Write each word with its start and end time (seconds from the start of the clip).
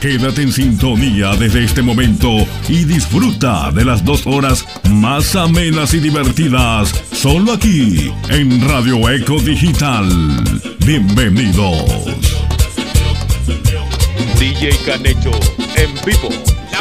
Quédate 0.00 0.40
en 0.40 0.50
sintonía 0.50 1.36
desde 1.36 1.62
este 1.62 1.82
momento 1.82 2.28
y 2.70 2.84
disfruta 2.84 3.70
de 3.70 3.84
las 3.84 4.02
dos 4.02 4.26
horas 4.26 4.64
más 4.88 5.36
amenas 5.36 5.92
y 5.92 6.00
divertidas, 6.00 6.88
solo 7.12 7.52
aquí 7.52 8.10
en 8.30 8.66
Radio 8.66 9.10
Eco 9.10 9.38
Digital. 9.42 10.08
Bienvenidos. 10.86 12.06
DJ 14.38 14.70
Canecho 14.86 15.32
en 15.76 15.94
vivo, 16.06 16.30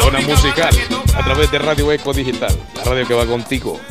zona 0.01 0.21
musical, 0.21 0.73
a 1.13 1.21
través 1.21 1.51
de 1.51 1.59
Radio 1.59 1.91
Eco 1.91 2.13
Digital, 2.13 2.57
la 2.77 2.83
radio 2.85 3.05
que 3.05 3.13
va 3.15 3.25
contigo. 3.25 3.81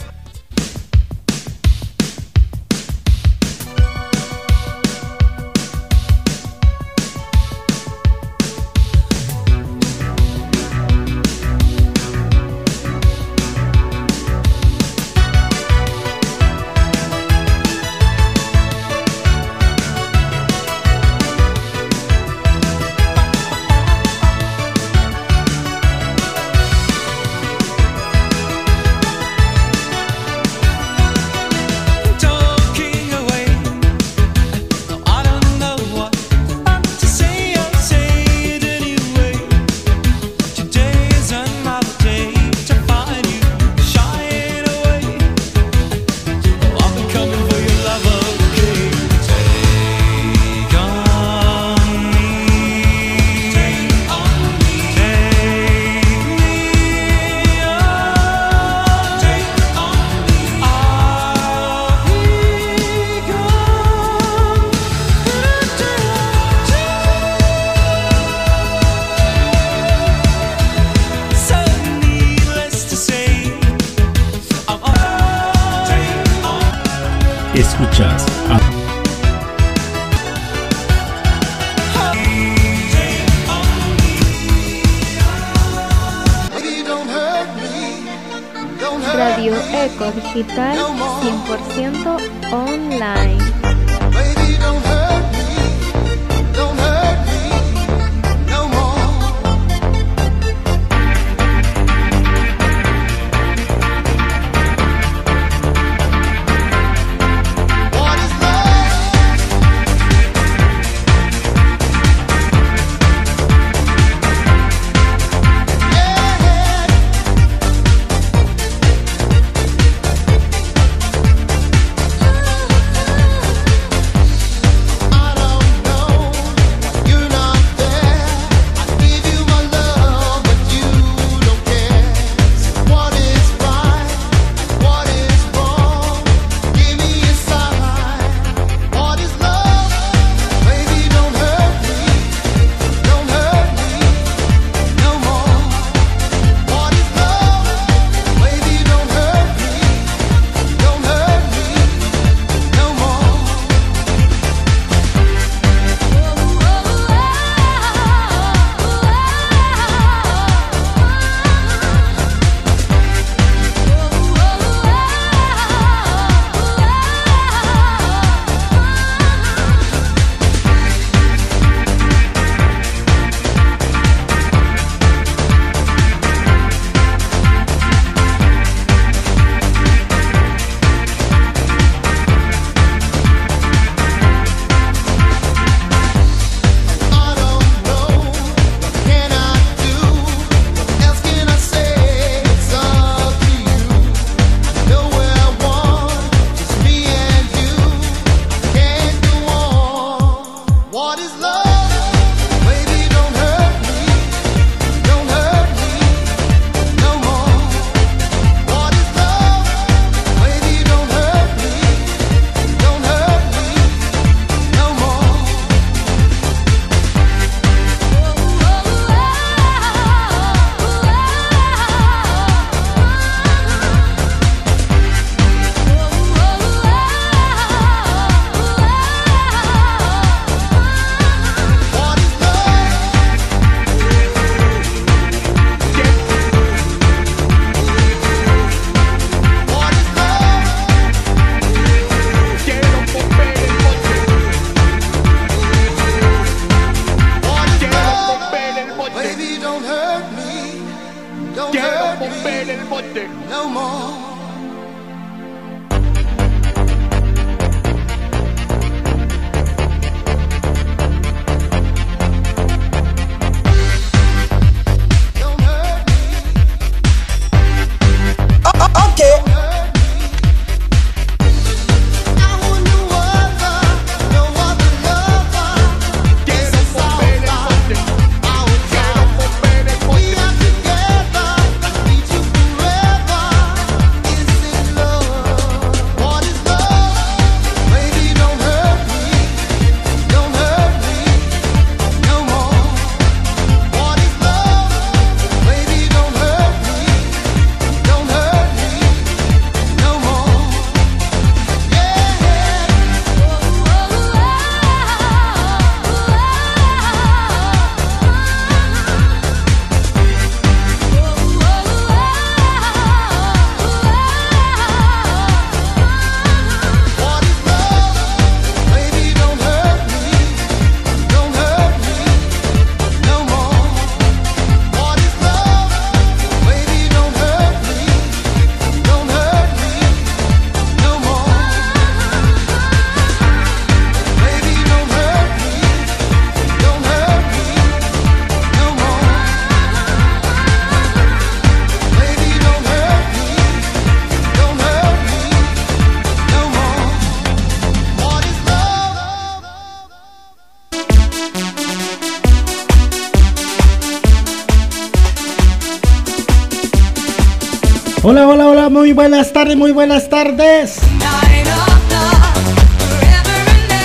Buenas 359.18 359.52
tardes, 359.52 359.76
muy 359.76 359.90
buenas 359.90 360.28
tardes. 360.28 361.00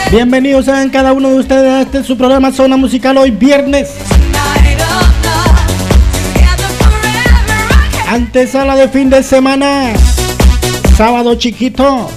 Bienvenidos 0.09 0.65
sean 0.65 0.89
cada 0.89 1.13
uno 1.13 1.29
de 1.29 1.35
ustedes 1.35 1.71
a 1.71 1.81
este 1.81 2.03
su 2.03 2.17
programa 2.17 2.51
Zona 2.51 2.77
Musical 2.77 3.19
hoy 3.19 3.29
viernes. 3.29 3.91
Antesala 8.07 8.75
de 8.75 8.89
fin 8.89 9.11
de 9.11 9.21
semana. 9.21 9.93
Sábado 10.97 11.35
chiquito. 11.35 12.09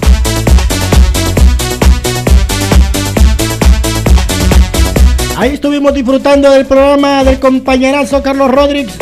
Ahí 5.37 5.51
estuvimos 5.53 5.93
disfrutando 5.93 6.51
del 6.51 6.65
programa 6.65 7.25
del 7.25 7.39
compañerazo 7.39 8.23
Carlos 8.23 8.51
Rodríguez. 8.51 8.97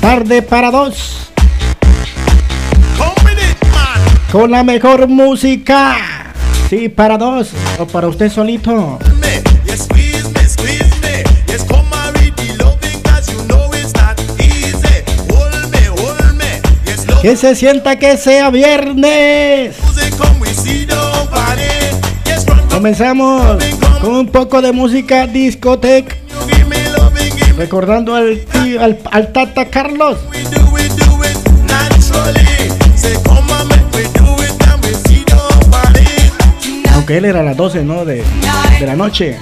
Tarde 0.00 0.40
para 0.40 0.70
dos. 0.70 1.13
Con 4.34 4.50
la 4.50 4.64
mejor 4.64 5.06
música. 5.06 5.94
Sí, 6.68 6.88
para 6.88 7.16
dos. 7.16 7.50
O 7.78 7.86
para 7.86 8.08
usted 8.08 8.32
solito. 8.32 8.98
Que 17.22 17.36
se 17.36 17.54
sienta 17.54 17.96
que 17.96 18.16
sea 18.16 18.50
viernes. 18.50 19.76
Comenzamos 22.70 23.62
con 24.00 24.16
un 24.16 24.26
poco 24.26 24.60
de 24.60 24.72
música 24.72 25.28
discoteca. 25.28 26.16
Recordando 27.56 28.16
al, 28.16 28.40
tío- 28.46 28.82
al, 28.82 28.98
al 29.12 29.32
Tata 29.32 29.66
Carlos. 29.66 30.18
Aunque 37.04 37.18
él 37.18 37.26
era 37.26 37.40
a 37.40 37.42
las 37.42 37.54
12, 37.54 37.84
¿no? 37.84 38.06
De, 38.06 38.24
de 38.80 38.86
la 38.86 38.96
noche. 38.96 39.36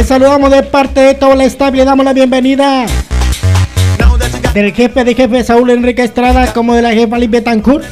Les 0.00 0.08
saludamos 0.08 0.50
de 0.50 0.62
parte 0.62 0.98
de 0.98 1.12
todo 1.12 1.34
el 1.34 1.42
staff. 1.42 1.74
Le 1.74 1.84
damos 1.84 2.06
la 2.06 2.14
bienvenida 2.14 2.86
del 4.54 4.72
jefe 4.72 5.04
de 5.04 5.14
jefe 5.14 5.44
Saúl 5.44 5.68
Enrique 5.68 6.02
Estrada, 6.02 6.54
como 6.54 6.72
de 6.72 6.80
la 6.80 6.92
jefa 6.92 7.18
Liz 7.18 7.28
Betancourt, 7.28 7.84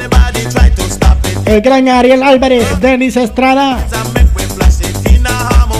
el 1.44 1.60
gran 1.60 1.86
Ariel 1.86 2.22
Álvarez, 2.22 2.80
Denis 2.80 3.14
Estrada, 3.18 3.78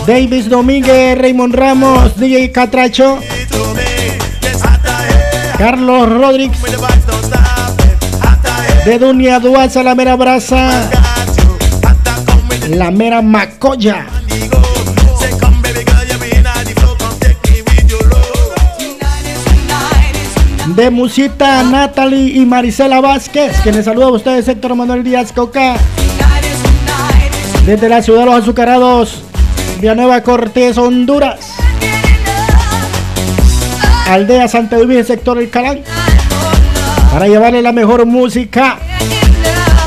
Davis 0.06 0.50
Domínguez, 0.50 1.16
Raymond 1.16 1.54
Ramos, 1.54 2.20
DJ 2.20 2.52
Catracho. 2.52 3.20
Carlos 5.56 6.10
Rodríguez, 6.10 6.58
de 8.84 8.98
Dunia 8.98 9.40
Duaza, 9.40 9.82
la 9.82 9.94
mera 9.94 10.14
brasa, 10.14 10.90
la 12.68 12.90
mera 12.90 13.22
Macoya. 13.22 14.17
De 20.78 20.90
Musita, 20.90 21.64
Natalie 21.64 22.38
y 22.38 22.46
Marisela 22.46 23.00
Vázquez, 23.00 23.50
quienes 23.64 23.84
saluda 23.84 24.06
a 24.06 24.12
ustedes, 24.12 24.46
Héctor 24.46 24.76
Manuel 24.76 25.02
Díaz 25.02 25.32
Coca, 25.32 25.74
desde 27.66 27.88
la 27.88 28.00
ciudad 28.00 28.20
de 28.20 28.26
los 28.26 28.34
azucarados, 28.36 29.24
Villanueva 29.80 30.22
Cortés, 30.22 30.78
Honduras, 30.78 31.40
Aldea 34.06 34.46
Santa 34.46 34.76
Eugenia, 34.76 35.02
sector 35.02 35.38
El 35.38 35.50
Calán, 35.50 35.80
para 37.12 37.26
llevarle 37.26 37.60
la 37.60 37.72
mejor 37.72 38.06
música 38.06 38.78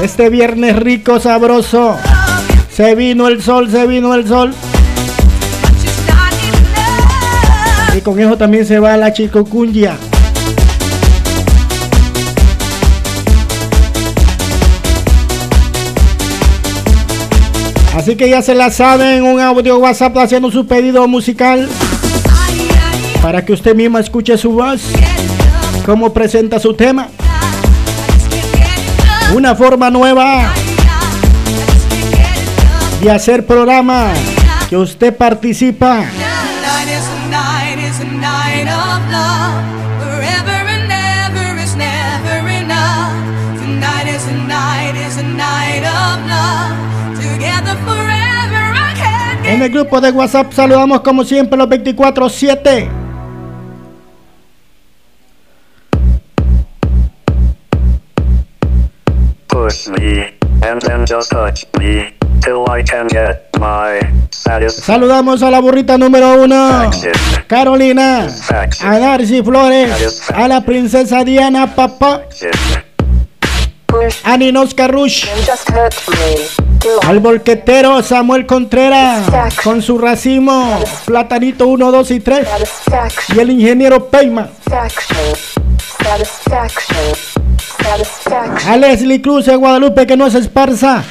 este 0.03 0.29
viernes 0.29 0.75
rico, 0.75 1.21
sabroso. 1.21 1.95
Se 2.69 2.95
vino 2.95 3.29
el 3.29 3.41
sol, 3.41 3.71
se 3.71 3.88
vino 3.88 4.13
el 4.13 4.27
sol. 4.27 4.53
Y 7.98 8.01
con 8.01 8.19
eso 8.19 8.38
también 8.38 8.65
se 8.65 8.77
va 8.77 8.98
la 8.98 9.13
chicocunya. 9.13 9.95
Así 17.95 18.15
que 18.15 18.29
ya 18.29 18.41
se 18.41 18.55
la 18.55 18.71
saben, 18.71 19.24
un 19.24 19.39
audio 19.39 19.77
WhatsApp 19.77 20.17
haciendo 20.17 20.50
su 20.50 20.65
pedido 20.65 21.07
musical. 21.07 21.67
Para 23.21 23.43
que 23.43 23.53
usted 23.53 23.75
misma 23.75 24.00
escuche 24.00 24.38
su 24.38 24.53
voz, 24.53 24.81
cómo 25.86 26.13
presenta 26.13 26.60
su 26.60 26.74
tema. 26.74 27.10
Una 29.33 29.55
forma 29.55 29.89
nueva. 29.89 30.53
De 33.01 33.12
hacer 33.12 33.45
programa. 33.45 34.13
Que 34.69 34.77
usted 34.77 35.15
participa. 35.15 36.05
En 49.62 49.65
el 49.65 49.74
grupo 49.74 50.01
de 50.01 50.10
WhatsApp. 50.10 50.51
Saludamos 50.53 51.01
como 51.01 51.24
siempre 51.24 51.56
los 51.56 51.68
24-7. 51.68 52.89
Push 59.46 59.89
me, 59.89 60.34
and 60.68 60.82
then 60.82 61.06
just 61.06 61.30
touch 61.30 61.68
me, 61.77 62.12
till 62.41 62.65
I 62.68 62.82
can 62.82 63.08
get 63.08 63.51
my 63.60 64.00
satisfaction. 64.32 64.84
Saludamos 64.84 65.44
a 65.44 65.51
la 65.51 65.60
burrita 65.60 65.96
número 65.96 66.41
uno, 66.44 66.89
Carolina, 67.46 68.30
a 68.84 68.98
Darcy 68.98 69.44
Flores, 69.44 70.24
a 70.34 70.48
la 70.48 70.62
princesa 70.62 71.24
Diana 71.24 71.75
Papá, 71.75 72.24
a 74.24 74.38
Ninos 74.38 74.74
Carrush, 74.74 75.25
al 77.08 77.20
volquetero 77.20 78.01
Samuel 78.01 78.46
Contreras, 78.46 79.53
con 79.63 79.81
su 79.81 79.98
racimo, 79.98 80.79
Platanito 81.05 81.67
1, 81.67 81.91
2 81.91 82.12
y 82.12 82.20
3, 82.20 82.48
y 83.36 83.39
el 83.39 83.51
ingeniero 83.51 84.08
Peima, 84.08 84.50
a 88.67 88.77
Leslie 88.77 89.22
Cruz 89.22 89.46
de 89.46 89.55
Guadalupe 89.55 90.08
que 90.08 90.17
no 90.17 90.27
es 90.27 90.36
esparza. 90.36 91.03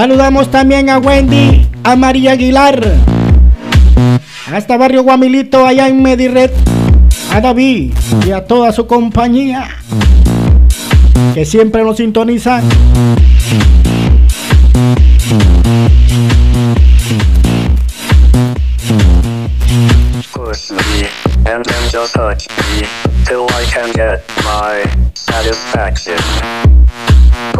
Saludamos 0.00 0.50
también 0.50 0.88
a 0.88 0.96
Wendy, 0.96 1.68
a 1.84 1.94
María 1.94 2.32
Aguilar, 2.32 2.80
hasta 4.50 4.78
Barrio 4.78 5.02
Guamilito, 5.02 5.66
allá 5.66 5.88
en 5.88 6.02
Mediret, 6.02 6.50
a 7.30 7.42
David 7.42 7.92
y 8.26 8.30
a 8.30 8.46
toda 8.46 8.72
su 8.72 8.86
compañía 8.86 9.68
que 11.34 11.44
siempre 11.44 11.84
nos 11.84 11.98
sintonizan. 11.98 12.66
And 21.44 21.62
then 21.64 21.90
just 21.90 22.14
touch 22.14 22.48
me, 22.48 22.86
till 23.26 23.44
I 23.50 23.64
can 23.70 23.92
get 23.92 24.22
my 24.44 24.82
satisfaction. 25.14 26.69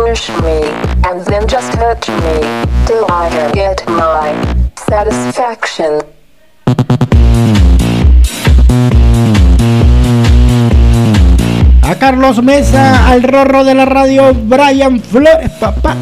Push 0.00 0.30
me, 0.40 0.64
and 1.04 1.20
then 1.26 1.46
just 1.46 1.72
touch 1.72 2.08
me, 2.08 2.40
till 2.86 3.04
I 3.10 3.28
can 3.28 3.52
get 3.52 3.86
my 3.86 4.32
satisfaction. 4.88 6.00
A 11.82 11.94
Carlos 11.96 12.42
Mesa, 12.42 13.08
al 13.08 13.22
rorro 13.22 13.62
de 13.62 13.74
la 13.74 13.84
radio, 13.84 14.32
Brian 14.32 15.00
Flores, 15.00 15.50
papá. 15.60 15.94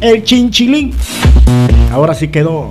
El 0.00 0.24
chinchilín. 0.24 0.94
Ahora 1.92 2.14
sí 2.14 2.28
quedó. 2.28 2.70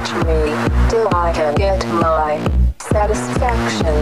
Touch 0.00 0.14
me, 0.26 0.52
till 0.88 1.08
I 1.14 1.32
can 1.32 1.54
get 1.54 1.86
my 1.92 2.38
satisfaction. 2.78 3.94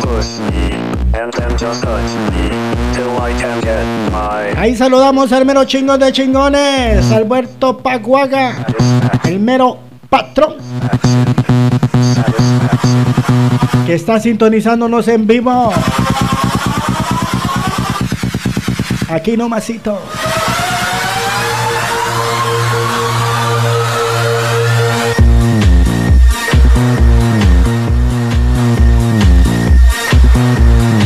Push 0.00 0.38
me, 0.50 0.72
and 1.18 1.32
then 1.32 1.56
just 1.56 1.82
touch 1.82 2.12
me, 2.32 2.48
till 2.94 3.16
I 3.20 3.32
can 3.38 3.60
get 3.60 3.84
my 4.12 4.52
Ahí 4.56 4.76
saludamos 4.76 5.32
al 5.32 5.44
mero 5.44 5.64
chingón 5.64 6.00
de 6.00 6.12
chingones, 6.12 7.10
Alberto 7.12 7.78
Paguaga, 7.78 8.66
el 9.24 9.40
mero 9.40 9.78
patrón, 10.08 10.56
que 13.86 13.94
está 13.94 14.20
sintonizándonos 14.20 15.08
en 15.08 15.26
vivo. 15.26 15.72
Aquí 19.10 19.36
nomasito. 19.36 19.98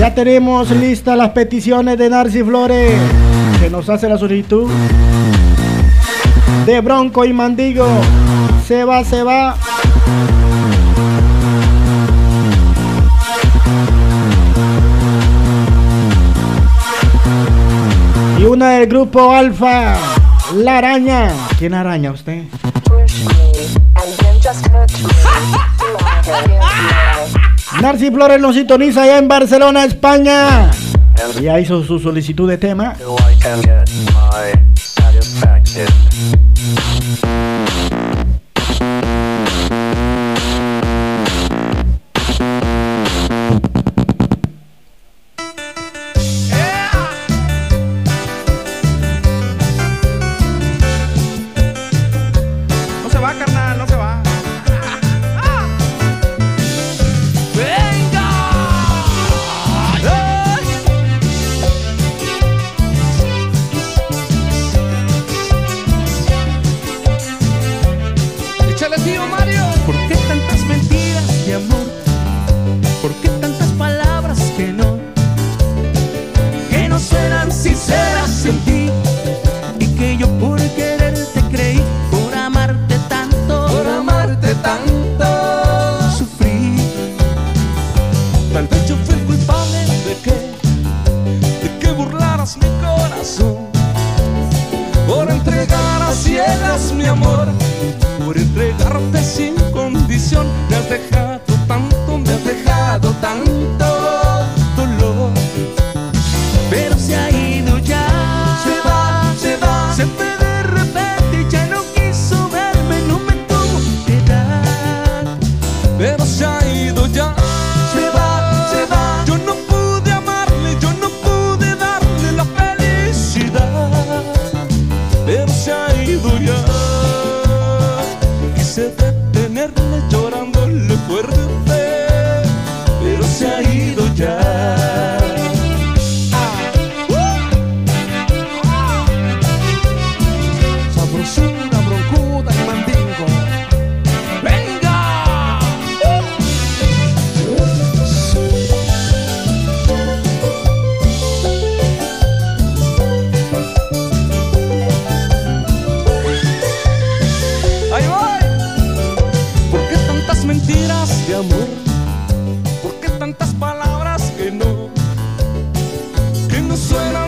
Ya 0.02 0.12
tenemos 0.12 0.68
listas 0.72 1.16
las 1.16 1.28
peticiones 1.28 1.96
de 1.96 2.10
Narci 2.10 2.42
Flores, 2.42 2.92
que 3.60 3.70
nos 3.70 3.88
hace 3.88 4.08
la 4.08 4.18
solicitud. 4.18 4.68
De 6.66 6.80
Bronco 6.80 7.24
y 7.24 7.32
Mandigo. 7.32 7.86
Se 8.66 8.82
va, 8.82 9.04
se 9.04 9.22
va. 9.22 9.54
Y 18.40 18.42
una 18.42 18.70
del 18.70 18.88
grupo 18.88 19.32
Alfa, 19.32 19.94
La 20.56 20.78
Araña. 20.78 21.30
¿Quién 21.60 21.74
araña 21.74 22.10
usted? 22.10 22.42
Narci 27.80 28.10
Flores 28.10 28.40
nos 28.40 28.54
sintoniza 28.54 29.02
allá 29.02 29.18
en 29.18 29.28
Barcelona, 29.28 29.84
España. 29.84 30.70
Ya 31.40 31.58
hizo 31.58 31.82
su 31.84 31.98
solicitud 31.98 32.48
de 32.48 32.58
tema. 32.58 32.94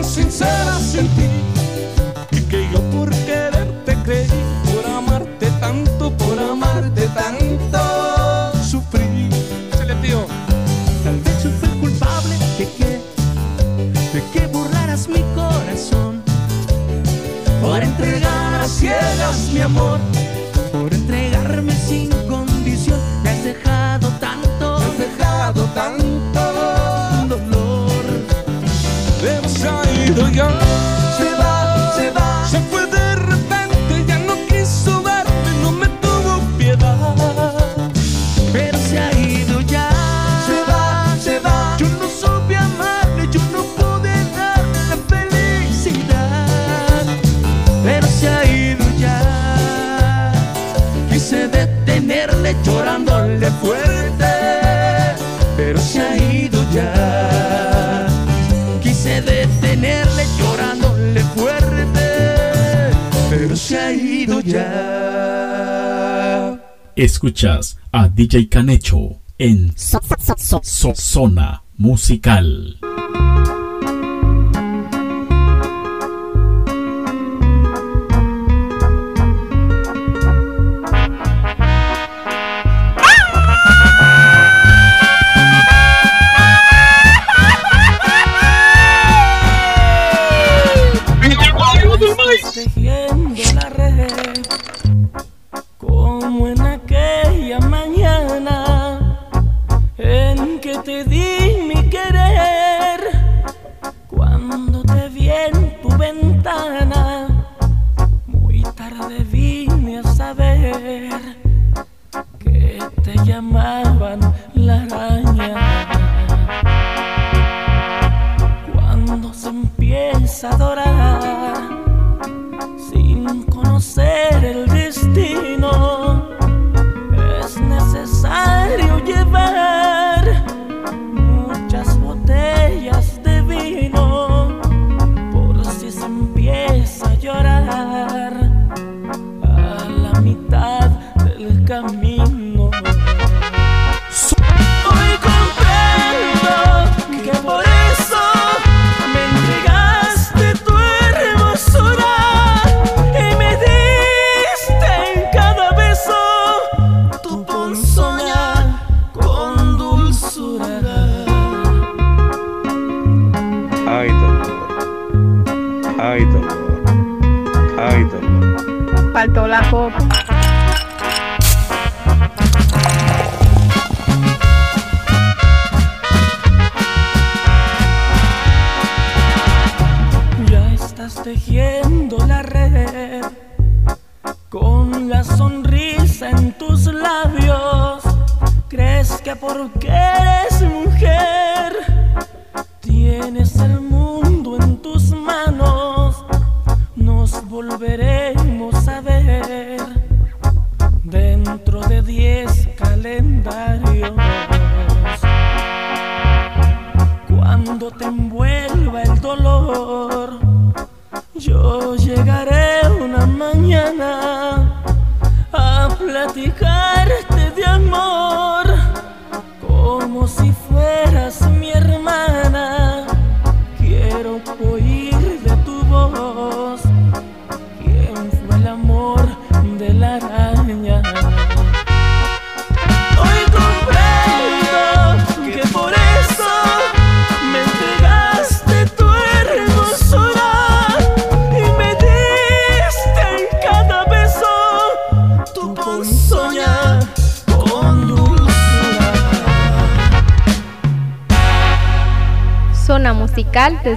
sincera 0.05 0.77
senti 0.79 1.54
Escuchas 66.95 67.77
a 67.91 68.07
DJ 68.09 68.47
Canecho 68.47 69.21
en 69.37 69.73
so, 69.75 69.99
Zona 70.93 71.63
Musical. 71.77 72.77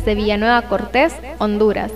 De 0.08 0.14
Villanueva 0.14 0.62
Cortés, 0.62 1.12
Honduras. 1.38 1.92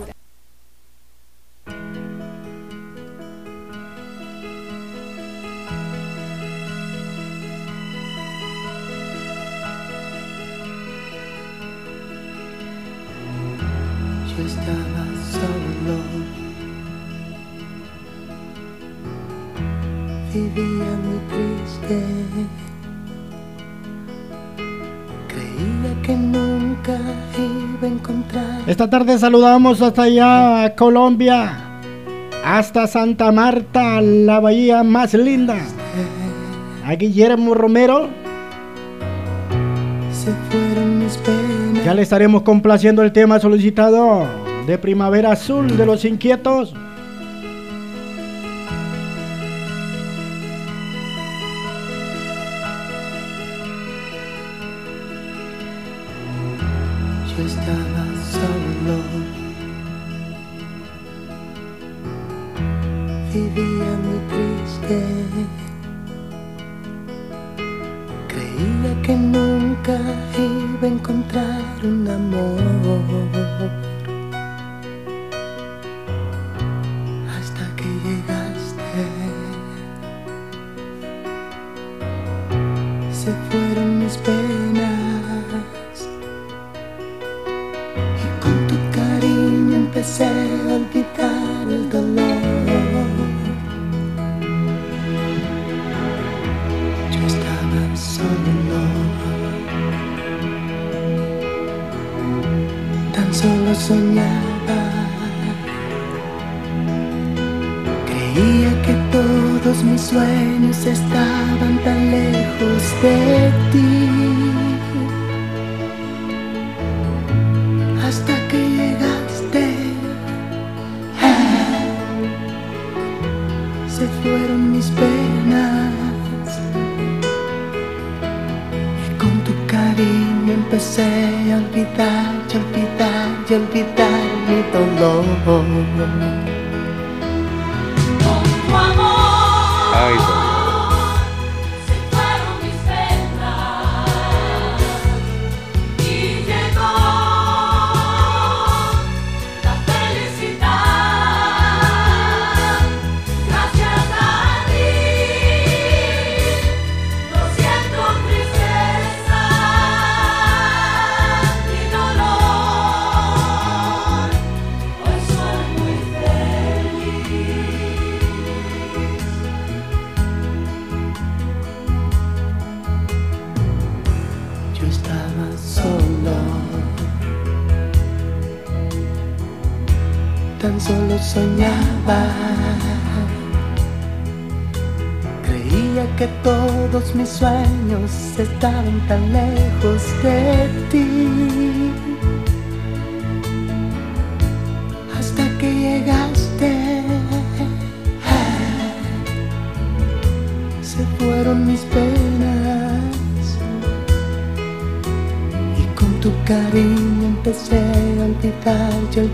esta 28.83 28.99
tarde 28.99 29.17
saludamos 29.17 29.81
hasta 29.81 30.03
allá 30.03 30.75
Colombia, 30.75 31.81
hasta 32.45 32.89
Santa 32.89 33.31
Marta, 33.31 34.01
la 34.01 34.41
bahía 34.41 34.83
más 34.83 35.15
linda. 35.15 35.57
A 36.85 36.93
Guillermo 36.97 37.55
Romero. 37.55 38.09
Ya 41.85 41.95
le 41.95 42.03
estaremos 42.03 42.43
complaciendo 42.43 43.05
el 43.05 43.13
tema 43.13 43.39
solicitado 43.39 44.27
de 44.67 44.77
Primavera 44.79 45.31
Azul 45.31 45.77
de 45.77 45.87
los 45.87 46.05
Inquietos. 46.05 46.75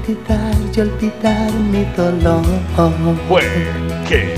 Olvidar, 0.09 0.55
y 0.75 0.81
olvidar, 0.81 1.53
mi 1.53 1.85
dolor. 1.97 2.43
Fue 3.29 3.43
que 4.09 4.35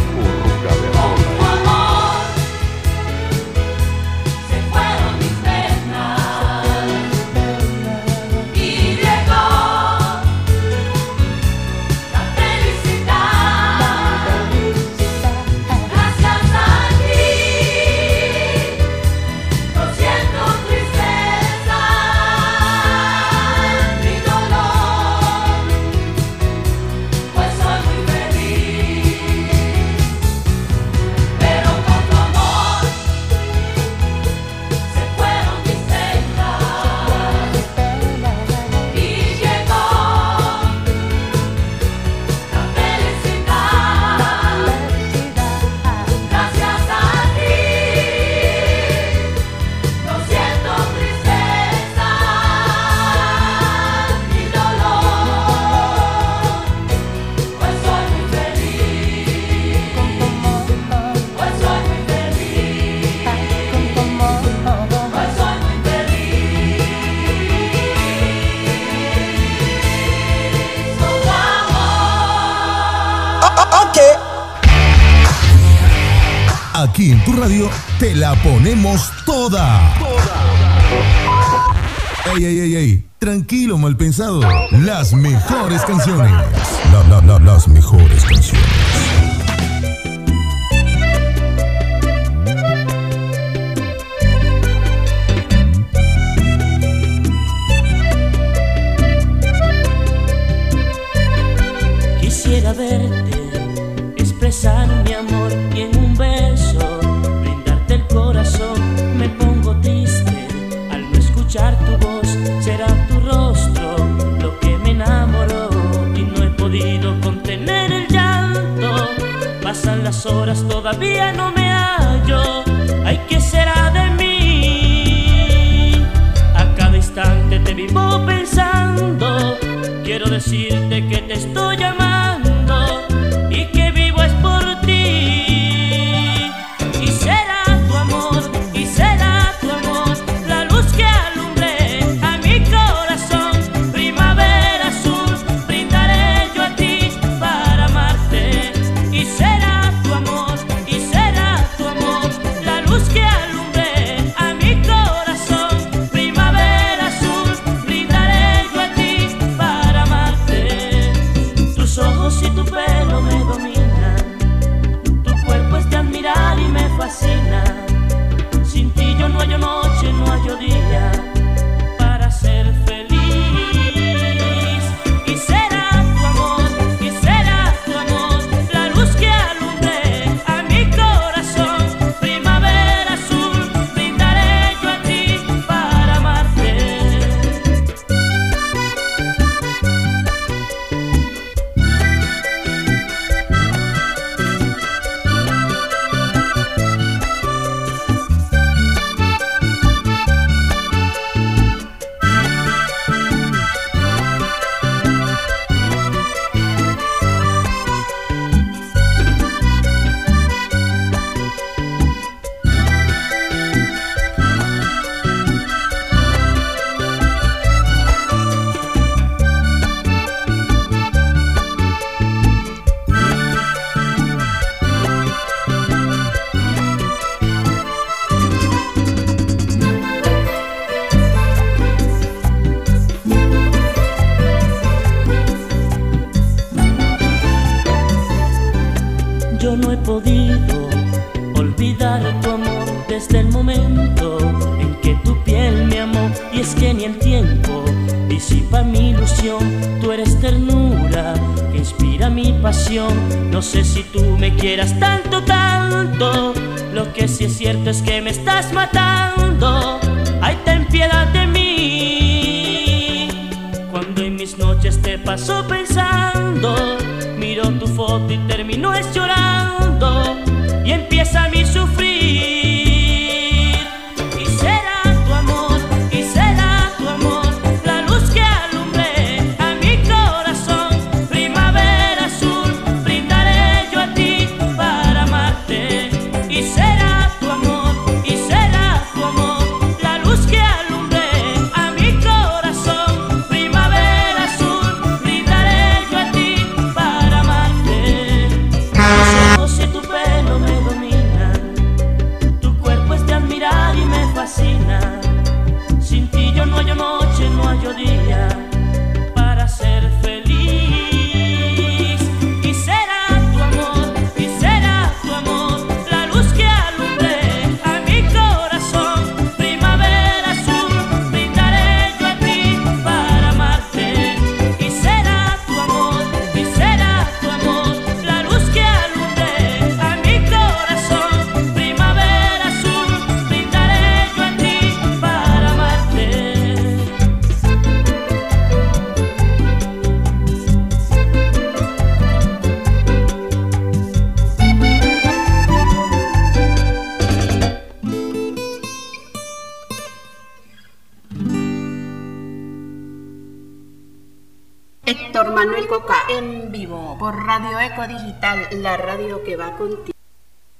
la 358.72 358.96
radio 358.96 359.42
que 359.42 359.56
va 359.56 359.76
contigo. 359.76 360.16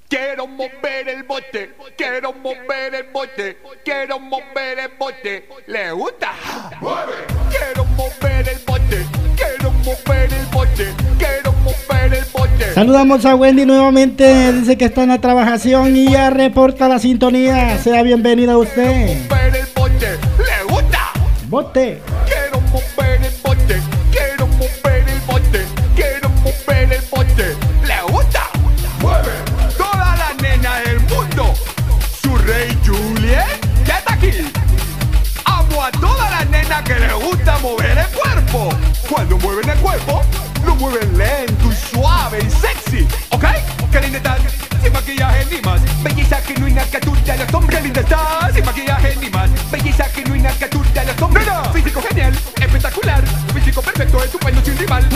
Quiero 0.09 0.47
mover 0.47 1.09
el 1.09 1.23
bote, 1.23 1.73
quiero 1.97 2.33
mover 2.33 2.95
el 2.95 3.05
bote, 3.13 3.59
quiero 3.85 4.19
mover 4.19 4.79
el 4.81 4.91
bote, 4.99 5.49
le 5.69 5.93
gusta. 5.93 6.33
Quiero 7.49 7.85
mover 7.85 8.49
el 8.49 8.59
bote, 8.67 9.07
quiero 9.37 9.71
mover 9.71 10.33
el 10.33 10.47
bote, 10.47 10.95
quiero 11.17 11.53
mover 11.53 12.15
el 12.15 12.25
bote. 12.33 12.75
Saludamos 12.75 13.25
a 13.25 13.37
Wendy 13.37 13.65
nuevamente, 13.65 14.53
dice 14.53 14.77
que 14.77 14.87
está 14.87 15.05
en 15.05 15.11
la 15.11 15.21
trabajación 15.21 15.97
y 15.97 16.11
ya 16.11 16.31
reporta 16.31 16.89
la 16.89 16.99
sintonía. 16.99 17.79
Sea 17.79 18.03
bienvenida 18.03 18.55
a 18.55 18.59
usted. 18.59 19.07
Quiero 19.07 19.23
mover 19.23 19.57
el 19.57 19.67
bote, 19.77 20.19
le 20.39 20.73
gusta. 20.73 21.13
Bote. 21.49 22.03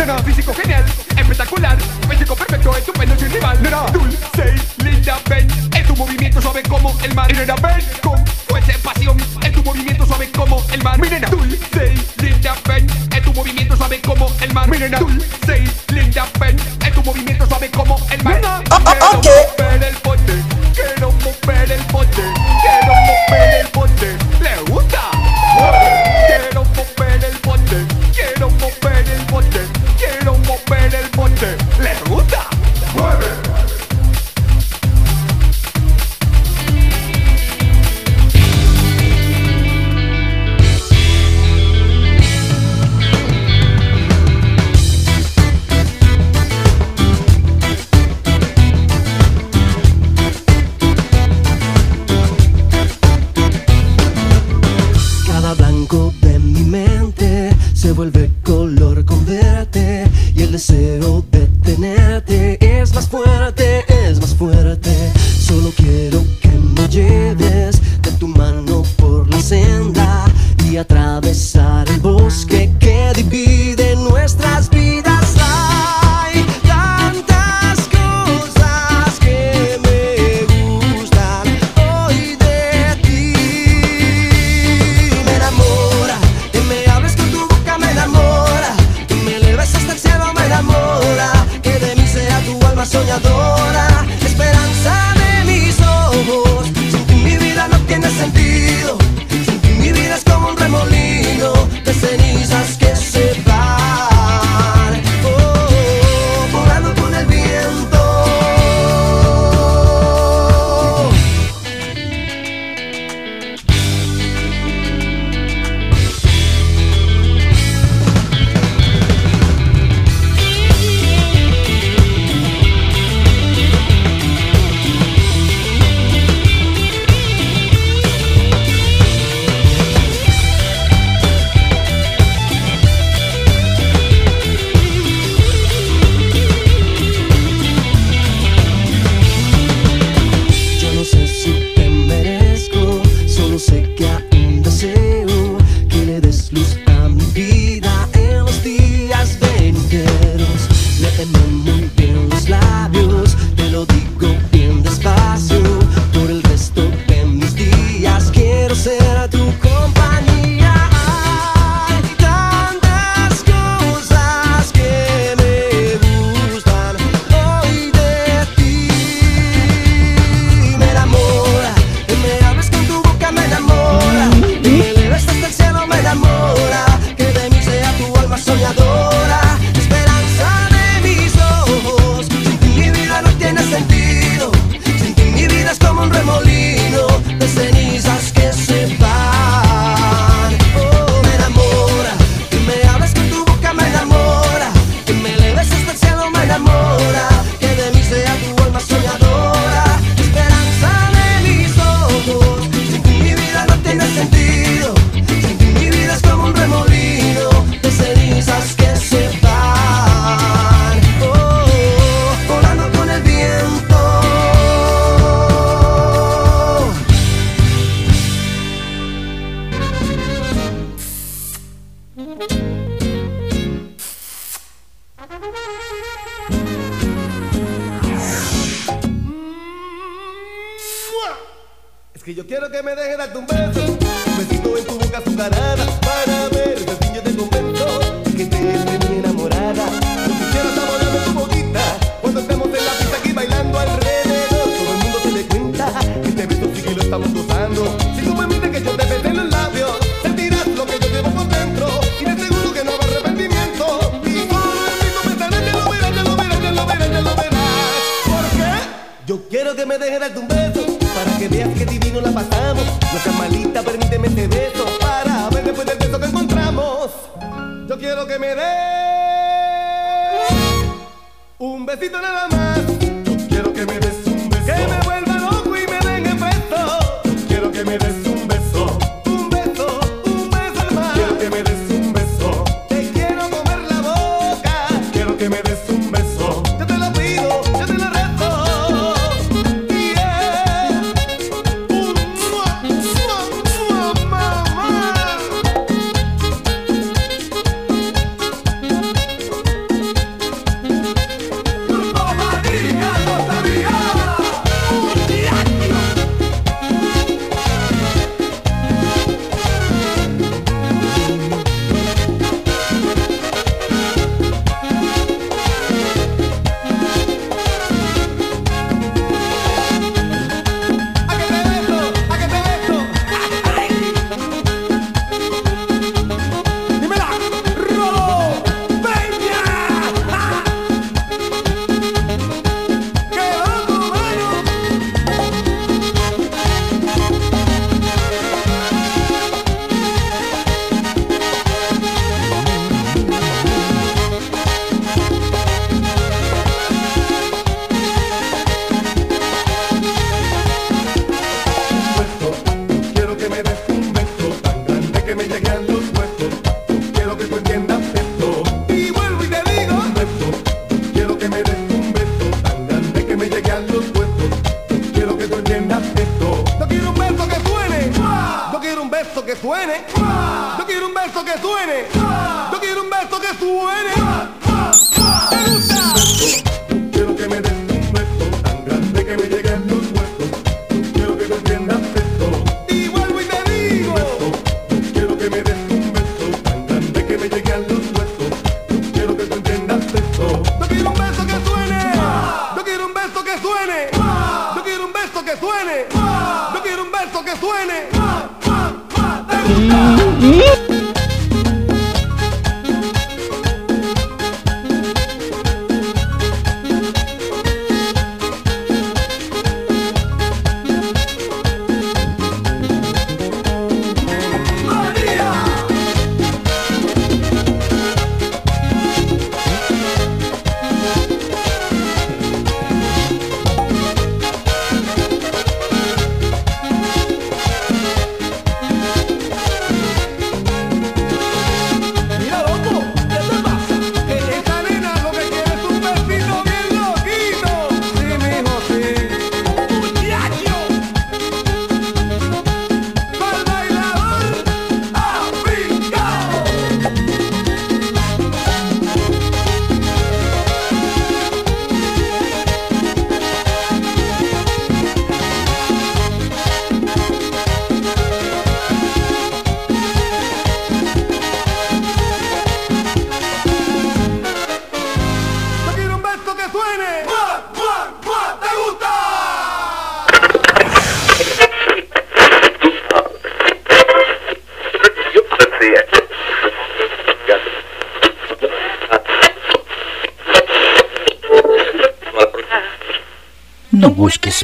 Físico 0.05 0.53
genial, 0.53 0.85
espectacular 1.17 1.79
Físico 2.11 2.37
perfecto, 2.37 2.77
estupendo 2.77 3.17
sin 3.17 3.33
rival. 3.33 3.63
Nena, 3.63 3.87
dulce 3.91 4.55
y 4.79 4.83
linda, 4.83 5.19
ven 5.31 5.49
Es 5.75 5.87
tu 5.87 5.97
movimiento 5.97 6.43
suave 6.43 6.63
como 6.63 6.95
el 7.03 7.15
mar. 7.15 7.33
Y 7.33 7.35
nena, 7.35 7.55
ven 7.57 7.83
con 8.03 8.27
fuerza 8.27 8.75
pasión 8.83 9.17
Es 9.43 9.53
tu 9.53 9.63
movimiento 9.63 10.05
suave 10.05 10.31
como 10.31 10.63
el 10.73 10.83
mar. 10.83 11.01
Mi 11.01 11.09
nena, 11.09 11.27
dulce 11.29 11.95
y 11.95 12.23
linda, 12.23 12.55
ven 12.69 12.87
Es 13.17 13.23
tu 13.23 13.33
movimiento 13.33 13.77
suave 13.79 13.99
como 14.03 14.31
el 14.43 14.53
mar. 14.53 14.69
Mi 14.69 14.79
nena, 14.79 14.99
dulce 14.99 15.24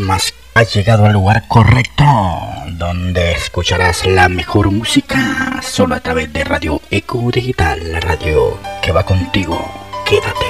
más, 0.00 0.34
has 0.54 0.74
llegado 0.74 1.06
al 1.06 1.12
lugar 1.12 1.46
correcto, 1.48 2.04
donde 2.68 3.32
escucharás 3.32 4.06
la 4.06 4.28
mejor 4.28 4.70
música 4.70 5.60
solo 5.62 5.94
a 5.94 6.00
través 6.00 6.32
de 6.32 6.44
Radio 6.44 6.80
Eco 6.90 7.30
Digital, 7.32 7.92
la 7.92 8.00
radio 8.00 8.58
que 8.82 8.92
va 8.92 9.04
contigo. 9.04 9.58
Quédate. 10.04 10.49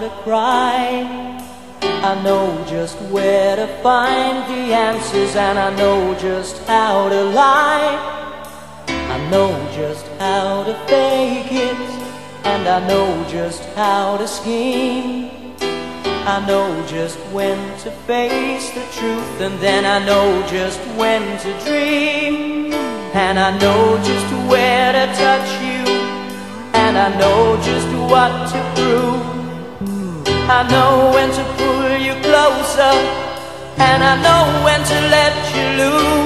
to 0.00 0.08
cry. 0.24 1.38
I 1.82 2.22
know 2.22 2.64
just 2.66 2.98
where 3.12 3.56
to 3.56 3.66
find 3.82 4.38
the 4.50 4.72
answers, 4.72 5.36
and 5.36 5.58
I 5.58 5.68
know 5.76 6.14
just 6.14 6.56
how 6.66 7.10
to 7.10 7.22
lie. 7.24 7.98
I 8.88 9.30
know 9.30 9.50
just 9.74 10.06
how 10.18 10.64
to 10.64 10.74
fake 10.86 11.52
it, 11.52 11.76
and 12.44 12.66
I 12.66 12.86
know 12.88 13.28
just 13.28 13.62
how 13.76 14.16
to 14.16 14.26
scheme. 14.26 15.54
I 15.60 16.42
know 16.46 16.86
just 16.86 17.18
when 17.32 17.58
to 17.80 17.90
face 18.06 18.70
the 18.70 18.86
truth, 18.98 19.40
and 19.40 19.58
then 19.58 19.84
I 19.84 19.98
know 20.06 20.46
just 20.46 20.80
when 20.96 21.22
to 21.40 21.50
dream. 21.66 22.72
And 23.12 23.38
I 23.38 23.50
know 23.58 23.98
just 24.02 24.32
where 24.48 24.92
to 24.92 25.06
touch 25.12 25.50
you, 25.60 25.84
and 26.72 26.96
I 26.96 27.08
know 27.18 27.60
just 27.62 27.88
what 28.10 28.32
to 28.52 28.80
prove. 28.80 29.39
I 30.52 30.68
know 30.68 31.12
when 31.14 31.30
to 31.30 31.44
pull 31.58 31.96
you 32.06 32.14
closer, 32.26 32.94
and 33.78 34.02
I 34.02 34.14
know 34.24 34.64
when 34.64 34.80
to 34.82 34.98
let 35.14 35.34
you 35.54 35.84
lose. 35.84 36.19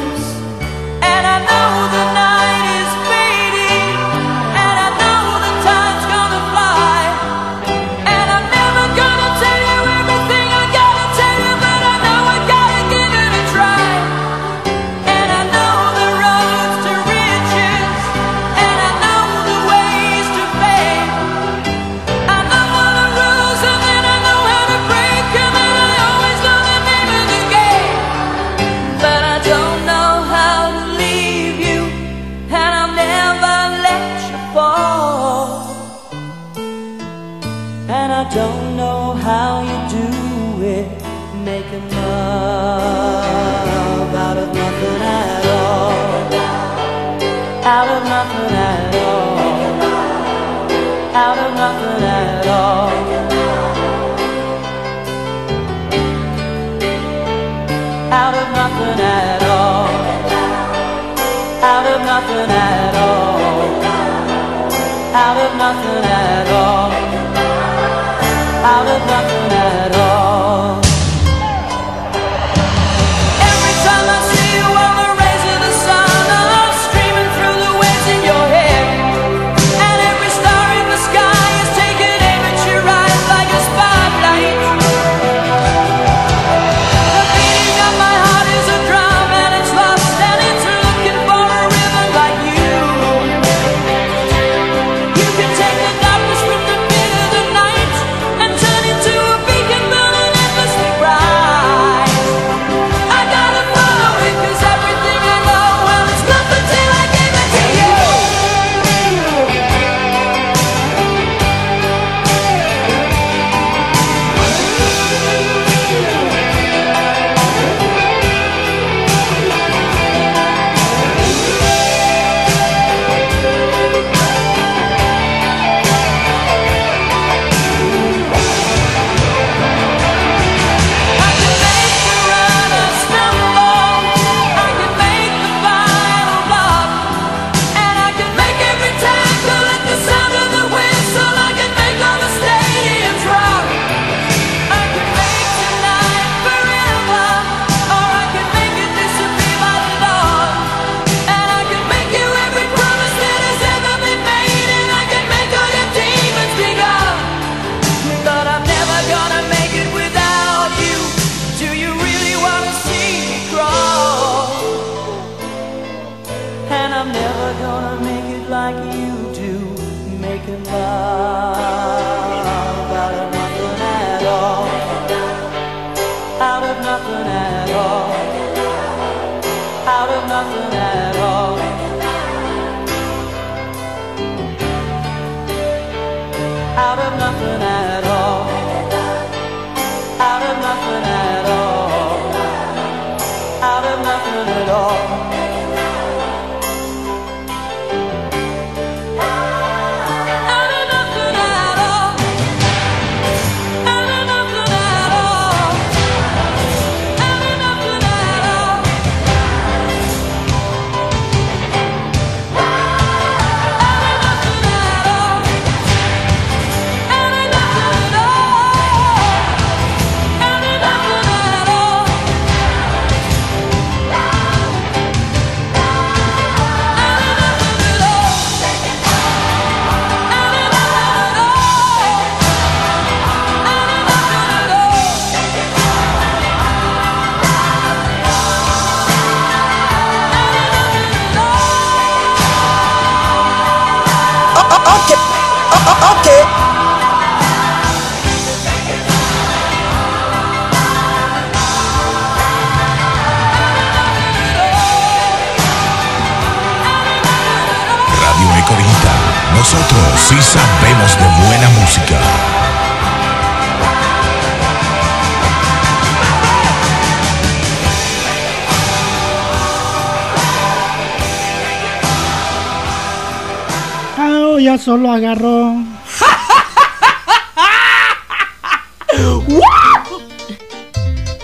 solo 274.84 275.10
agarró. 275.10 275.76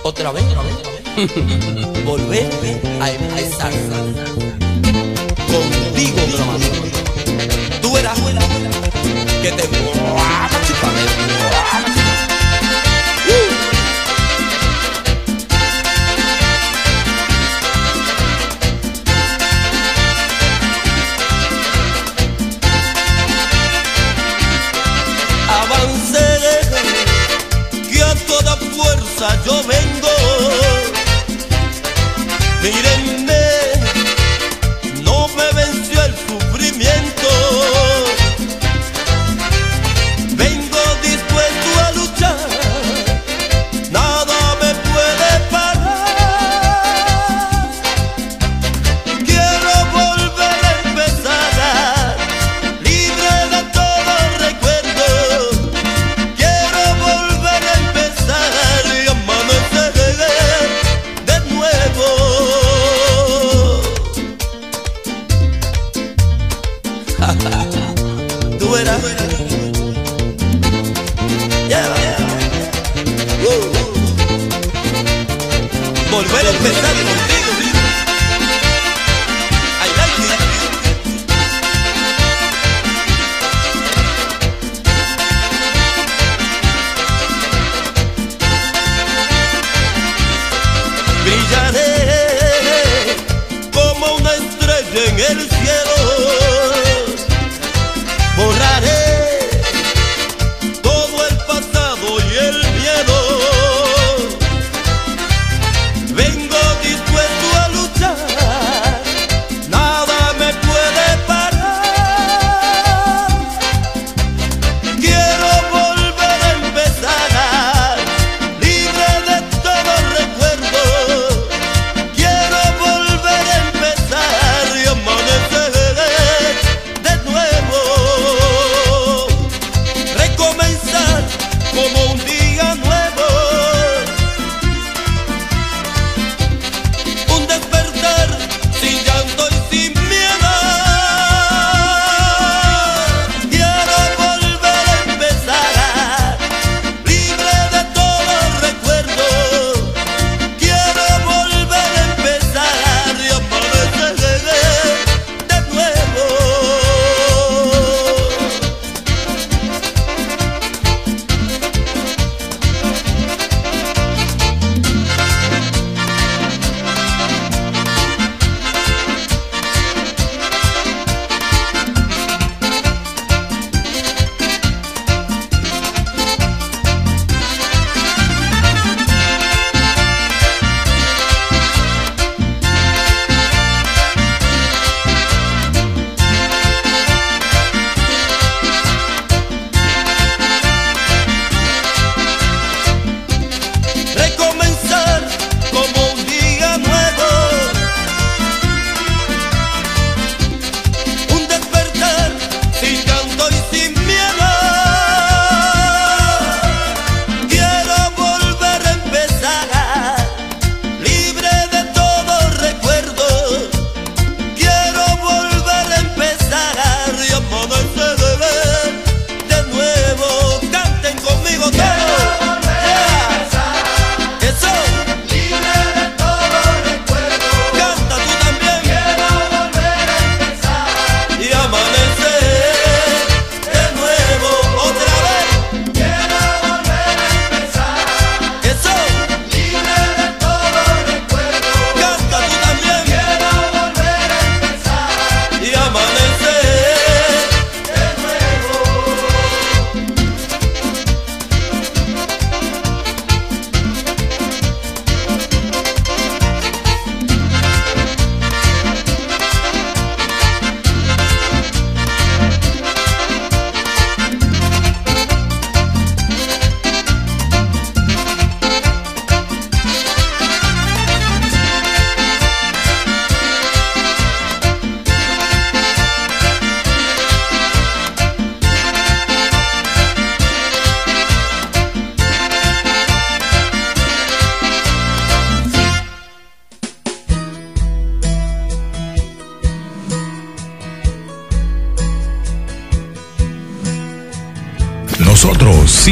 otra 0.02 0.30
vez, 0.32 0.44
otra 0.44 0.62
vez, 0.62 0.74
otra 0.74 0.90
vez. 0.92 2.04
volver 2.04 2.50
a 3.00 3.10
empezar. 3.10 3.72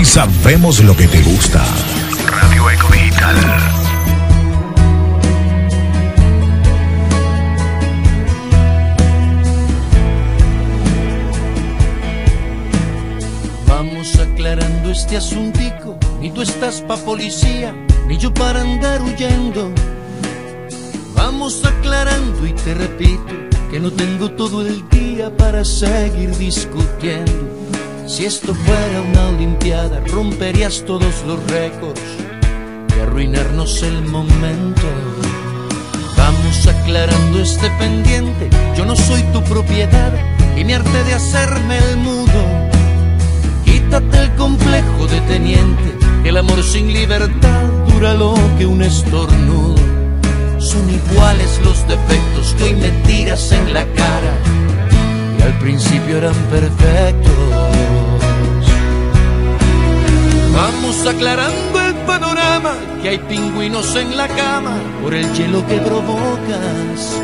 Sabemos 0.08 0.82
lo 0.82 0.96
que 0.96 1.06
te 1.06 1.20
gusta. 1.20 1.62
Radio 2.26 2.70
Eco 2.70 2.88
Digital. 2.92 3.36
Vamos 13.66 14.18
aclarando 14.18 14.90
este 14.90 15.18
asuntico. 15.18 15.98
Ni 16.20 16.30
tú 16.30 16.40
estás 16.40 16.80
pa' 16.80 16.96
policía, 16.96 17.74
ni 18.06 18.16
yo 18.16 18.32
para 18.32 18.62
andar 18.62 19.02
huyendo. 19.02 19.70
Vamos 21.14 21.62
aclarando 21.64 22.46
y 22.46 22.54
te 22.54 22.72
repito 22.72 23.34
que 23.70 23.78
no 23.78 23.90
tengo 23.92 24.30
todo 24.30 24.66
el 24.66 24.88
día 24.88 25.36
para 25.36 25.64
seguir 25.66 26.34
discutiendo. 26.38 27.67
Si 28.08 28.24
esto 28.24 28.54
fuera 28.54 29.02
una 29.02 29.28
olimpiada, 29.28 30.00
romperías 30.06 30.82
todos 30.86 31.22
los 31.26 31.38
récords 31.50 32.00
y 32.96 33.00
arruinarnos 33.00 33.82
el 33.82 34.02
momento. 34.06 34.82
Vamos 36.16 36.66
aclarando 36.66 37.38
este 37.38 37.68
pendiente. 37.72 38.48
Yo 38.74 38.86
no 38.86 38.96
soy 38.96 39.22
tu 39.24 39.42
propiedad 39.44 40.14
y 40.56 40.64
mi 40.64 40.72
arte 40.72 41.04
de 41.04 41.14
hacerme 41.14 41.76
el 41.76 41.98
mudo. 41.98 42.42
Quítate 43.66 44.22
el 44.22 44.34
complejo 44.36 45.06
de 45.06 45.20
teniente, 45.20 45.98
el 46.24 46.38
amor 46.38 46.62
sin 46.62 46.90
libertad 46.90 47.64
dura 47.92 48.14
lo 48.14 48.34
que 48.56 48.64
un 48.64 48.80
estornudo. 48.80 49.76
Son 50.58 50.88
iguales 50.88 51.60
los 51.62 51.86
defectos 51.86 52.54
que 52.56 52.64
hoy 52.64 52.74
me 52.74 52.88
tiras 53.06 53.52
en 53.52 53.74
la 53.74 53.84
cara 53.84 54.32
y 55.38 55.42
al 55.42 55.58
principio 55.58 56.16
eran 56.16 56.34
perfectos. 56.50 57.97
Vamos 60.54 61.06
aclarando 61.06 61.80
el 61.80 61.94
panorama, 62.06 62.74
que 63.02 63.10
hay 63.10 63.18
pingüinos 63.18 63.94
en 63.96 64.16
la 64.16 64.28
cama 64.28 64.76
por 65.02 65.14
el 65.14 65.32
hielo 65.34 65.66
que 65.66 65.78
provocas. 65.78 67.20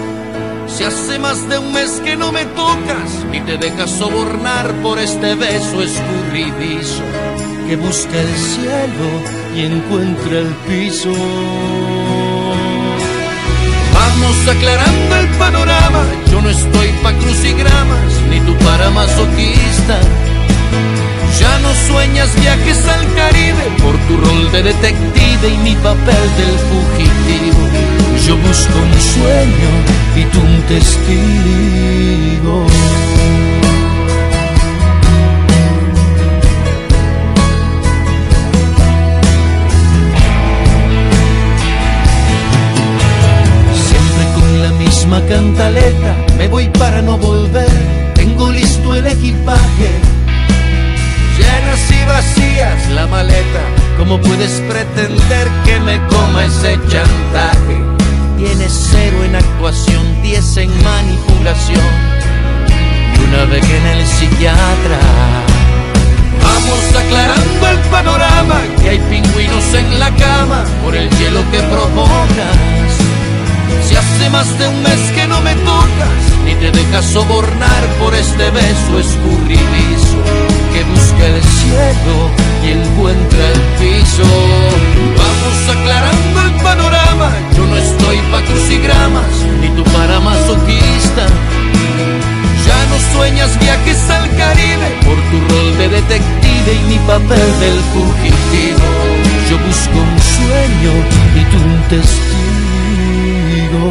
Si 0.66 0.84
hace 0.84 1.18
más 1.18 1.48
de 1.48 1.58
un 1.58 1.72
mes 1.72 2.00
que 2.04 2.16
no 2.16 2.32
me 2.32 2.44
tocas, 2.46 3.24
ni 3.30 3.40
te 3.40 3.56
dejas 3.58 3.90
sobornar 3.90 4.72
por 4.82 4.98
este 4.98 5.34
beso 5.34 5.82
escurridizo 5.82 7.02
que 7.66 7.76
busca 7.76 8.20
el 8.20 8.36
cielo 8.36 9.08
y 9.56 9.60
encuentra 9.62 10.38
el 10.38 10.54
piso. 10.68 11.12
Vamos 13.94 14.48
aclarando 14.48 15.16
el 15.16 15.28
panorama, 15.38 16.04
yo 16.30 16.40
no 16.42 16.50
estoy 16.50 16.88
pa' 17.02 17.12
crucigramas, 17.12 18.12
ni 18.30 18.40
tú 18.40 18.54
para 18.64 18.90
masoquista. 18.90 20.00
Ya 21.40 21.58
no 21.58 21.74
sueñas 21.88 22.30
viajes 22.40 22.78
al 22.86 23.12
Caribe 23.14 23.64
por 23.82 23.96
tu 24.06 24.16
rol 24.16 24.52
de 24.52 24.62
detective 24.62 25.48
y 25.48 25.56
mi 25.58 25.74
papel 25.76 26.24
del 26.38 26.58
fugitivo. 26.70 27.62
Yo 28.26 28.36
busco 28.36 28.78
un 28.78 29.00
sueño 29.00 29.70
y 30.16 30.24
tú 30.32 30.40
un 30.40 30.62
testigo. 30.62 32.66
Siempre 43.88 44.24
con 44.34 44.48
la 44.62 44.70
misma 44.78 45.18
cantaleta, 45.26 45.73
hace 74.14 74.30
más 74.30 74.58
de 74.58 74.68
un 74.68 74.82
mes 74.82 75.00
que 75.14 75.26
no 75.26 75.40
me 75.40 75.54
tocas, 75.54 76.22
ni 76.44 76.54
te 76.54 76.70
dejas 76.70 77.04
sobornar 77.06 77.82
por 77.98 78.14
este 78.14 78.50
beso 78.50 78.98
escurridizo 78.98 80.18
que 80.72 80.84
busca 80.84 81.26
el 81.26 81.42
cielo 81.42 82.16
y 82.64 82.70
encuentra 82.70 83.44
el 83.54 83.60
piso. 83.78 84.22
Vamos 85.18 85.58
aclarando 85.76 86.40
el 86.42 86.52
panorama, 86.62 87.30
yo 87.56 87.66
no 87.66 87.76
estoy 87.76 88.18
pa' 88.30 88.42
crucigramas, 88.42 89.34
ni 89.60 89.68
tú 89.70 89.84
para 89.84 90.20
masoquista. 90.20 91.26
Ya 92.66 92.78
no 92.90 92.96
sueñas 93.14 93.58
viajes 93.60 94.10
al 94.10 94.28
Caribe 94.36 94.88
por 95.04 95.18
tu 95.30 95.54
rol 95.54 95.78
de 95.78 95.88
detective 95.88 96.72
y 96.72 96.84
mi 96.88 96.98
papel 97.06 97.48
del 97.60 97.78
fugitivo. 97.92 98.88
Yo 99.50 99.58
busco 99.58 99.98
un 99.98 100.18
sueño 100.36 100.92
y 101.36 101.44
tú 101.50 101.56
un 101.56 101.82
testigo. 101.88 102.43
Con 103.74 103.82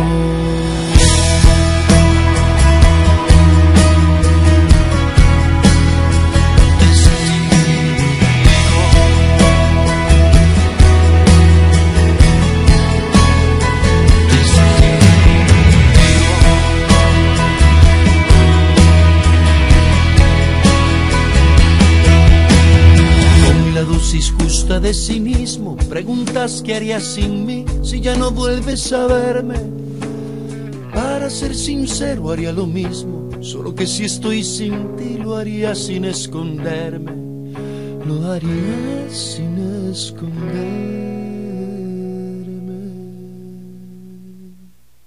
la 23.75 23.81
dosis 23.83 24.31
justa 24.31 24.79
de 24.79 24.93
cinismo, 24.93 25.75
preguntas 25.89 26.61
qué 26.65 26.75
harías 26.75 27.03
sin 27.03 27.45
mí 27.45 27.65
si 27.83 28.01
ya 28.01 28.15
no 28.15 28.31
vuelves 28.31 28.91
a 28.93 29.05
verme. 29.07 29.55
Para 30.93 31.29
ser 31.29 31.53
sincero, 31.53 32.31
haría 32.31 32.51
lo 32.51 32.65
mismo, 32.65 33.29
solo 33.41 33.75
que 33.75 33.85
si 33.85 34.05
estoy 34.05 34.43
sin 34.43 34.95
ti, 34.95 35.17
lo 35.17 35.35
haría 35.35 35.75
sin 35.75 36.05
esconderme. 36.05 37.11
Lo 38.05 38.31
haría 38.31 39.09
sin 39.09 39.89
esconderme. 39.91 40.83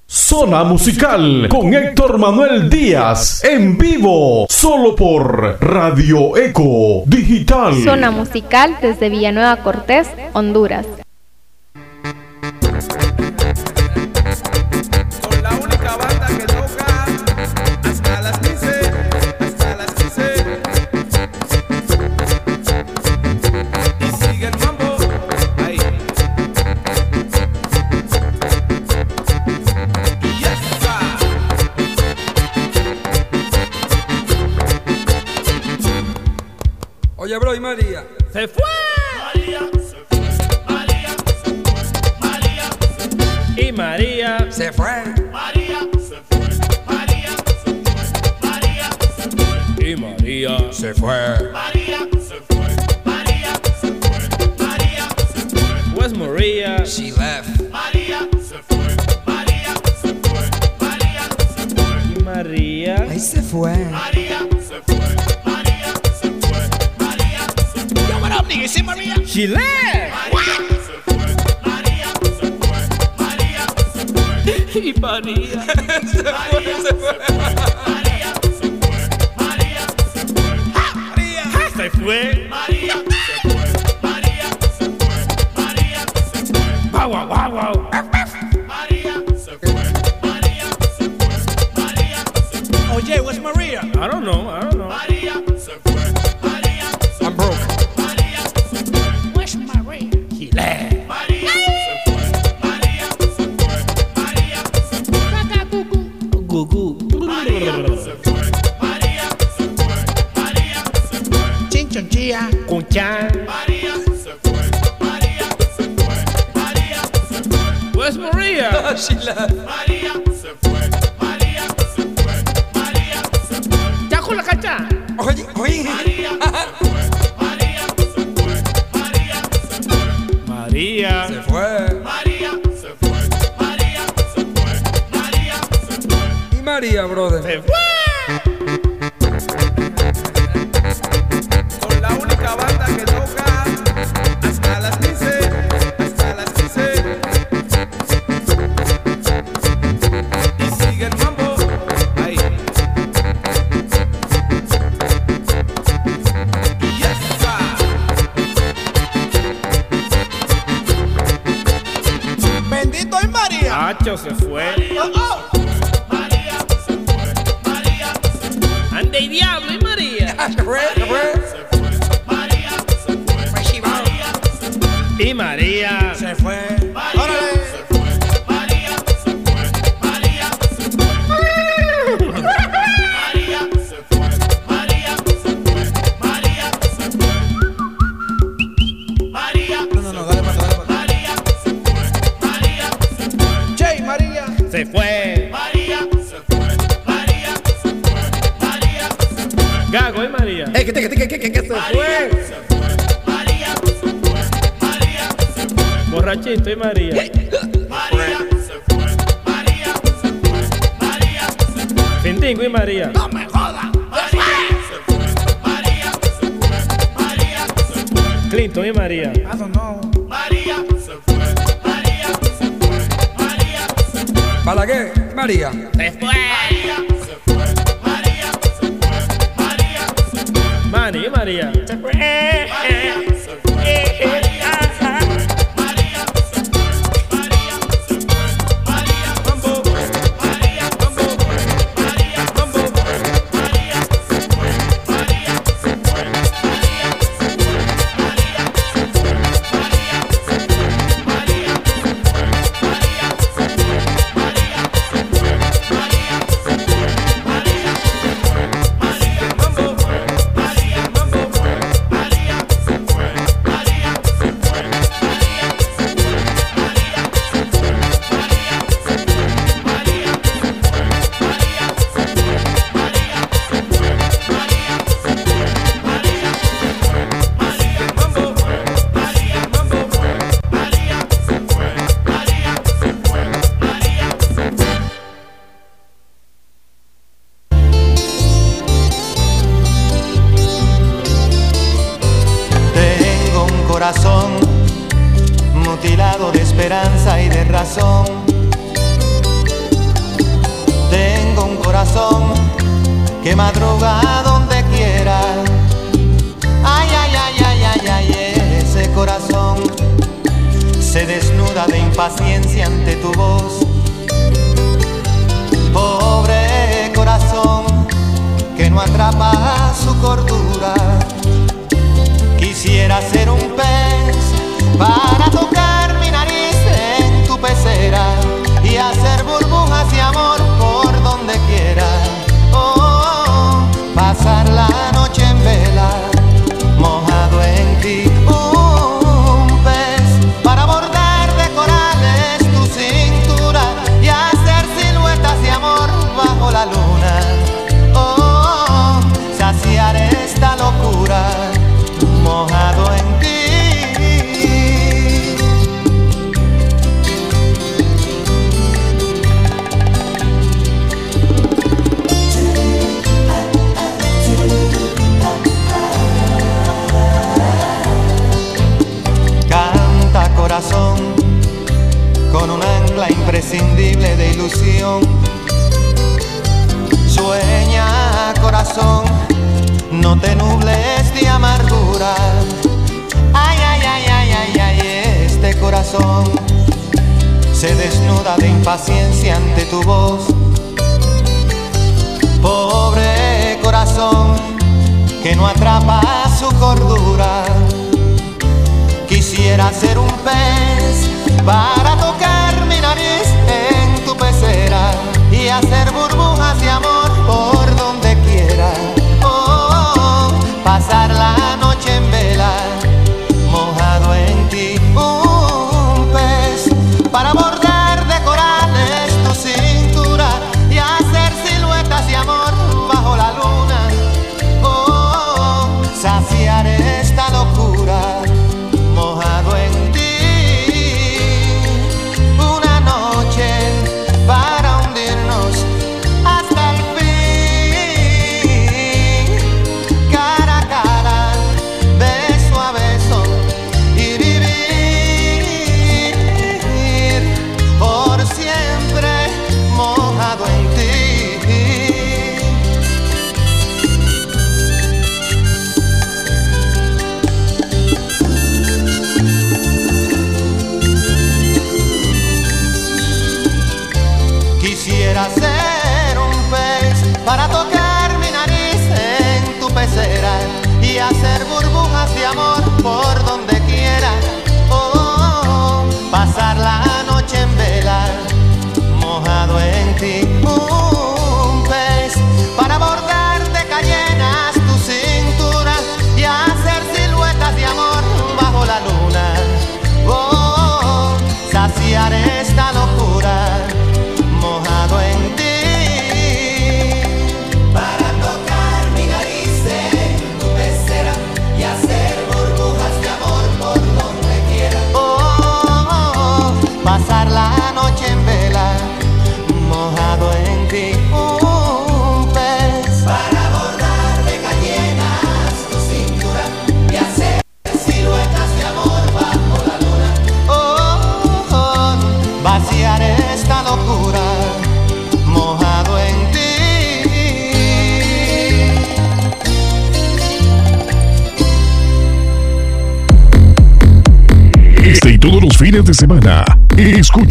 Zona 0.08 0.64
Musical 0.64 1.48
con 1.48 1.72
Héctor 1.72 2.18
Manuel 2.18 2.68
Díaz 2.68 3.44
en 3.44 3.78
vivo, 3.78 4.46
solo 4.48 4.94
por 4.94 5.58
Radio 5.60 6.36
Eco 6.36 7.04
Digital. 7.06 7.74
Zona 7.84 8.10
musical 8.10 8.76
desde 8.82 9.08
Villanueva 9.08 9.56
Cortés, 9.62 10.08
Honduras. 10.32 10.86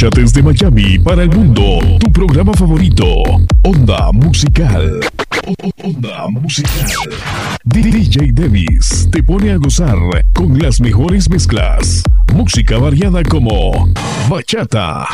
desde 0.10 0.44
Miami 0.44 1.00
para 1.00 1.24
el 1.24 1.30
mundo 1.30 1.80
tu 2.00 2.12
programa 2.12 2.54
favorito, 2.54 3.06
Onda 3.64 4.12
Musical. 4.12 5.00
Onda 5.84 6.28
Musical. 6.30 6.88
DJ 7.64 8.32
Davis 8.34 9.08
te 9.12 9.24
pone 9.24 9.52
a 9.52 9.58
gozar 9.58 9.98
con 10.34 10.60
las 10.60 10.80
mejores 10.80 11.30
mezclas. 11.30 12.04
Música 12.34 12.78
variada 12.78 13.24
como 13.24 13.90
bachata 14.30 15.08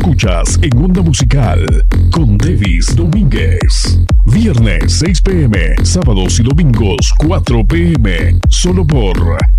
escuchas 0.00 0.58
en 0.60 0.76
Onda 0.76 1.00
Musical 1.00 1.64
con 2.10 2.36
Davis 2.36 2.94
Domínguez. 2.94 3.98
Viernes 4.26 4.98
6 4.98 5.22
pm, 5.22 5.74
sábados 5.84 6.38
y 6.38 6.42
domingos 6.42 7.14
4 7.16 7.66
pm, 7.66 8.38
solo 8.50 8.86
por 8.86 9.18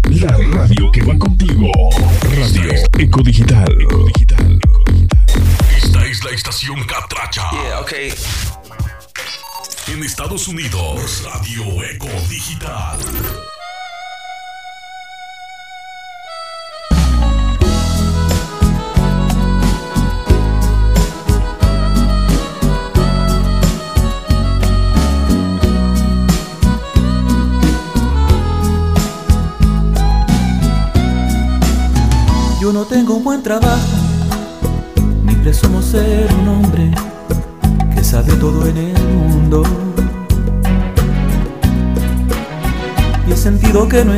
la 0.09 0.37
radio 0.53 0.91
que 0.91 1.01
va 1.01 1.17
contigo. 1.17 1.71
Radio 2.21 2.71
Eco 2.99 3.23
Digital. 3.23 3.75
Esta 5.75 6.05
es 6.05 6.23
la 6.23 6.29
estación 6.29 6.83
Catracha. 6.83 7.49
Yeah, 7.51 7.81
okay. 7.81 8.13
En 9.87 10.03
Estados 10.03 10.47
Unidos, 10.47 11.23
Radio 11.25 11.83
Eco 11.83 12.09
Digital. 12.29 12.99
trabajo, 33.47 33.97
ni 35.23 35.33
presumo 35.35 35.81
ser 35.81 36.27
un 36.33 36.49
hombre 36.49 36.91
que 37.95 38.03
sabe 38.03 38.33
todo 38.33 38.67
en 38.67 38.75
el 38.75 39.03
mundo. 39.07 39.63
Y 43.25 43.31
he 43.31 43.37
sentido 43.37 43.87
que 43.87 44.03
no 44.03 44.13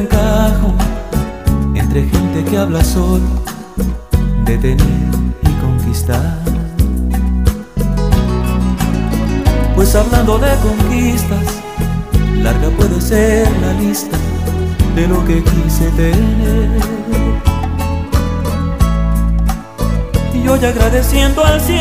siendo 21.09 21.43
al 21.43 21.59
cielo. 21.59 21.78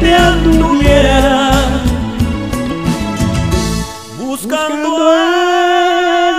te 0.00 0.14
anduviera 0.14 1.50
buscando 4.18 5.08
a 5.08 6.32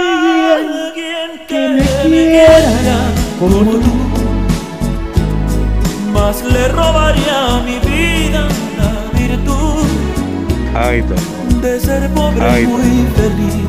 alguien 0.55 1.29
que 1.47 1.69
me 1.69 1.85
quiera 2.03 2.99
como 3.39 3.71
tú. 3.71 3.93
Más 6.13 6.43
le 6.43 6.67
robaría 6.69 7.61
mi 7.65 7.77
vida 7.87 8.47
la 8.77 8.91
virtud 9.17 9.85
de 11.61 11.79
ser 11.79 12.09
pobre 12.11 12.67
muy 12.67 13.05
feliz. 13.15 13.66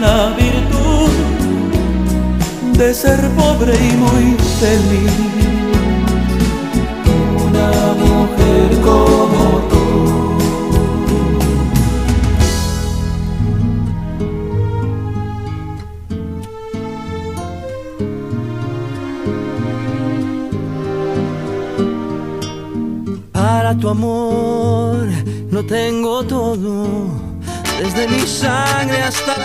la 0.00 0.30
virtud 0.30 1.10
de 2.78 2.94
ser 2.94 3.20
pobre 3.36 3.74
y 3.74 3.96
muy 3.96 4.36
feliz. 4.58 5.12
Una 7.46 7.70
mujer 8.04 8.68
como 8.82 9.42
tú. 9.70 9.86
Para 23.32 23.74
tu 23.76 23.88
amor 23.88 25.06
no 25.50 25.64
tengo 25.64 26.24
todo, 26.24 26.86
desde 27.78 28.08
mi 28.08 28.20
sangre 28.20 29.02
hasta 29.02 29.39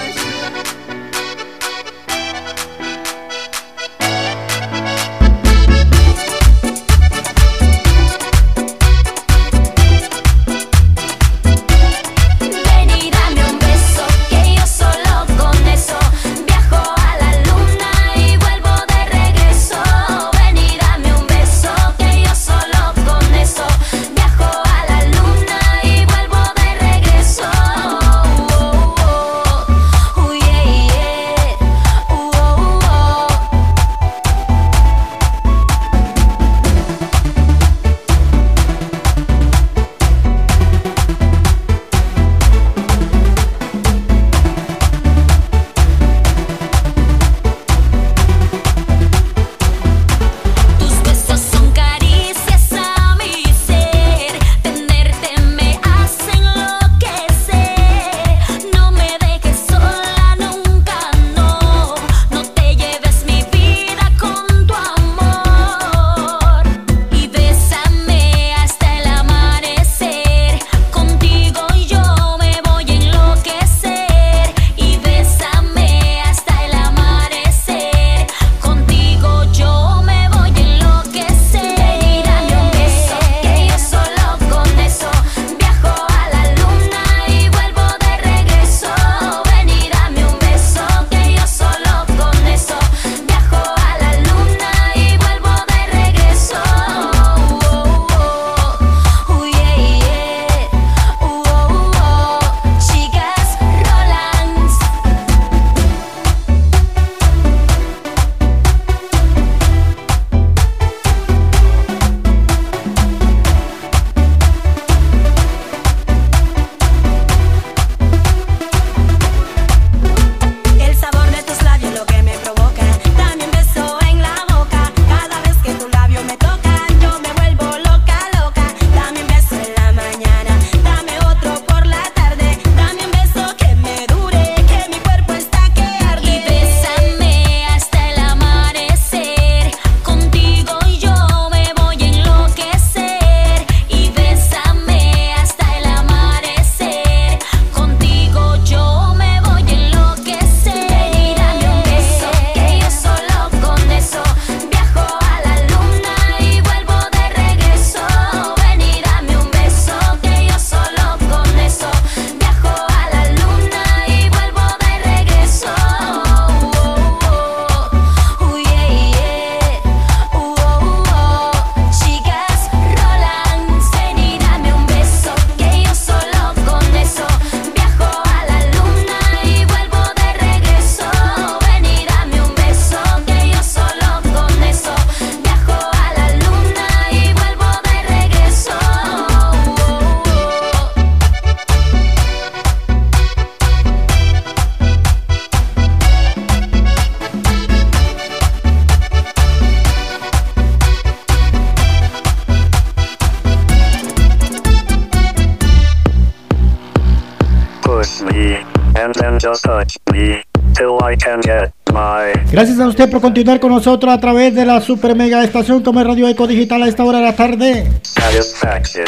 continuar 213.26 213.60
con 213.60 213.72
nosotros 213.72 214.14
a 214.14 214.20
través 214.20 214.54
de 214.54 214.68
la 214.68 214.80
super 214.82 215.16
mega 215.16 215.44
estación 215.44 215.82
como 215.82 216.00
es 216.00 216.06
Radio 216.06 216.28
Eco 216.28 216.46
Digital 216.46 216.84
a 216.84 216.88
esta 216.88 217.04
hora 217.04 217.18
de 217.18 217.24
la 217.24 217.36
tarde. 217.36 217.92
satisfaction. 218.04 219.06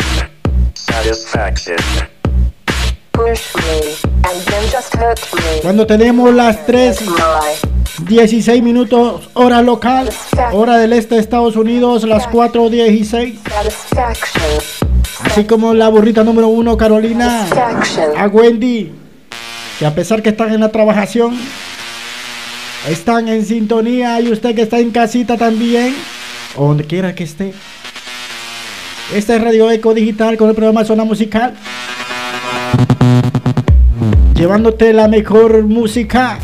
Satisfaction. 0.73 1.77
Push 3.11 3.55
me, 3.57 4.09
and 4.27 4.41
then 4.47 4.63
just 4.71 4.95
hurt 4.95 5.19
me. 5.35 5.61
Cuando 5.61 5.85
tenemos 5.85 6.33
las 6.33 6.65
3 6.65 6.99
16 8.07 8.63
minutos 8.63 9.29
hora 9.35 9.61
local, 9.61 10.09
hora 10.51 10.77
del 10.77 10.93
este 10.93 11.13
de 11.13 11.21
Estados 11.21 11.55
Unidos, 11.55 12.03
las 12.03 12.27
4.16. 12.27 13.37
Satisfaction. 13.47 14.49
Así 15.25 15.43
como 15.43 15.75
la 15.75 15.89
burrita 15.89 16.23
número 16.23 16.47
uno, 16.47 16.75
Carolina, 16.75 17.45
a 18.17 18.27
Wendy, 18.29 18.91
que 19.77 19.85
a 19.85 19.93
pesar 19.93 20.23
que 20.23 20.29
están 20.29 20.51
en 20.51 20.61
la 20.61 20.69
trabajación, 20.69 21.37
están 22.89 23.27
en 23.27 23.45
sintonía 23.45 24.19
y 24.21 24.31
usted 24.31 24.55
que 24.55 24.61
está 24.61 24.79
en 24.79 24.91
casita 24.91 25.37
también, 25.37 25.93
o 26.55 26.67
donde 26.67 26.85
quiera 26.85 27.13
que 27.13 27.23
esté. 27.23 27.53
Este 29.13 29.35
es 29.35 29.41
Radio 29.41 29.69
Eco 29.69 29.93
Digital 29.93 30.37
con 30.37 30.49
el 30.49 30.55
programa 30.55 30.85
Zona 30.85 31.03
Musical. 31.03 31.53
Llevándote 34.35 34.93
la 34.93 35.07
mejor 35.07 35.63
música. 35.63 36.39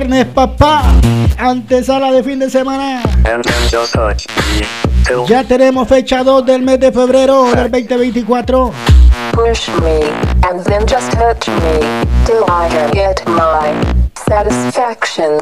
Viernes, 0.00 0.26
papá. 0.26 0.82
Antesala 1.38 2.12
de 2.12 2.22
fin 2.22 2.38
de 2.38 2.50
semana. 2.50 3.02
Ya 5.26 5.44
tenemos 5.44 5.88
fecha 5.88 6.22
2 6.22 6.46
del 6.46 6.62
mes 6.62 6.80
de 6.80 6.92
febrero 6.92 7.54
del 7.54 7.70
2024. 7.70 8.72
Push 9.32 9.68
me, 9.82 10.00
and 10.48 10.64
then 10.64 10.86
just 10.86 11.12
hurt 11.14 11.46
me 11.48 12.06
till 12.26 12.44
I 12.48 12.68
get 12.92 13.22
my 13.26 13.72
satisfaction. 14.26 15.40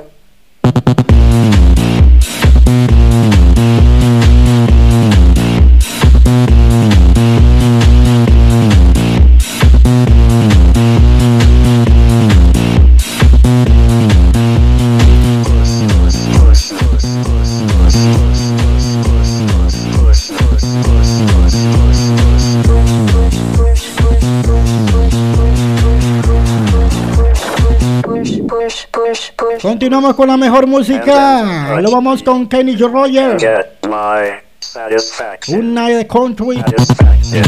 Continuamos 29.68 30.14
con 30.14 30.28
la 30.28 30.38
mejor 30.38 30.66
música. 30.66 31.78
Lo 31.82 31.90
vamos 31.90 32.22
con 32.22 32.48
Kenny 32.48 32.74
Rogers. 32.74 33.42
get 33.42 33.66
my 33.86 34.40
satisfaction. 34.60 35.58
Un 35.58 35.74
night 35.74 35.94
de 35.94 36.06
country. 36.06 36.56
Satisfaction. 36.56 37.44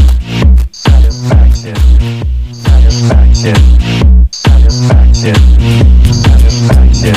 Satisfaction. 0.71 1.75
Satisfaction. 2.53 3.55
Satisfaction. 4.31 5.35
Satisfaction. 6.13 7.15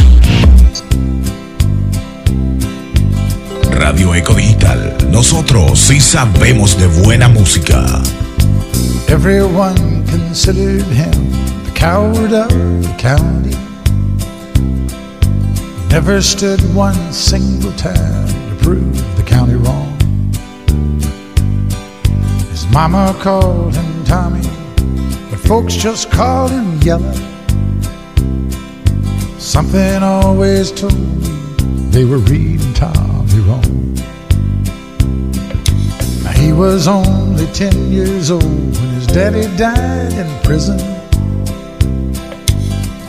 Radio 3.74 4.16
Eco 4.16 4.34
Digital. 4.36 4.96
Nosotros 5.12 5.78
sí 5.82 6.00
sabemos 6.00 6.78
de 6.78 6.88
buena 7.04 7.28
música. 7.28 7.84
Everyone 9.10 10.06
considered 10.06 10.86
him 10.94 11.12
the 11.66 11.78
coward 11.78 12.32
of 12.32 12.48
the 12.48 12.96
county. 12.98 13.73
Never 15.94 16.24
stood 16.24 16.60
one 16.74 17.14
single 17.14 17.72
time 17.74 18.28
to 18.28 18.64
prove 18.64 19.16
the 19.16 19.22
county 19.22 19.54
wrong. 19.54 19.96
His 22.50 22.66
mama 22.70 23.16
called 23.22 23.76
him 23.76 24.04
Tommy, 24.04 24.42
but 25.30 25.38
folks 25.38 25.76
just 25.76 26.10
called 26.10 26.50
him 26.50 26.82
Yellow. 26.82 27.14
Something 29.38 30.02
always 30.02 30.72
told 30.72 30.98
me 30.98 31.28
they 31.92 32.06
were 32.06 32.18
reading 32.18 32.74
Tommy 32.74 33.40
wrong. 33.42 33.96
He 36.34 36.54
was 36.54 36.88
only 36.88 37.46
10 37.54 37.92
years 37.92 38.32
old 38.32 38.44
when 38.44 38.90
his 38.96 39.06
daddy 39.06 39.46
died 39.58 40.14
in 40.14 40.42
prison. 40.42 40.80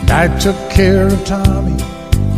And 0.00 0.10
I 0.10 0.28
took 0.38 0.58
care 0.68 1.06
of 1.06 1.24
Tommy, 1.24 1.82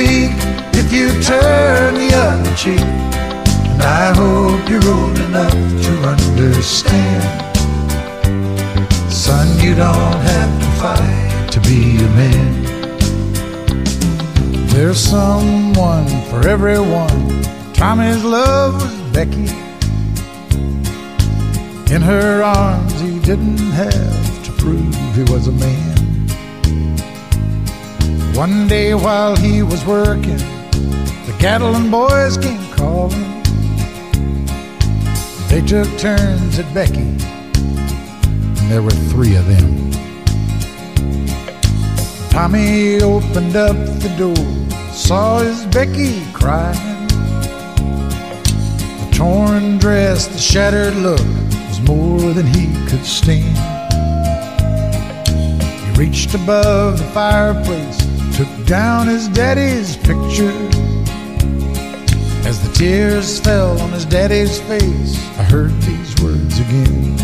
weak 0.00 0.32
if 0.80 0.92
you 0.92 1.08
turn 1.22 1.94
the 1.94 2.10
other 2.26 2.54
cheek. 2.56 2.86
And 3.72 3.82
I 3.82 4.06
hope 4.20 4.62
you're 4.70 4.88
old 4.96 5.18
enough 5.28 5.60
to 5.86 5.92
understand. 6.12 7.24
Son, 9.12 9.46
you 9.64 9.74
don't 9.74 10.20
have 10.32 10.52
to 10.62 10.68
fight 10.80 11.52
to 11.54 11.60
be 11.68 11.80
a 12.08 12.10
man. 12.20 12.52
There's 14.72 15.00
someone 15.00 16.08
for 16.30 16.40
everyone. 16.48 17.20
Tommy's 17.74 18.24
love 18.24 18.74
was 18.82 18.96
Becky. 19.12 19.48
In 21.94 22.00
her 22.02 22.42
arms, 22.42 23.00
he 23.00 23.18
didn't 23.18 23.64
have 23.82 24.44
to 24.46 24.50
prove 24.62 24.94
he 25.16 25.24
was 25.32 25.48
a 25.48 25.52
man. 25.52 25.99
One 28.40 28.66
day 28.68 28.94
while 28.94 29.36
he 29.36 29.62
was 29.62 29.84
working, 29.84 30.38
the 30.38 31.36
cattle 31.38 31.76
and 31.76 31.90
boys 31.90 32.38
came 32.38 32.72
calling. 32.72 33.42
They 35.48 35.60
took 35.60 35.86
turns 35.98 36.58
at 36.58 36.72
Becky, 36.72 37.02
and 37.02 38.70
there 38.70 38.80
were 38.80 38.98
three 39.12 39.36
of 39.36 39.46
them. 39.46 39.90
Tommy 42.30 43.02
opened 43.02 43.56
up 43.56 43.76
the 44.00 44.14
door, 44.16 44.46
saw 44.94 45.40
his 45.40 45.66
Becky 45.66 46.24
crying. 46.32 47.08
The 49.00 49.10
torn 49.12 49.76
dress, 49.76 50.28
the 50.28 50.38
shattered 50.38 50.96
look 50.96 51.26
was 51.68 51.80
more 51.82 52.32
than 52.32 52.46
he 52.46 52.72
could 52.88 53.04
stand. 53.04 53.58
He 55.28 55.90
reached 56.00 56.32
above 56.34 56.96
the 56.96 57.04
fireplace, 57.12 57.99
took 58.40 58.66
down 58.66 59.06
his 59.06 59.28
daddy's 59.28 59.98
picture. 59.98 60.56
As 62.48 62.56
the 62.66 62.72
tears 62.72 63.38
fell 63.38 63.78
on 63.82 63.90
his 63.90 64.06
daddy's 64.06 64.58
face, 64.62 65.14
I 65.38 65.42
heard 65.42 65.72
these 65.82 66.14
words 66.22 66.58
again. 66.58 67.18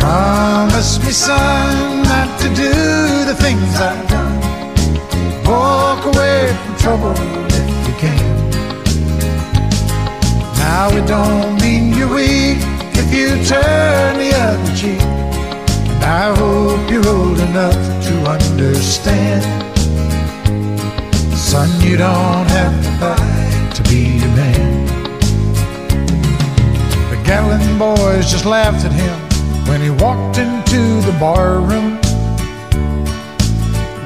Promise 0.00 0.98
me, 1.04 1.12
son, 1.12 2.02
not 2.02 2.40
to 2.40 2.48
do 2.48 2.72
the 3.30 3.36
things 3.38 3.70
I've 3.76 4.08
done. 4.08 5.44
Walk 5.44 6.04
away 6.04 6.52
from 6.64 6.76
trouble 6.78 7.14
if 7.14 7.86
you 7.86 7.94
can. 8.04 8.50
Now 10.58 10.88
it 10.90 11.06
don't 11.06 11.54
mean 11.60 11.96
you're 11.96 12.12
weak 12.12 12.58
if 12.98 13.14
you 13.14 13.28
turn 13.44 14.18
the 14.18 14.32
other 14.34 14.76
cheek. 14.76 15.31
I 16.04 16.34
hope 16.36 16.90
you're 16.90 17.06
old 17.08 17.38
enough 17.38 17.74
to 18.06 18.14
understand. 18.28 19.42
Son, 21.36 21.68
you 21.80 21.96
don't 21.96 22.48
have 22.50 22.84
to 22.84 22.90
fight 22.98 23.74
to 23.76 23.82
be 23.84 24.18
a 24.18 24.28
man. 24.36 24.86
The 27.10 27.22
Gatlin 27.24 27.78
boys 27.78 28.30
just 28.30 28.44
laughed 28.44 28.84
at 28.84 28.92
him 28.92 29.16
when 29.68 29.80
he 29.80 29.90
walked 29.90 30.38
into 30.38 31.00
the 31.06 31.16
bar 31.20 31.60
room. 31.60 31.98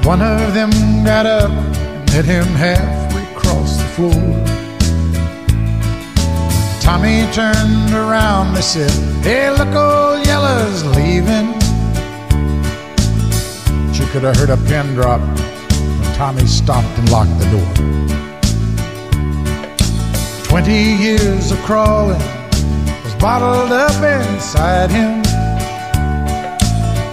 One 0.03 0.21
of 0.21 0.53
them 0.53 0.69
got 1.03 1.25
up 1.25 1.49
and 1.49 2.11
met 2.11 2.25
him 2.25 2.45
halfway 2.55 3.23
across 3.33 3.77
the 3.77 3.83
floor. 3.95 4.57
Tommy 6.79 7.29
turned 7.33 7.91
around 7.93 8.55
and 8.55 8.63
said, 8.63 8.91
Hey, 9.23 9.49
look, 9.49 9.73
old 9.75 10.25
Yella's 10.25 10.85
leaving. 10.95 11.56
Could 14.17 14.35
have 14.35 14.37
heard 14.37 14.49
a 14.49 14.57
pin 14.67 14.95
drop 14.95 15.21
when 15.21 16.13
Tommy 16.15 16.47
stopped 16.47 16.87
and 16.97 17.07
locked 17.11 17.37
the 17.37 17.45
door. 17.53 17.71
Twenty 20.43 20.95
years 20.95 21.51
of 21.51 21.59
crawling 21.59 22.17
was 23.03 23.13
bottled 23.19 23.71
up 23.71 23.93
inside 24.01 24.89
him. 24.89 25.23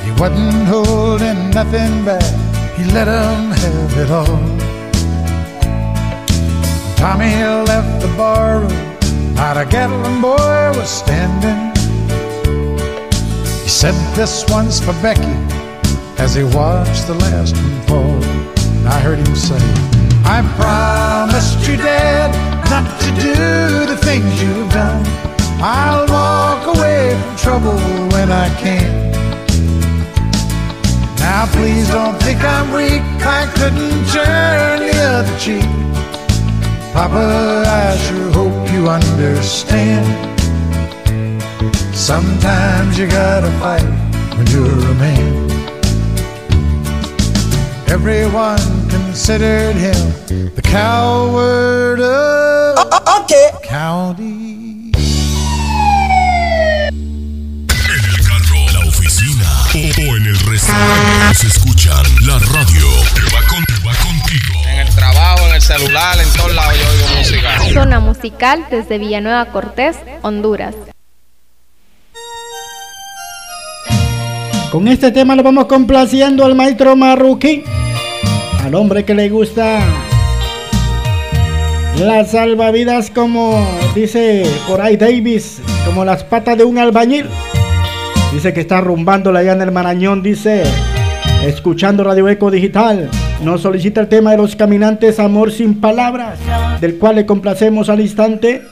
He 0.02 0.12
wasn't 0.18 0.66
holding 0.66 1.50
nothing 1.50 2.06
back, 2.06 2.24
he 2.74 2.84
let 2.84 3.06
'em 3.06 3.50
have 3.50 3.98
it 3.98 4.10
all. 4.10 4.40
Tommy 6.96 7.34
left 7.68 8.00
the 8.00 8.08
barroom, 8.16 8.72
not 9.34 9.58
a 9.58 9.66
Gatlin 9.66 10.22
boy 10.22 10.72
was 10.78 10.88
standing. 10.88 11.70
He 13.62 13.68
said, 13.68 13.94
This 14.16 14.46
one's 14.48 14.80
for 14.80 14.94
Becky, 15.02 15.36
as 16.18 16.34
he 16.34 16.44
watched 16.44 17.06
the 17.06 17.14
last 17.14 17.56
one 17.56 17.80
fall. 17.82 18.24
I 18.86 19.00
heard 19.00 19.18
him 19.18 19.34
say, 19.34 19.62
I 20.24 20.42
promised 20.56 21.66
you, 21.68 21.76
Dad, 21.76 22.30
not 22.70 22.88
to 23.00 23.08
do 23.20 23.86
the 23.86 23.96
things 23.98 24.42
you've 24.42 24.70
done. 24.70 25.04
I'll 25.60 26.06
walk 26.08 26.76
away 26.76 27.18
from 27.20 27.36
trouble 27.36 27.78
when 28.12 28.30
I 28.30 28.48
can. 28.60 29.12
Now 31.18 31.46
please 31.52 31.88
don't 31.88 32.18
think 32.22 32.42
I'm 32.42 32.72
weak, 32.72 33.02
I 33.20 33.46
couldn't 33.56 34.04
turn 34.12 34.80
the 34.80 34.96
other 35.16 35.38
cheek. 35.38 35.64
Papa, 36.92 37.64
I 37.66 37.96
sure 37.96 38.30
hope 38.30 38.70
you 38.72 38.88
understand. 38.88 40.06
Sometimes 41.94 42.98
you 42.98 43.06
gotta 43.08 43.50
fight 43.58 43.82
when 44.36 44.46
you're 44.48 44.90
a 44.90 44.94
man. 44.94 45.43
Everyone 47.94 48.58
considered 48.90 49.76
him 49.76 49.94
the 50.56 50.62
coward 50.62 52.00
of 52.00 52.92
okay. 53.22 53.50
the 53.52 53.66
county. 53.68 54.90
la 58.72 58.80
oficina 58.80 59.44
o, 59.74 59.78
o 59.78 60.16
en 60.16 60.26
el 60.26 60.38
restaurante 60.40 61.34
se 61.36 61.46
escuchan 61.46 62.02
la 62.26 62.38
radio 62.40 62.88
que 63.14 63.22
va, 63.34 63.46
con- 63.48 63.64
que 63.64 63.86
va 63.86 63.92
contigo. 64.02 64.60
En 64.66 64.78
el 64.80 64.94
trabajo, 64.94 65.46
en 65.48 65.54
el 65.54 65.62
celular, 65.62 66.18
en 66.18 66.28
todos 66.32 66.52
lados 66.52 66.74
yo 66.76 66.88
oigo 66.90 67.18
música. 67.18 67.58
Zona 67.72 68.00
musical 68.00 68.66
desde 68.72 68.98
Villanueva 68.98 69.46
Cortés, 69.46 69.96
Honduras. 70.22 70.74
Con 74.72 74.88
este 74.88 75.12
tema 75.12 75.36
le 75.36 75.42
vamos 75.42 75.66
complaciendo 75.66 76.44
al 76.44 76.56
maestro 76.56 76.96
Marruquín, 76.96 77.62
al 78.64 78.74
hombre 78.74 79.04
que 79.04 79.14
le 79.14 79.28
gusta 79.28 79.80
las 82.00 82.30
salvavidas 82.30 83.10
como 83.10 83.62
dice 83.94 84.44
por 84.66 84.80
ahí 84.80 84.96
Davis, 84.96 85.60
como 85.84 86.04
las 86.04 86.24
patas 86.24 86.56
de 86.56 86.64
un 86.64 86.78
albañil. 86.78 87.26
Dice 88.32 88.54
que 88.54 88.60
está 88.60 88.80
rumbándola 88.80 89.40
allá 89.40 89.52
en 89.52 89.62
el 89.62 89.70
Marañón, 89.70 90.22
dice, 90.22 90.64
escuchando 91.44 92.04
Radio 92.04 92.26
Eco 92.28 92.50
Digital. 92.50 93.10
Nos 93.42 93.60
solicita 93.60 94.00
el 94.00 94.08
tema 94.08 94.30
de 94.30 94.38
los 94.38 94.56
caminantes 94.56 95.20
Amor 95.20 95.52
sin 95.52 95.80
palabras, 95.80 96.38
del 96.80 96.98
cual 96.98 97.16
le 97.16 97.26
complacemos 97.26 97.90
al 97.90 98.00
instante. 98.00 98.62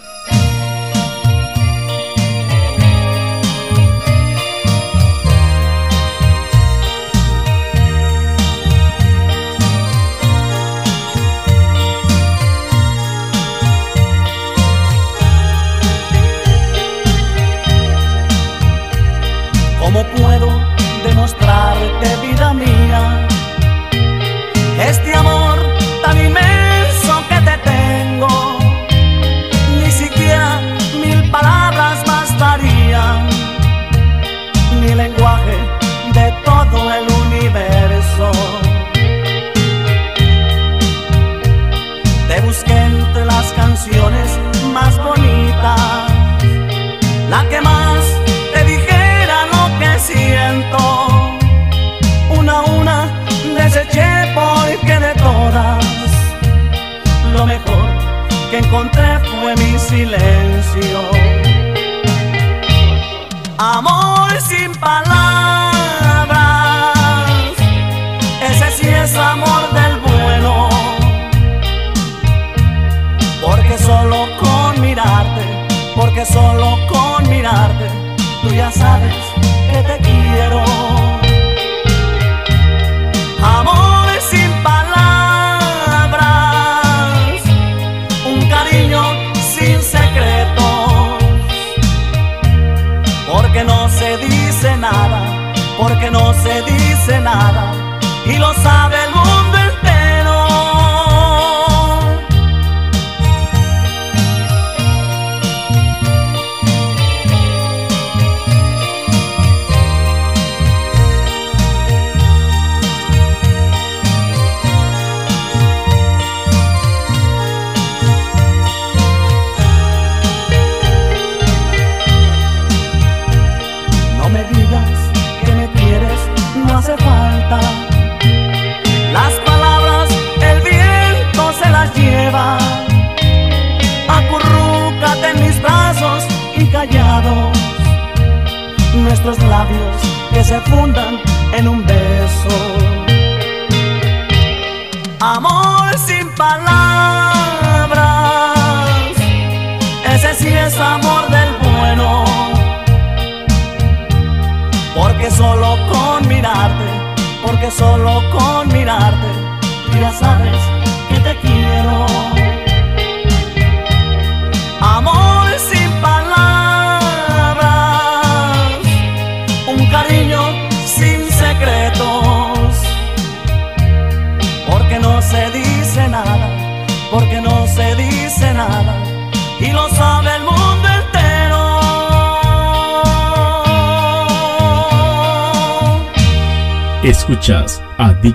Silencio. 60.73 61.12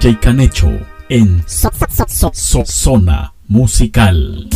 DJ 0.08 0.20
Canecho 0.22 0.72
en 1.10 1.44
Zona 2.66 3.34
Musical. 3.50 4.47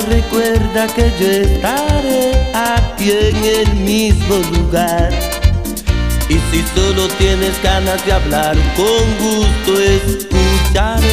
Recuerda 0.00 0.86
que 0.86 1.10
yo 1.18 1.26
estaré 1.28 2.32
aquí 2.54 3.10
en 3.10 3.36
el 3.44 3.74
mismo 3.74 4.36
lugar. 4.52 5.10
Y 6.28 6.34
si 6.50 6.62
solo 6.74 7.08
tienes 7.18 7.62
ganas 7.62 8.04
de 8.06 8.12
hablar, 8.12 8.56
con 8.76 9.04
gusto 9.18 9.80
escucharé. 9.80 11.10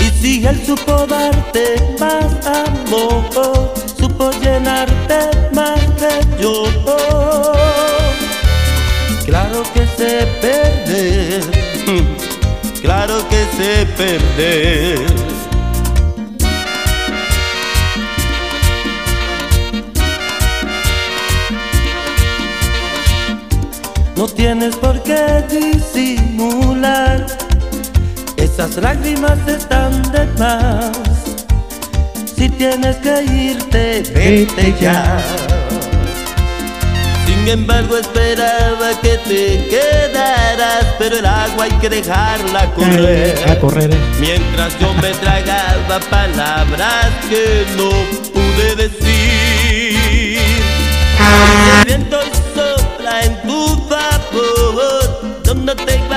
Y 0.00 0.10
si 0.20 0.46
él 0.46 0.60
supo 0.66 1.06
darte 1.06 1.76
más 2.00 2.46
amor, 2.46 3.74
supo 3.98 4.30
llenarte 4.42 5.30
más 5.52 5.80
que 5.98 6.42
yo. 6.42 6.64
Claro 9.24 9.62
que 9.72 9.86
sé 9.96 10.26
perder, 10.40 11.44
claro 12.82 13.28
que 13.28 13.44
sé 13.56 13.86
perder. 13.96 15.29
No 24.20 24.28
tienes 24.28 24.76
por 24.76 25.02
qué 25.02 25.42
disimular, 25.48 27.26
esas 28.36 28.76
lágrimas 28.76 29.38
están 29.48 30.02
de 30.12 30.26
más. 30.38 30.92
Si 32.36 32.50
tienes 32.50 32.96
que 32.96 33.22
irte, 33.24 34.02
vete 34.14 34.74
ya. 34.78 35.16
Sin 37.24 37.48
embargo 37.48 37.96
esperaba 37.96 38.90
que 39.00 39.16
te 39.26 39.68
quedaras, 39.70 40.84
pero 40.98 41.16
el 41.16 41.24
agua 41.24 41.64
hay 41.64 41.72
que 41.80 41.88
dejarla 41.88 42.74
correr. 42.74 43.38
A 43.50 43.58
correr. 43.58 43.90
eh. 43.90 43.98
Mientras 44.20 44.78
yo 44.78 44.92
me 45.00 45.12
tragaba 45.14 45.98
palabras 46.10 47.06
que 47.30 47.64
no 47.74 47.88
pude 48.34 48.76
decir. 48.76 50.38
El 51.80 51.86
viento 51.86 52.20
sopla 52.54 53.22
en 53.24 53.40
tu 53.48 53.88
favor, 55.76 56.09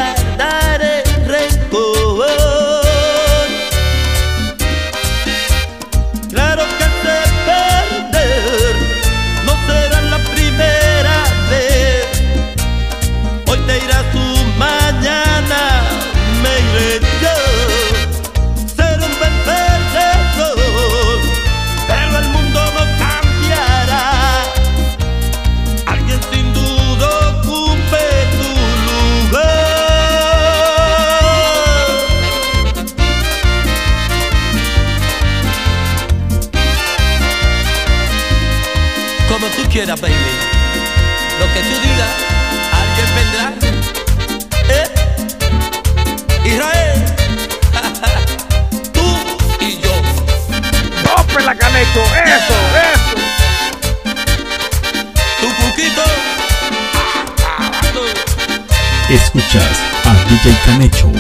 Escuchas 59.54 59.78
a 60.06 60.14
DJ 60.30 60.58
Canecho. 60.66 61.12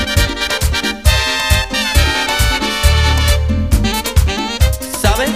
¿Sabes? 5.00 5.30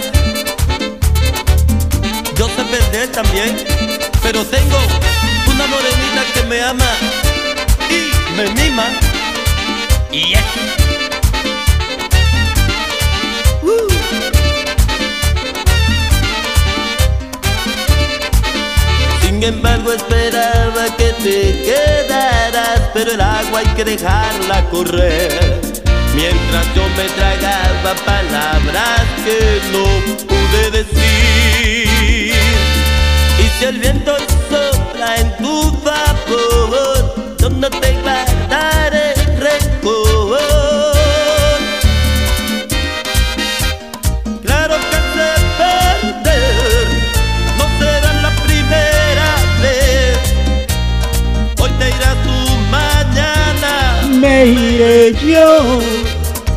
Yo 2.36 2.48
sé 2.48 2.64
perder 2.64 3.12
también, 3.12 3.56
pero 4.20 4.44
tengo 4.44 4.78
una 5.46 5.66
morenita 5.68 6.24
que 6.34 6.42
me 6.48 6.60
ama 6.60 6.90
y 7.88 8.10
me 8.36 8.50
mima. 8.60 8.86
Y. 10.10 10.34
Uh. 13.62 13.88
Sin 19.22 19.42
embargo 19.44 19.92
esperaba 19.92 20.57
que 20.98 21.12
te 21.22 21.62
quedaras, 21.62 22.80
pero 22.92 23.12
el 23.12 23.20
agua 23.20 23.60
hay 23.60 23.66
que 23.68 23.84
dejarla 23.84 24.64
correr. 24.70 25.60
Mientras 26.14 26.66
yo 26.74 26.82
me 26.96 27.04
tragaba 27.10 27.94
palabras 28.04 29.06
que 29.24 29.60
no 29.72 29.84
pude 30.26 30.70
decir. 30.70 32.34
Y 33.38 33.48
si 33.58 33.64
el 33.64 33.78
viento 33.78 34.17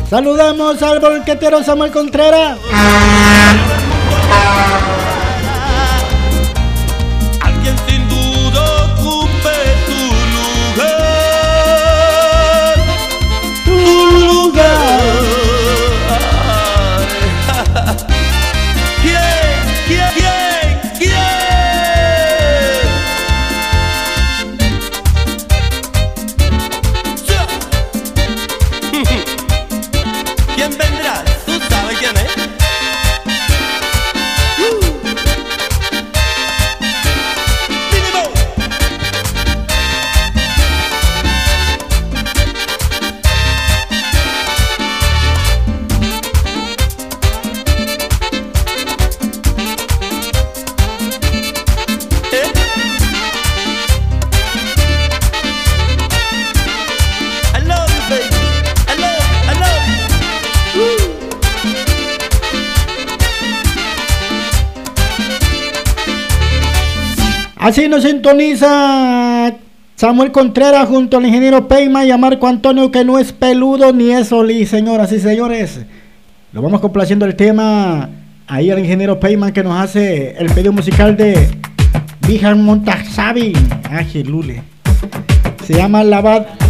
Saludamos 0.08 0.80
al 0.82 1.00
bolquetero 1.00 1.64
Samuel 1.64 1.90
Contreras. 1.90 2.58
Así 67.72 67.88
nos 67.88 68.02
sintoniza 68.02 69.54
Samuel 69.96 70.30
Contreras 70.30 70.86
junto 70.88 71.16
al 71.16 71.24
ingeniero 71.24 71.68
Peima 71.68 72.04
y 72.04 72.10
a 72.10 72.18
Marco 72.18 72.46
Antonio 72.46 72.90
que 72.90 73.02
no 73.02 73.18
es 73.18 73.32
peludo 73.32 73.94
ni 73.94 74.12
es 74.12 74.30
Oli, 74.30 74.66
señoras 74.66 75.10
y 75.10 75.18
señores. 75.18 75.80
Lo 76.52 76.60
vamos 76.60 76.82
complaciendo 76.82 77.24
el 77.24 77.34
tema 77.34 78.10
Ahí 78.46 78.70
el 78.70 78.78
ingeniero 78.78 79.18
Payman 79.18 79.54
que 79.54 79.62
nos 79.62 79.80
hace 79.80 80.36
el 80.36 80.52
pedido 80.52 80.74
musical 80.74 81.16
de 81.16 81.48
Bijan 82.28 82.62
Montaxavi. 82.62 83.54
Ángel 83.90 84.28
Lule. 84.28 84.62
Se 85.64 85.72
llama 85.72 86.04
Lavad. 86.04 86.61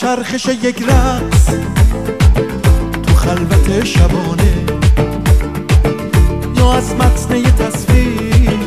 چرخش 0.00 0.46
یک 0.46 0.82
رقص 0.82 1.46
تو 3.06 3.14
خلوت 3.14 3.84
شبانه. 3.84 4.64
یا 6.56 6.72
از 6.72 6.94
متن 6.94 7.36
یه 7.36 7.50
تصویر 7.50 8.58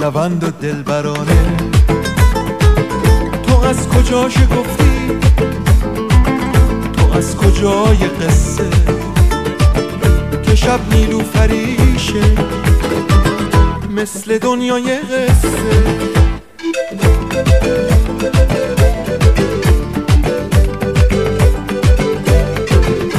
لوند 0.00 0.44
و 0.44 0.50
دلبرانه. 0.50 1.56
تو 3.42 3.60
از 3.60 3.88
کجا 3.88 4.28
شکفتی؟ 4.28 5.18
تو 6.92 7.12
از 7.12 7.36
کجای 7.36 7.96
قصه؟ 7.96 8.70
که 10.42 10.54
شب 10.54 10.80
نیلو 10.92 11.20
فریشه 11.20 12.34
مثل 13.96 14.38
دنیای 14.38 14.98
قصه. 14.98 16.29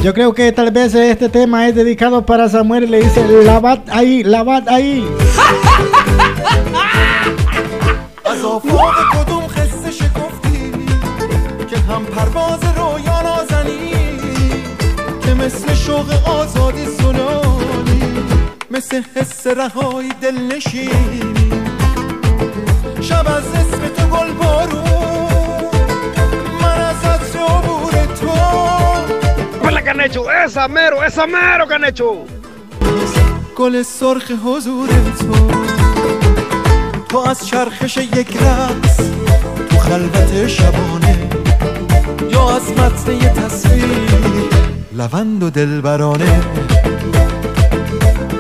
Yo 0.02 0.14
creo 0.14 0.32
que 0.35 0.52
tal 0.52 0.70
vez 0.70 0.94
este 0.94 1.28
tema 1.28 1.66
es 1.68 1.74
dedicado 1.74 2.24
para 2.24 2.48
Samuel 2.48 2.85
y 2.85 2.86
le 2.86 3.01
dice 3.01 3.20
lavad 3.44 3.81
ahí, 3.90 4.23
lavad 4.23 4.68
ahí. 4.68 5.05
از 8.24 8.44
آفاق 8.44 8.94
کدوم 9.14 9.47
خسته 9.47 9.90
شکفتی 9.90 10.73
که 11.70 11.78
هم 11.78 12.05
پرواز 12.05 12.60
رویا 12.77 13.23
نازنی 13.23 13.90
که 15.24 15.35
مثل 15.35 15.74
شوق 15.74 16.28
آزادی 16.28 16.86
سنانی 16.86 18.02
مثل 18.70 19.02
حس 19.14 19.47
رهایی 19.47 20.10
دل 20.20 20.56
نشینی 20.56 21.20
شب 23.01 23.27
از 23.28 23.44
¡Hola, 29.82 29.94
Canecho! 29.94 30.30
¡Esa 30.30 30.68
mero! 30.68 31.03
¡Esa 31.03 31.26
mero, 31.26 31.68
Canecho! 31.68 32.26
گل 33.56 33.84
سرخ 33.84 34.32
حضور 34.45 34.90
تو 35.20 35.52
تو 37.10 37.18
از 37.18 37.48
چرخش 37.48 37.98
یک 37.98 38.38
رقص 38.38 38.98
تو 39.70 39.78
خلوت 39.78 40.48
شبانه 40.48 41.30
یا 42.30 42.56
از 42.56 42.72
متن 42.72 43.12
یه 43.12 43.30
تصویر 43.30 44.49
لوند 44.94 45.44
و 45.44 45.49
دلبرانه 45.49 46.41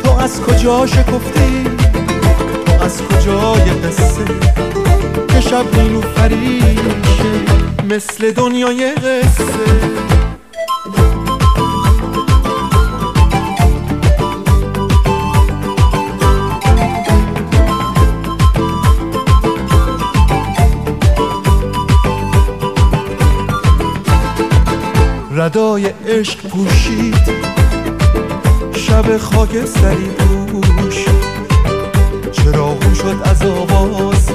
تو 0.03 0.11
از 0.11 0.41
کجا 0.41 0.85
شکفتی 0.85 1.63
تو 2.65 2.83
از 2.83 3.01
کجای 3.01 3.69
قصه 3.83 4.25
که 5.27 5.41
شب 5.41 5.75
نیلو 5.75 6.01
فریشه 6.01 6.75
مثل 7.89 8.31
دنیای 8.31 8.91
قصه 8.91 9.91
ردای 25.51 25.85
عشق 25.85 26.47
پوشید. 26.47 27.15
شب 28.73 29.17
خاک 29.17 29.65
سری 29.65 30.07
دوش 30.07 31.05
چراغون 32.31 32.93
شد 32.93 33.21
از 33.23 33.41
آواز؟ 33.41 34.29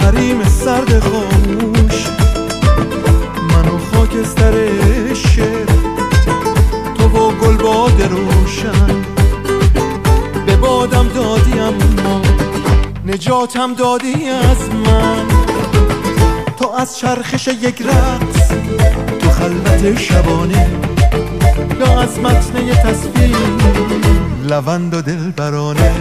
حریم 0.00 0.44
سرد 0.44 1.00
خاموش. 1.00 2.06
منو 3.50 3.78
خاکستر 3.92 4.54
شعر 5.14 5.66
تو 6.98 7.04
و 7.04 7.30
گل 7.30 7.56
باد 7.56 8.02
روشن. 8.02 9.04
به 10.46 10.56
بادم 10.56 11.08
دادی 11.08 11.58
اما 11.58 12.22
نجاتم 13.06 13.74
دادی 13.74 14.28
از 14.28 14.68
من. 14.86 15.26
تو 16.58 16.70
از 16.70 16.98
چرخش 16.98 17.48
یک 17.48 17.82
رقص 17.82 18.50
خلوت 19.44 19.98
شبانه 19.98 20.66
یا 21.80 22.00
از 22.00 22.18
متن 22.18 22.74
تصویر 22.84 23.36
لوند 24.48 24.94
و 24.94 25.02
دلبرانه. 25.02 25.92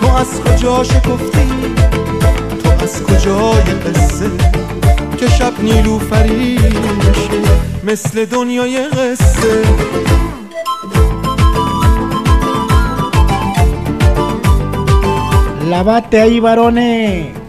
تو 0.00 0.14
از 0.16 0.40
کجا 0.40 0.84
شکفتی؟ 0.84 1.48
تو 2.64 2.84
از 2.84 3.02
کجای 3.02 3.62
قصه 3.62 4.30
که 5.18 5.28
شب 5.28 5.52
نیلو 5.62 5.98
فریشه 5.98 7.30
مثل 7.84 8.24
دنیای 8.24 8.88
قصه. 8.88 9.62
Lavate 15.70 16.16
ahí, 16.24 16.40
varones. 16.40 17.39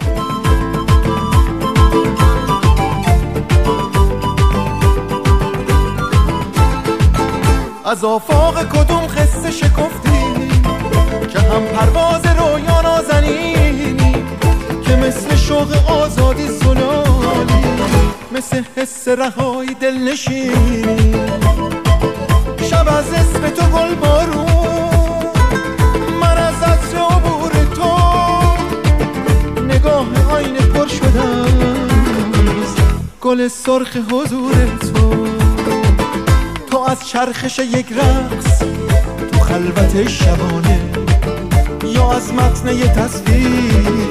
از 7.92 8.04
آفاق 8.04 8.64
کدوم 8.70 9.06
قصه 9.06 9.52
شکفتی 9.52 10.52
که 11.30 11.40
هم 11.40 11.66
پرواز 11.66 12.26
رویا 12.26 12.82
نازنینی 12.82 14.14
که 14.86 14.96
مثل 14.96 15.36
شوق 15.36 15.90
آزادی 15.90 16.48
سلالی 16.48 17.64
مثل 18.32 18.64
حس 18.78 19.08
رهایی 19.08 19.74
دل 19.74 19.98
نشینی 19.98 21.14
شب 22.70 22.88
از 22.88 23.14
اسم 23.14 23.50
تو 23.50 23.66
گل 23.66 23.96
بارون 23.96 24.46
من 26.22 26.38
از 26.38 26.64
عطر 26.64 26.98
عبور 26.98 27.52
تو 27.76 27.92
نگاه 29.62 30.08
آینه 30.32 30.60
پر 30.60 30.88
شدم. 30.88 31.46
گل 33.22 33.48
سرخ 33.48 33.98
حضور 34.12 34.54
تو. 34.80 35.31
از 36.92 37.08
چرخش 37.08 37.60
یک 37.60 37.86
رقص 37.92 38.60
تو 39.32 39.40
خلوت 39.40 40.10
شبانه 40.10 40.80
یا 41.86 42.12
از 42.12 42.34
متن 42.34 42.78
یه 42.78 42.88
تصویر 42.88 44.10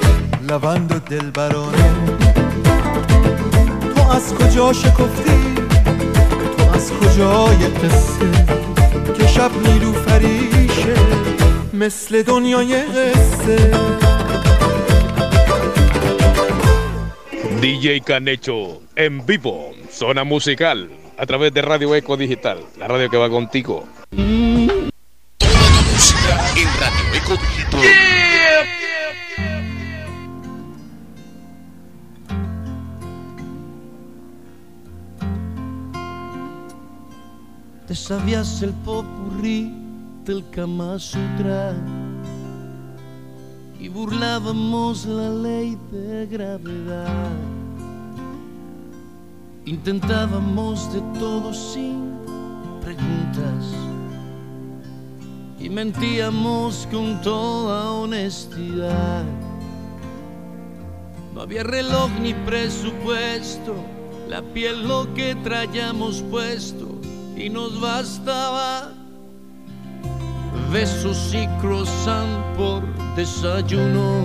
لوند 0.49 0.93
و 0.93 0.99
دلبرانه. 0.99 1.95
تو 3.95 4.11
از 4.11 4.35
کجا 4.35 4.73
شکفتی؟ 4.73 5.55
تو 6.59 6.75
از 6.75 6.93
کجای 6.93 7.57
قصه 7.57 8.31
که 9.19 9.27
شب 9.27 9.51
نیلو 9.67 9.93
فریشه 9.93 10.95
مثل 11.75 12.23
دنیای 12.23 12.83
قصه؟ 12.83 13.71
DJ 17.63 18.01
Canecho 18.09 18.61
en 18.97 19.15
vivo, 19.29 19.59
zona 20.01 20.25
musical, 20.25 20.79
a 21.21 21.27
través 21.27 21.53
de 21.53 21.61
Radio 21.61 21.95
Eco 21.95 22.17
Digital, 22.17 22.65
la 22.79 22.89
radio 22.89 23.11
que 23.11 23.19
va 23.19 23.29
contigo. 23.29 23.87
Música 24.13 24.57
en 26.57 26.67
Radio 26.81 27.13
Eco 27.13 27.33
Digital. 27.33 27.83
Te 37.87 37.95
sabías 37.95 38.63
el 38.63 38.73
popurrí 38.73 39.75
del 40.25 40.49
Kama 40.49 40.99
Sutra 40.99 41.75
y 43.79 43.89
burlábamos 43.89 45.05
la 45.05 45.29
ley 45.29 45.77
de 45.93 46.27
gravedad. 46.29 47.60
Intentábamos 49.67 50.93
de 50.93 51.01
todo 51.19 51.53
sin 51.53 52.13
preguntas 52.81 53.75
y 55.59 55.69
mentíamos 55.69 56.89
con 56.91 57.21
toda 57.21 57.93
honestidad. 57.93 59.25
No 61.35 61.43
había 61.43 61.63
reloj 61.63 62.11
ni 62.21 62.33
presupuesto, 62.33 63.75
la 64.29 64.43
piel 64.43 64.89
lo 64.89 65.13
que 65.15 65.35
traíamos 65.37 66.23
puesto 66.31 66.89
y 67.37 67.51
nos 67.51 67.81
bastaba 67.81 68.93
besos 70.73 71.35
y 71.35 71.47
croissant 71.61 72.57
por 72.57 72.83
desayuno, 73.17 74.25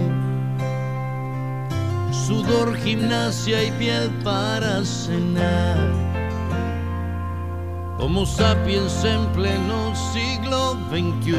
sudor, 2.26 2.78
gimnasia 2.78 3.64
y 3.64 3.72
piel 3.72 4.10
para 4.24 4.84
cenar. 4.86 5.78
Homo 8.00 8.26
sapiens 8.26 9.04
en 9.04 9.26
pleno 9.34 9.94
siglo 10.14 10.78
XXI, 10.92 11.34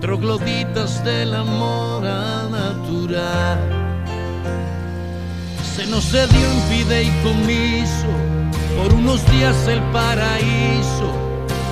trogloditas 0.00 1.04
del 1.04 1.34
amor 1.34 2.06
al 2.06 2.50
natural. 2.50 3.58
Se 5.74 5.86
nos 5.86 6.04
cedió 6.04 6.50
en 6.52 6.60
fideicomiso 6.70 8.06
por 8.76 8.94
unos 8.94 9.24
días 9.32 9.66
el 9.66 9.82
paraíso 9.92 11.12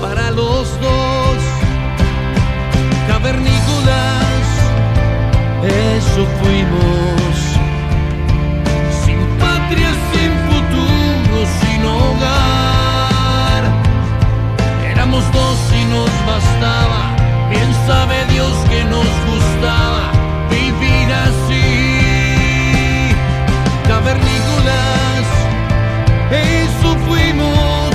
para 0.01 0.31
los 0.33 0.69
dos. 0.81 1.39
Cavernícolas, 3.07 4.32
eso 5.65 6.27
fuimos. 6.41 7.35
Sin 9.05 9.19
patria, 9.39 9.91
sin 10.13 10.33
futuro, 10.49 11.47
sin 11.61 11.85
hogar. 11.85 13.63
Éramos 14.91 15.25
dos 15.33 15.59
y 15.73 15.85
nos 15.85 16.11
bastaba. 16.27 17.17
Bien 17.51 17.71
sabe 17.87 18.25
Dios 18.33 18.53
que 18.71 18.85
nos 18.85 19.07
gustaba 19.31 20.11
vivir 20.51 21.13
así. 21.27 23.15
Cavernícolas, 23.87 25.27
eso 26.31 26.97
fuimos 27.07 27.91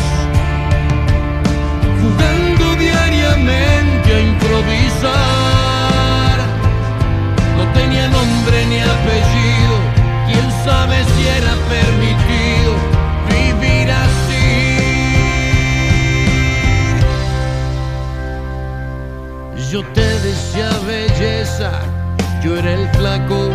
jugando 2.01 2.75
diariamente 2.75 4.13
a 4.13 4.19
improvisar. 4.21 5.26
Nombre 8.11 8.65
ni 8.65 8.79
apellido, 8.79 9.75
quién 10.27 10.47
sabe 10.65 11.03
si 11.03 11.27
era 11.27 11.53
permitido 11.75 12.71
vivir 13.29 13.87
así. 13.91 14.47
Yo 19.71 19.79
te 19.93 20.07
decía 20.19 20.69
belleza, 20.85 21.71
yo 22.43 22.57
era 22.57 22.71
el 22.73 22.87
flaco. 22.89 23.49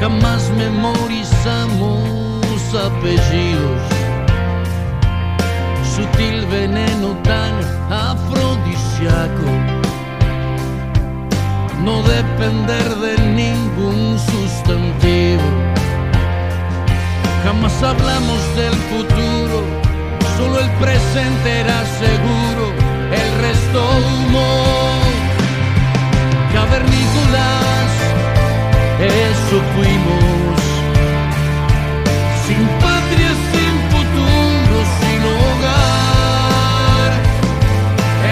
Jamás 0.00 0.50
memorizamos 0.50 1.98
apellidos 2.74 3.98
sutil 5.98 6.46
veneno 6.46 7.08
tan 7.24 7.54
afrodisíaco. 7.90 9.67
No 11.88 12.02
depender 12.02 12.86
de 12.96 13.16
ningún 13.42 14.18
sustantivo. 14.18 15.48
Jamás 17.42 17.82
hablamos 17.82 18.40
del 18.60 18.76
futuro, 18.90 19.58
solo 20.36 20.60
el 20.60 20.70
presente 20.84 21.48
era 21.62 21.78
seguro, 22.04 22.64
el 23.22 23.28
resto 23.46 23.80
humo. 24.04 24.48
Cavernícolas, 26.52 27.90
eso 29.00 29.56
fuimos. 29.74 30.60
Sin 32.44 32.62
patria, 32.84 33.32
sin 33.52 33.74
futuro, 33.92 34.76
sin 34.98 35.20
hogar. 35.38 37.10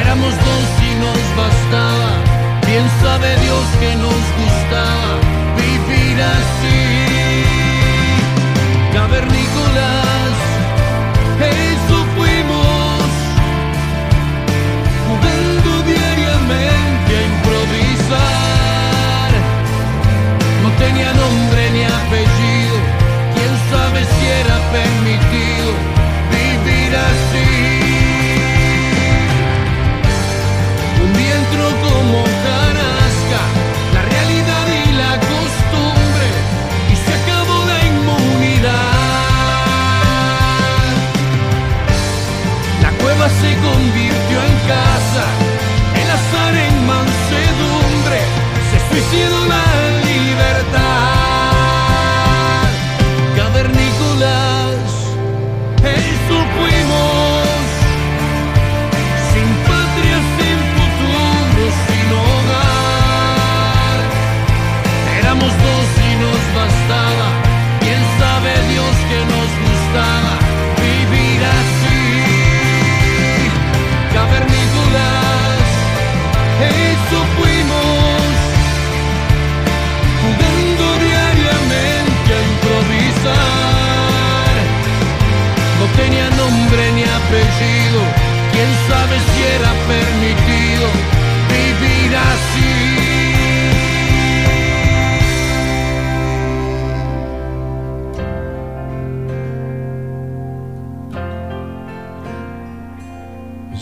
Éramos 0.02 0.32
dos 0.48 0.68
y 0.88 0.92
nos 1.04 1.22
bastaba. 1.40 1.95
Bien 2.76 2.90
sabe 3.00 3.34
Dios 3.40 3.66
que 3.80 3.96
nos 3.96 4.12
gustaba 4.12 5.18
vivir 5.56 6.20
así. 6.20 6.85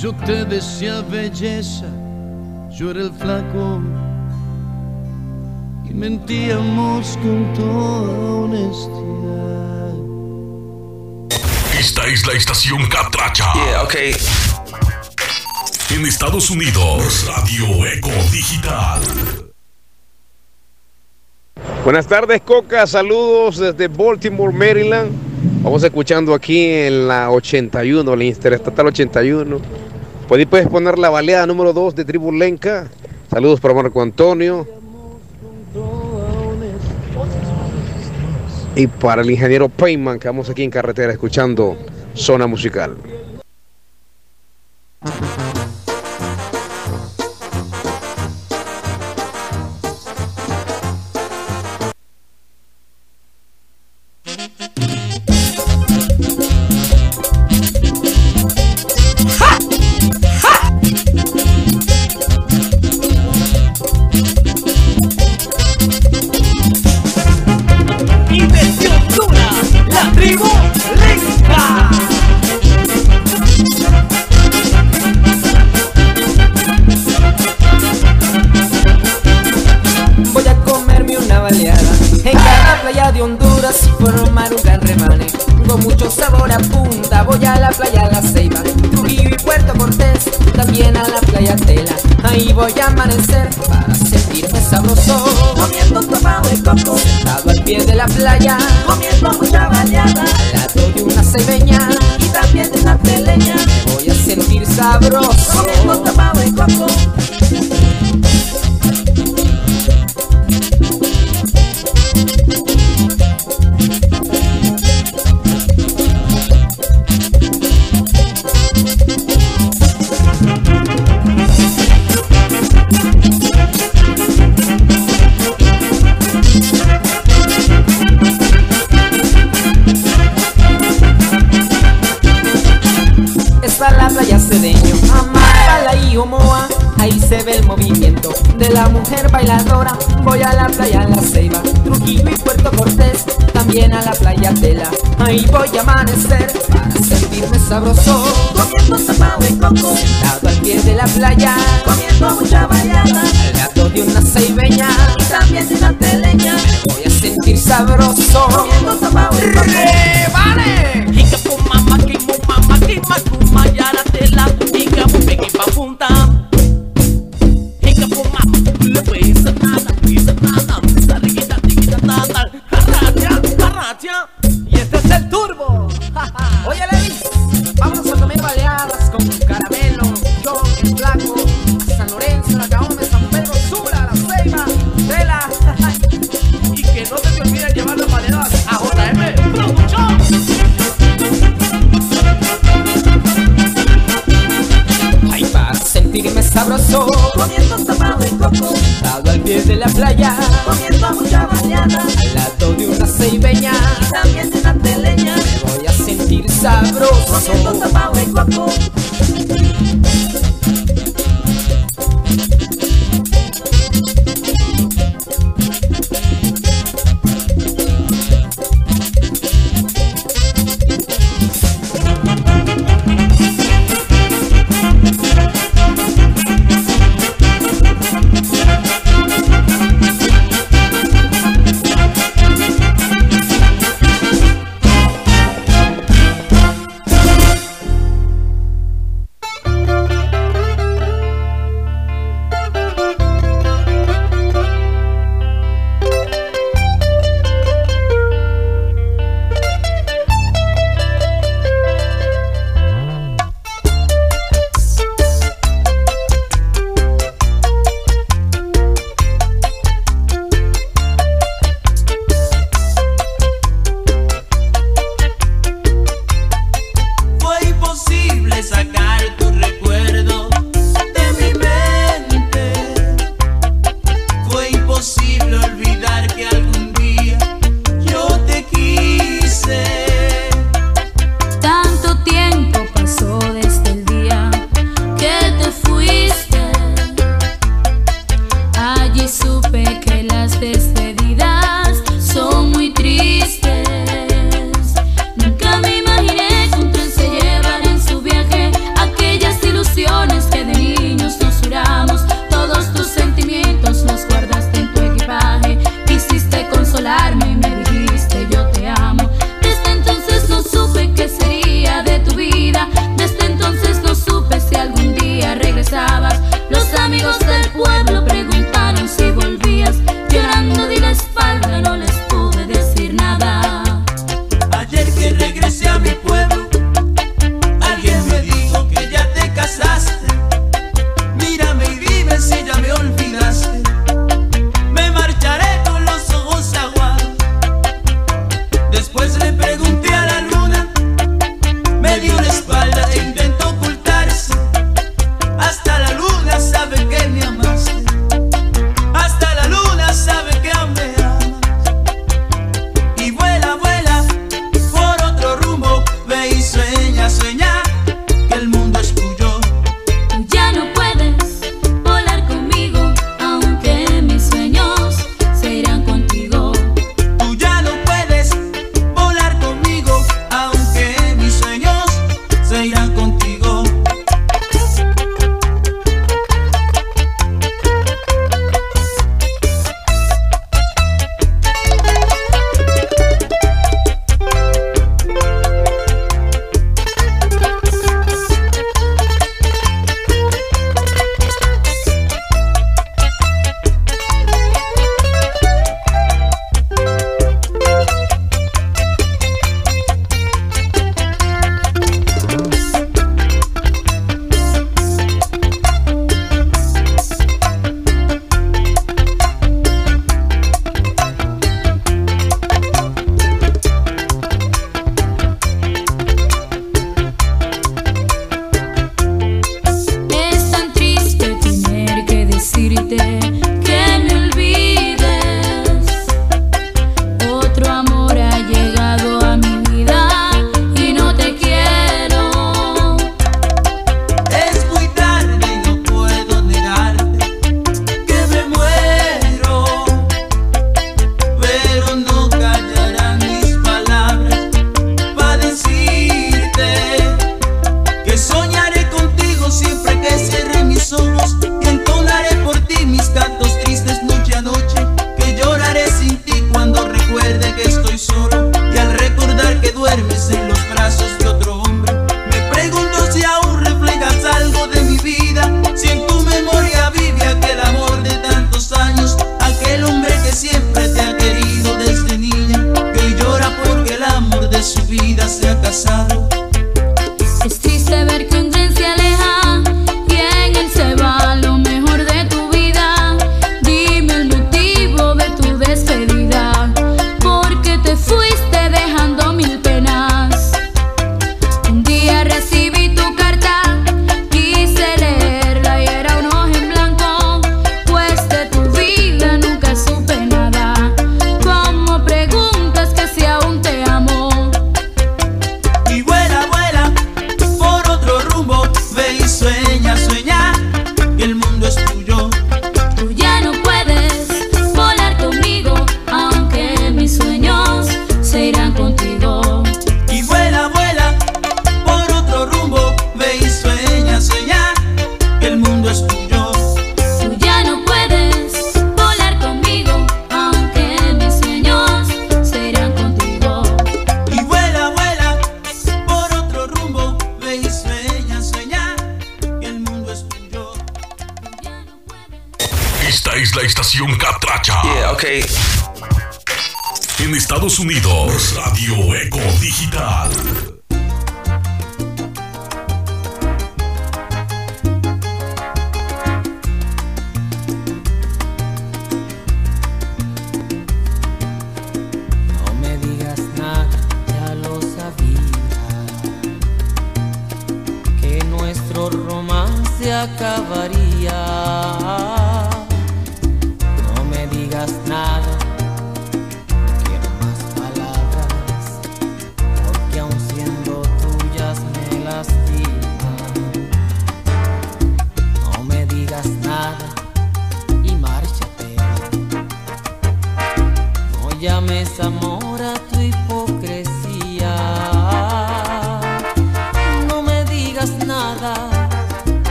Yo 0.00 0.12
te 0.12 0.44
decía 0.44 1.02
belleza, 1.02 1.86
yo 2.70 2.92
era 2.92 3.00
el 3.00 3.12
flaco 3.12 3.82
y 5.90 5.92
mentíamos 5.92 7.16
con 7.16 7.52
toda 7.54 8.44
honestidad. 8.44 9.94
Esta 11.76 12.06
es 12.06 12.24
la 12.28 12.34
estación 12.34 12.86
Catracha. 12.86 13.52
En 15.90 16.06
Estados 16.06 16.50
Unidos, 16.50 17.26
Radio 17.26 17.84
Eco 17.86 18.10
Digital. 18.30 19.00
Buenas 21.82 22.06
tardes, 22.06 22.40
Coca. 22.42 22.86
Saludos 22.86 23.58
desde 23.58 23.88
Baltimore, 23.88 24.52
Maryland. 24.52 25.27
Vamos 25.62 25.82
escuchando 25.82 26.34
aquí 26.34 26.64
en 26.64 27.08
la 27.08 27.30
81, 27.30 28.16
la 28.16 28.24
Interestatal 28.24 28.86
81. 28.86 29.60
Pues 30.26 30.46
puedes 30.46 30.68
poner 30.68 30.98
la 30.98 31.10
baleada 31.10 31.46
número 31.46 31.72
2 31.72 31.94
de 31.94 32.04
Tribu 32.04 32.32
Lenca. 32.32 32.88
Saludos 33.30 33.60
para 33.60 33.74
Marco 33.74 34.00
Antonio. 34.00 34.66
Y 38.74 38.86
para 38.86 39.22
el 39.22 39.30
ingeniero 39.30 39.68
Payman, 39.68 40.18
que 40.18 40.28
vamos 40.28 40.48
aquí 40.48 40.62
en 40.62 40.70
carretera 40.70 41.12
escuchando 41.12 41.76
Zona 42.14 42.46
Musical. 42.46 42.96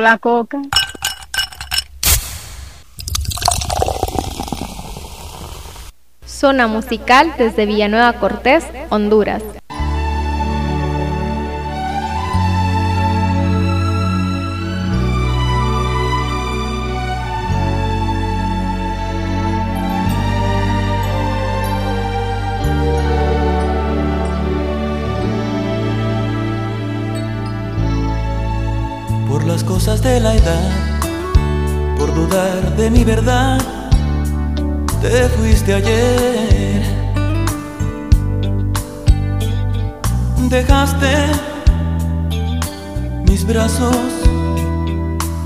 La 0.00 0.18
coca. 0.18 0.58
Zona 6.26 6.66
musical 6.66 7.34
desde 7.38 7.66
Villanueva 7.66 8.14
Cortés, 8.14 8.64
Honduras. 8.90 9.42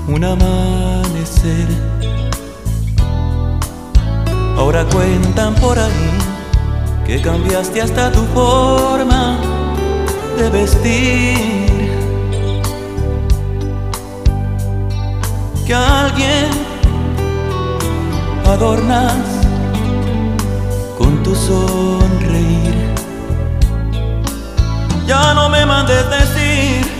Un 0.07 0.23
amanecer. 0.23 1.67
Ahora 4.57 4.85
cuentan 4.85 5.55
por 5.55 5.79
ahí 5.79 6.11
que 7.05 7.21
cambiaste 7.21 7.81
hasta 7.81 8.11
tu 8.11 8.23
forma 8.33 9.37
de 10.37 10.49
vestir. 10.49 11.91
Que 15.65 15.73
alguien 15.73 16.49
adornas 18.45 19.15
con 20.97 21.23
tu 21.23 21.33
sonreír. 21.35 22.75
Ya 25.07 25.33
no 25.33 25.49
me 25.49 25.65
mandes 25.65 26.09
decir 26.09 26.90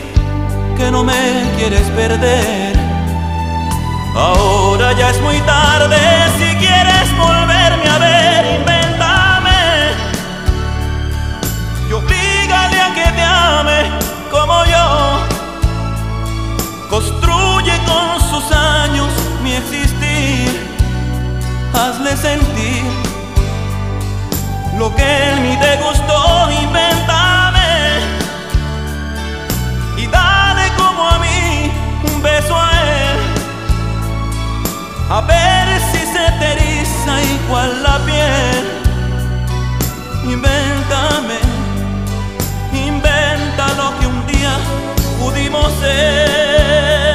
que 0.82 0.92
no 0.92 1.04
me 1.04 1.24
quieres 1.58 1.88
perder. 1.92 2.74
Ahora 4.16 4.94
ya 4.94 5.12
es 5.12 5.22
muy 5.22 5.40
tarde 5.42 5.98
si 6.40 6.50
quieres 6.64 7.08
volverme 7.18 7.88
a 7.96 7.98
ver, 8.00 8.60
invéntame. 8.60 9.62
Y 11.88 11.94
oblígale 11.94 12.82
a 12.88 12.90
que 12.98 13.08
te 13.18 13.24
ame 13.24 13.80
como 14.32 14.66
yo. 14.74 14.86
Construye 16.90 17.76
con 17.92 18.08
sus 18.32 18.52
años 18.52 19.12
mi 19.44 19.54
existir. 19.54 20.50
Hazle 21.74 22.18
sentir 22.18 22.84
lo 24.80 24.94
que 24.96 25.10
en 25.30 25.44
mí 25.44 25.58
te 25.62 25.78
gustó, 25.84 26.50
invéntame. 26.64 27.21
A 35.14 35.20
ver 35.20 35.68
si 35.92 36.00
se 36.14 36.26
te 36.40 36.52
igual 37.44 37.84
la 37.84 38.00
piel. 38.06 38.64
Invéntame, 40.24 41.38
inventa 42.74 43.74
lo 43.74 44.00
que 44.00 44.08
un 44.08 44.26
día 44.28 44.54
pudimos 45.20 45.70
ser. 45.82 47.11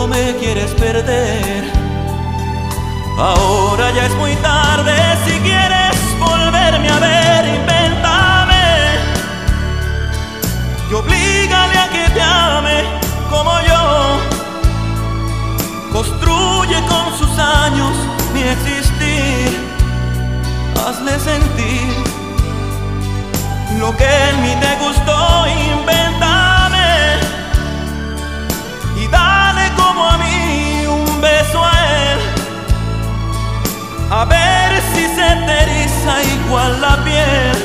No 0.00 0.08
me 0.08 0.34
quieres 0.36 0.70
perder. 0.84 1.62
Ahora 3.18 3.90
ya 3.90 4.06
es 4.06 4.14
muy 4.14 4.34
tarde 4.36 4.94
si 5.26 5.38
quieres 5.40 5.96
volverme 6.18 6.88
a 6.88 6.98
ver, 6.98 7.44
invéntame. 7.60 8.64
Y 10.90 10.94
oblígale 10.94 11.78
a 11.84 11.88
que 11.94 12.04
te 12.14 12.22
ame 12.22 12.78
como 13.28 13.52
yo. 13.70 13.82
Construye 15.92 16.78
con 16.92 17.06
sus 17.18 17.38
años 17.38 17.92
mi 18.32 18.42
existir. 18.56 19.48
Hazle 20.82 21.14
sentir 21.30 21.88
lo 23.78 23.94
que 23.98 24.10
en 24.30 24.42
mí 24.44 24.52
te 24.64 24.72
gustó, 24.82 25.46
invéntame. 25.46 26.49
A 34.12 34.24
ver 34.24 34.82
si 34.92 35.06
se 35.06 35.30
te 35.46 35.60
igual 36.34 36.80
la 36.80 36.96
piel. 37.04 37.56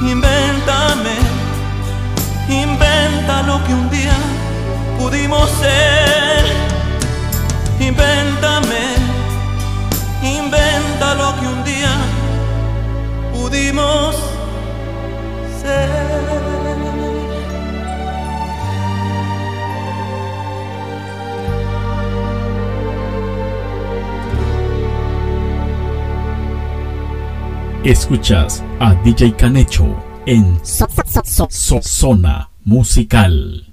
Invéntame, 0.00 1.16
inventa 2.48 3.42
lo 3.42 3.62
que 3.64 3.74
un 3.74 3.90
día 3.90 4.16
pudimos 4.98 5.50
ser. 5.60 6.44
Invéntame, 7.78 8.96
inventa 10.22 11.14
lo 11.16 11.38
que 11.38 11.46
un 11.46 11.64
día 11.64 11.94
pudimos 13.34 14.16
ser. 14.16 14.27
Escuchas 27.84 28.62
a 28.80 28.94
DJ 29.04 29.32
Canecho 29.36 29.86
en 30.26 30.58
So- 30.64 30.86
So- 31.06 31.22
So- 31.24 31.48
So- 31.50 31.80
Zona 31.82 32.50
Musical. 32.64 33.64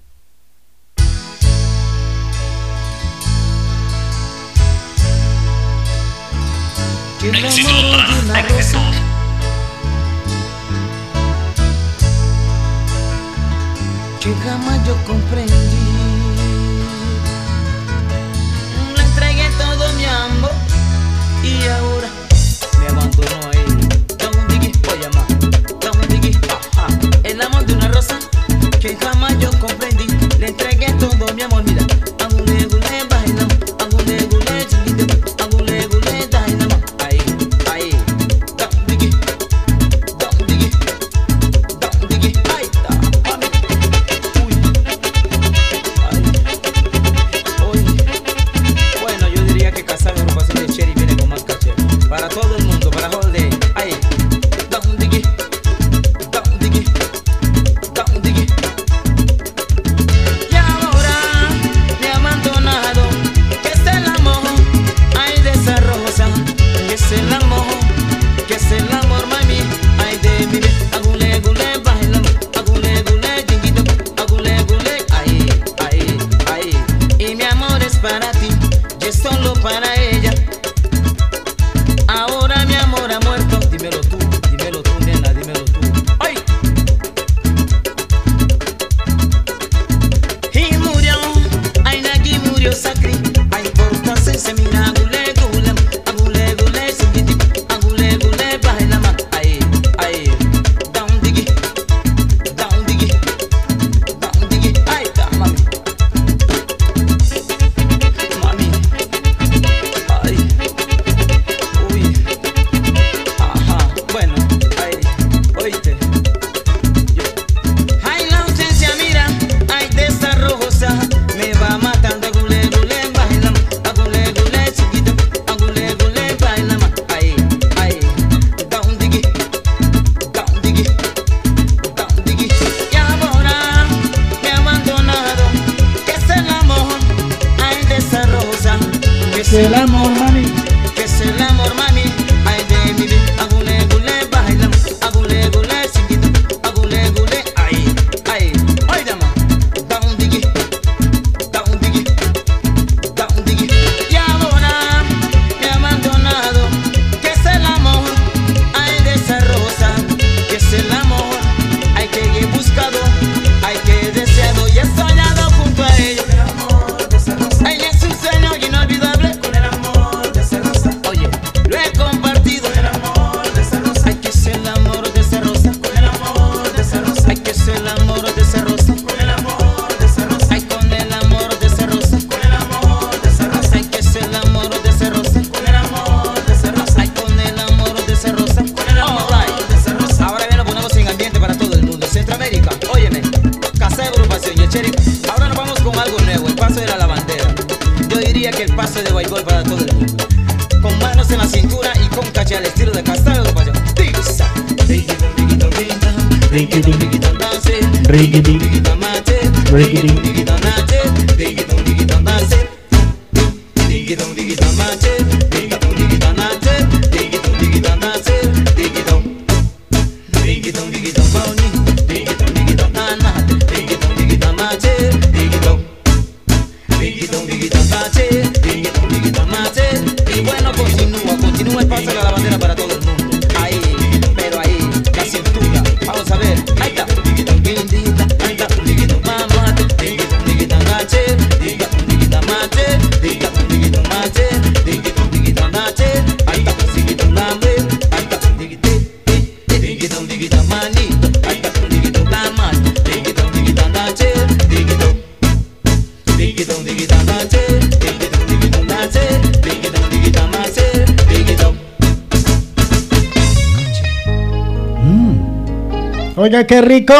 qué 266.65 266.81
rico. 266.81 267.13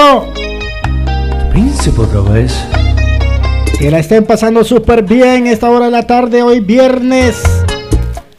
Príncipe 1.52 2.02
otra 2.02 2.22
vez. 2.22 2.54
Que 3.80 3.92
la 3.92 4.00
estén 4.00 4.26
pasando 4.26 4.64
súper 4.64 5.04
bien 5.04 5.48
esta 5.48 5.70
hora 5.70 5.86
de 5.86 5.92
la 5.92 6.04
tarde, 6.04 6.42
hoy 6.42 6.60
viernes. 6.60 7.42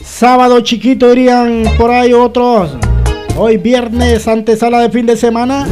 Sábado 0.02 0.60
chiquito 0.60 1.12
irían 1.12 1.64
por 1.76 1.90
ahí 1.90 2.12
otros. 2.12 2.76
Hoy 3.36 3.58
viernes, 3.58 4.26
antesala 4.28 4.80
de 4.80 4.90
fin 4.90 5.04
de 5.04 5.16
semana. 5.16 5.66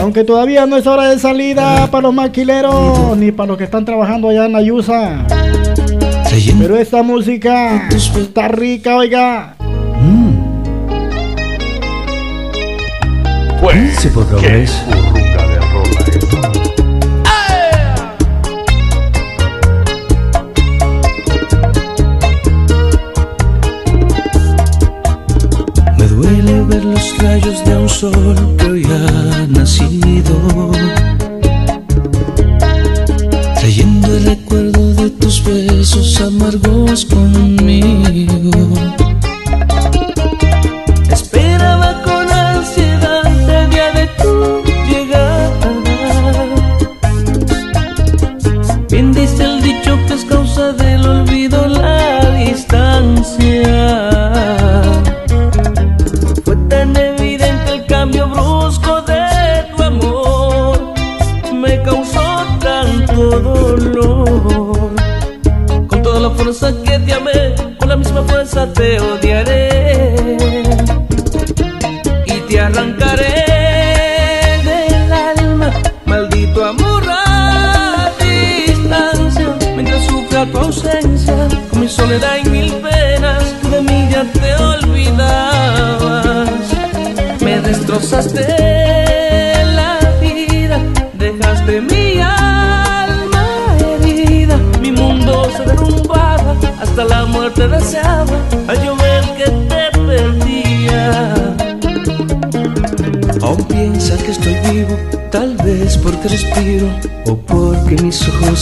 Aunque 0.00 0.22
todavía 0.22 0.64
no 0.66 0.76
es 0.76 0.86
hora 0.86 1.08
de 1.08 1.18
salida 1.18 1.88
para 1.90 2.02
los 2.02 2.14
maquileros 2.14 3.16
ni 3.16 3.32
para 3.32 3.48
los 3.48 3.58
que 3.58 3.64
están 3.64 3.84
trabajando 3.84 4.28
allá 4.28 4.46
en 4.46 4.54
Ayusa. 4.54 5.26
Pero 6.58 6.76
esta 6.76 7.02
música 7.02 7.88
está 7.90 8.48
rica, 8.48 8.96
oiga. 8.96 9.56
Güey, 13.62 13.94
por 14.12 14.26
favor, 14.26 14.40
qué. 14.40 14.66
Me 25.96 26.08
duele 26.08 26.64
ver 26.64 26.84
los 26.84 27.18
rayos 27.18 27.64
de 27.64 27.76
un 27.76 27.88
sol 27.88 28.56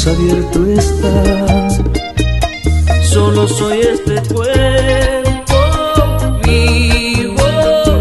más 0.00 0.06
abierto 0.06 0.64
está. 0.66 1.68
Solo 3.02 3.46
soy 3.46 3.80
este 3.80 4.14
cuerpo 4.32 5.56
vivo 6.42 7.42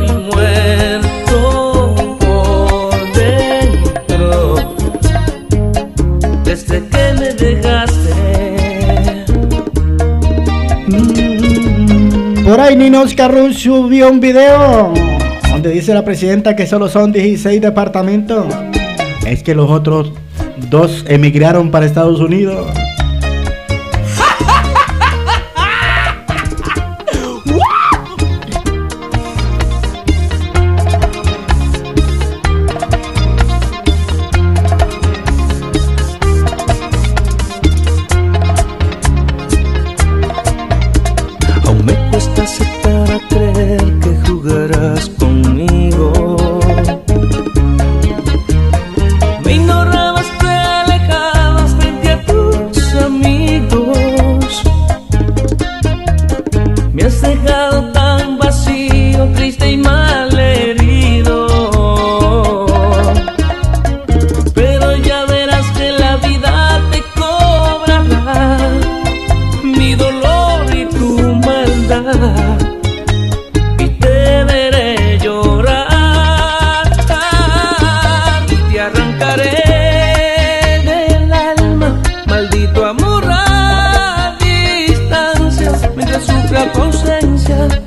y 0.08 0.12
muerto 0.34 1.96
por 2.20 2.94
dentro. 3.14 4.56
Desde 6.46 6.88
que 6.88 7.14
me 7.20 7.34
dejaste. 7.34 8.14
Mm. 10.88 12.46
Por 12.46 12.60
ahí 12.62 12.76
Nino 12.78 13.04
Carrus 13.16 13.58
subió 13.58 14.10
un 14.10 14.20
video 14.22 14.94
donde 15.52 15.72
dice 15.72 15.94
la 15.94 16.06
presidenta 16.06 16.56
que 16.56 16.66
solo 16.66 16.88
son 16.88 17.12
16 17.12 17.60
departamentos. 17.60 18.46
Es 19.26 19.44
que 19.44 19.54
los 19.54 19.70
otros 19.70 20.14
Dos 20.70 21.04
emigraron 21.08 21.72
para 21.72 21.88
Estados 21.88 22.20
Unidos. 22.20 22.68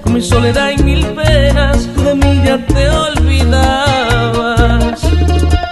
con 0.03 0.15
mi 0.15 0.21
soledad 0.21 0.71
y 0.77 0.83
mil 0.83 1.07
penas, 1.07 1.89
tú 1.95 2.03
de 2.03 2.15
mí 2.15 2.43
ya 2.45 2.59
te 2.67 2.91
olvidabas. 2.91 3.41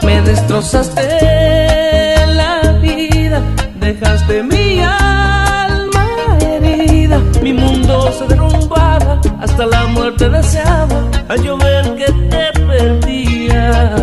Me 0.03 0.23
destrozaste 0.23 1.03
la 2.35 2.73
vida, 2.81 3.43
dejaste 3.81 4.43
mi 4.45 4.81
alma 4.81 6.07
herida, 6.41 7.19
mi 7.43 7.53
mundo 7.53 8.13
se 8.17 8.27
derrumbaba, 8.29 9.21
hasta 9.41 9.67
la 9.67 9.87
muerte 9.89 10.29
deseaba, 10.29 11.03
a 11.29 11.37
llover 11.37 11.97
que 11.97 12.13
te 12.31 12.53
perdía. 12.67 13.95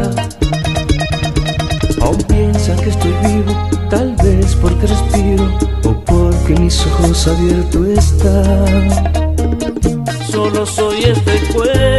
Aún 2.01 2.21
piensa 2.27 2.75
que 2.75 2.89
estoy 2.89 3.13
vivo, 3.23 3.53
tal 3.89 4.15
vez 4.23 4.55
porque 4.55 4.87
respiro 4.87 5.45
o 5.85 5.93
porque 6.03 6.55
mis 6.59 6.85
ojos 6.87 7.27
abiertos 7.27 7.87
están. 7.87 9.16
Solo 10.37 10.67
soy 10.67 11.03
este 11.03 11.51
cuerpo 11.51 11.96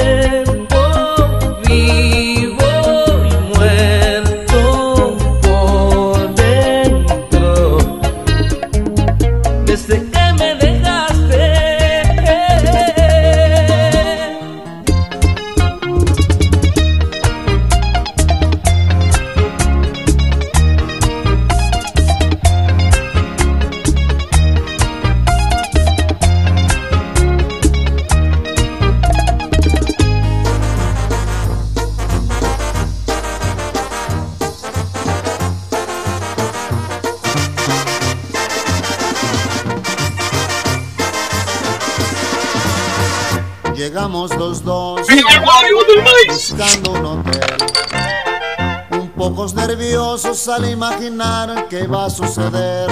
al 50.49 50.71
imaginar 50.71 51.69
que 51.69 51.85
iba 51.85 52.07
a 52.07 52.11
suceder. 52.11 52.89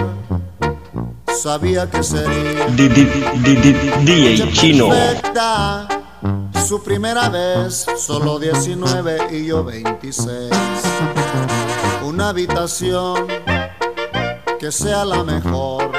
Sabía 1.43 1.89
que 1.89 2.03
sería 2.03 2.67
DJ 2.67 4.53
Chino. 4.53 4.89
perfecta. 4.89 5.89
Su 6.67 6.83
primera 6.83 7.29
vez, 7.29 7.87
solo 7.97 8.39
19 8.39 9.29
y 9.37 9.47
yo 9.47 9.65
26. 9.65 10.51
Una 12.05 12.31
habitación 12.31 13.27
que 14.59 14.73
sea 14.73 15.05
la 15.05 15.23
mejor. 15.23 15.93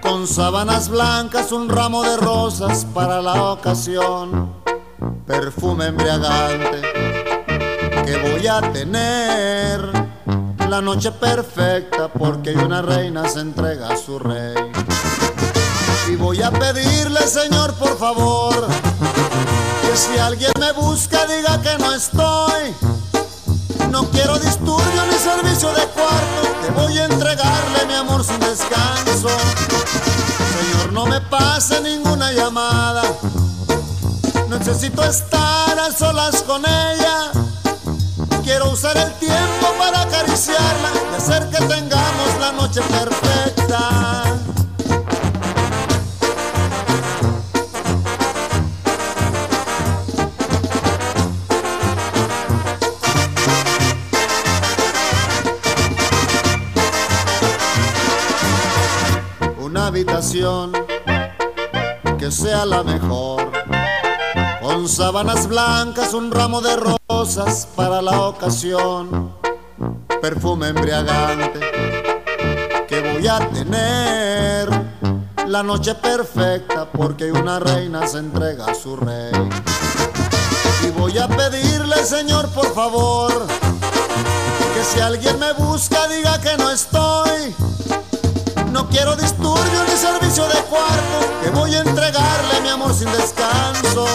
Con 0.00 0.26
sábanas 0.26 0.88
blancas, 0.88 1.52
un 1.52 1.68
ramo 1.68 2.02
de 2.02 2.16
rosas 2.16 2.86
para 2.86 3.20
la 3.20 3.52
ocasión. 3.52 4.54
Perfume 5.26 5.86
embriagante 5.86 6.82
que 8.04 8.16
voy 8.16 8.46
a 8.46 8.60
tener. 8.72 9.89
La 10.70 10.80
noche 10.80 11.10
perfecta 11.10 12.06
porque 12.06 12.52
una 12.52 12.80
reina 12.80 13.28
se 13.28 13.40
entrega 13.40 13.88
a 13.88 13.96
su 13.96 14.20
rey. 14.20 14.54
Y 16.08 16.14
voy 16.14 16.40
a 16.42 16.52
pedirle, 16.52 17.26
Señor, 17.26 17.74
por 17.74 17.98
favor, 17.98 18.68
que 19.82 19.96
si 19.96 20.16
alguien 20.20 20.52
me 20.60 20.70
busca 20.70 21.26
diga 21.26 21.60
que 21.60 21.76
no 21.76 21.92
estoy. 21.92 22.72
No 23.90 24.08
quiero 24.10 24.38
disturbio 24.38 25.06
ni 25.10 25.18
servicio 25.18 25.70
de 25.72 25.86
cuarto, 25.88 26.62
que 26.62 26.70
voy 26.80 26.98
a 26.98 27.06
entregarle 27.06 27.86
mi 27.88 27.94
amor 27.94 28.22
sin 28.22 28.38
descanso. 28.38 29.28
Señor, 30.54 30.92
no 30.92 31.04
me 31.06 31.20
pase 31.20 31.80
ninguna 31.80 32.30
llamada. 32.30 33.02
Necesito 34.48 35.02
estar 35.02 35.76
a 35.80 35.90
solas 35.90 36.44
con 36.44 36.64
ella. 36.64 37.49
Quiero 38.50 38.72
usar 38.72 38.96
el 38.96 39.12
tiempo 39.12 39.68
para 39.78 40.02
acariciarla 40.02 40.90
y 41.12 41.14
hacer 41.14 41.48
que 41.50 41.58
tengamos 41.66 42.40
la 42.40 42.50
noche 42.50 42.80
perfecta. 42.82 44.24
Una 59.60 59.86
habitación 59.86 60.72
que 62.18 62.32
sea 62.32 62.66
la 62.66 62.82
mejor. 62.82 63.52
Con 64.60 64.88
sábanas 64.88 65.46
blancas, 65.46 66.14
un 66.14 66.32
ramo 66.32 66.60
de 66.60 66.74
rosas 67.20 67.68
para 67.76 68.00
la 68.00 68.18
ocasión. 68.28 69.34
Perfume 70.22 70.68
embriagante 70.68 71.60
que 72.88 73.12
voy 73.12 73.28
a 73.28 73.38
tener. 73.50 74.70
La 75.46 75.62
noche 75.62 75.94
perfecta 75.96 76.90
porque 76.90 77.30
una 77.30 77.58
reina 77.58 78.06
se 78.06 78.18
entrega 78.20 78.68
a 78.68 78.74
su 78.74 78.96
rey. 78.96 79.32
Y 80.86 80.90
voy 80.98 81.18
a 81.18 81.28
pedirle, 81.28 81.96
Señor, 82.06 82.48
por 82.54 82.72
favor, 82.72 83.46
que 84.74 84.82
si 84.82 85.00
alguien 85.00 85.38
me 85.38 85.52
busca 85.52 86.08
diga 86.08 86.40
que 86.40 86.56
no 86.56 86.70
estoy. 86.70 87.54
No 88.72 88.88
quiero 88.88 89.14
disturbio 89.14 89.84
ni 89.86 89.94
servicio 89.94 90.44
de 90.44 90.60
cuarto, 90.70 91.18
que 91.42 91.50
voy 91.50 91.74
a 91.74 91.80
entregarle 91.80 92.62
mi 92.62 92.70
amor 92.70 92.94
sin 92.94 93.12
descanso. 93.12 94.06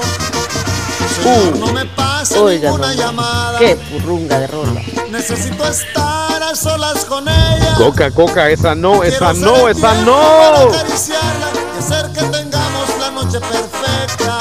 Señor, 1.24 1.58
no 1.58 1.74
me 1.74 1.86
pase 1.86 2.38
Oiga, 2.40 2.70
ninguna 2.70 2.88
nomás, 2.94 3.06
llamada. 3.06 3.60
Qué 3.60 3.76
purrunga 3.76 4.40
de 4.40 4.48
rola. 4.48 4.82
Necesito 5.10 5.66
estar 5.68 6.44
a 6.44 6.56
solas 6.56 7.06
con 7.06 7.28
ella. 7.28 7.76
Coca, 7.78 8.12
coca, 8.12 8.50
esa 8.50 8.76
no, 8.76 9.04
esa 9.04 9.32
Quiero 9.32 9.48
no, 9.52 9.68
esa 9.70 9.94
no. 10.04 10.16
para 10.16 10.62
acariciarla 10.80 11.48
y 11.76 11.80
hacer 11.80 12.12
que 12.12 12.22
tengamos 12.22 12.90
la 13.00 13.12
noche 13.12 13.40
perfecta. 13.40 14.40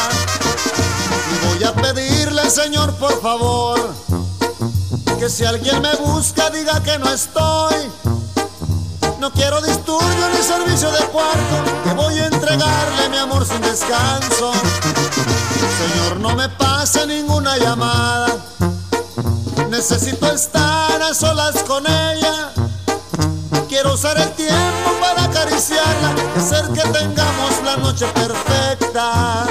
Y 1.32 1.46
voy 1.46 1.64
a 1.64 1.72
pedirle, 1.74 2.50
Señor, 2.50 2.92
por 2.94 3.20
favor, 3.20 3.80
que 5.18 5.28
si 5.28 5.44
alguien 5.44 5.80
me 5.80 5.94
busca 5.96 6.50
diga 6.50 6.82
que 6.82 6.98
no 6.98 7.10
estoy. 7.10 7.74
No 9.24 9.32
quiero 9.32 9.58
disturbio 9.62 10.28
ni 10.36 10.42
servicio 10.42 10.92
de 10.92 10.98
cuarto, 11.06 11.82
que 11.82 11.94
voy 11.94 12.18
a 12.18 12.26
entregarle 12.26 13.08
mi 13.08 13.16
amor 13.16 13.46
sin 13.46 13.58
descanso. 13.62 14.52
Señor, 15.78 16.20
no 16.20 16.36
me 16.36 16.46
pase 16.50 17.06
ninguna 17.06 17.56
llamada. 17.56 18.36
Necesito 19.70 20.30
estar 20.30 21.00
a 21.00 21.14
solas 21.14 21.62
con 21.62 21.86
ella. 21.86 22.52
Quiero 23.66 23.94
usar 23.94 24.18
el 24.18 24.30
tiempo 24.32 24.92
para 25.00 25.24
acariciarla 25.24 26.14
hacer 26.36 26.68
que 26.74 26.86
tengamos 26.90 27.62
la 27.64 27.78
noche 27.78 28.04
perfecta. 28.08 29.46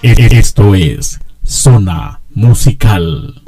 Esto 0.00 0.74
es 0.74 1.18
Zona 1.44 2.23
Musical. 2.36 3.43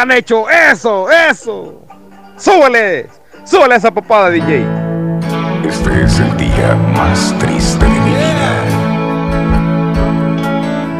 Han 0.00 0.10
hecho 0.12 0.48
Eso, 0.48 1.10
eso. 1.10 1.84
Súbele, 2.34 3.06
súbele 3.44 3.76
esa 3.76 3.90
papada, 3.90 4.30
DJ. 4.30 4.64
Este 5.62 6.04
es 6.04 6.18
el 6.20 6.34
día 6.38 6.74
más 6.96 7.34
triste 7.38 7.84
de 7.84 7.90
mi 7.90 8.00
vida. 8.08 8.64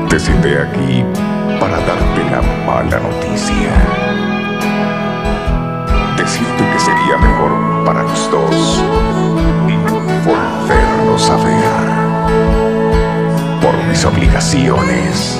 Te 0.06 0.20
senté 0.20 0.58
aquí 0.58 1.02
para 1.58 1.78
darte 1.78 2.24
la 2.30 2.42
mala 2.66 3.00
noticia. 3.00 3.72
Decirte 6.18 6.70
que 6.70 6.78
sería 6.78 7.16
mejor 7.16 7.52
para 7.86 8.02
los 8.02 8.30
dos 8.30 8.84
volvernos 10.26 11.30
a 11.30 11.36
ver 11.36 11.80
por 13.62 13.74
mis 13.88 14.04
obligaciones 14.04 15.39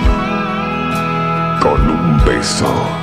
con 1.61 1.79
un 1.87 2.25
beso. 2.25 3.00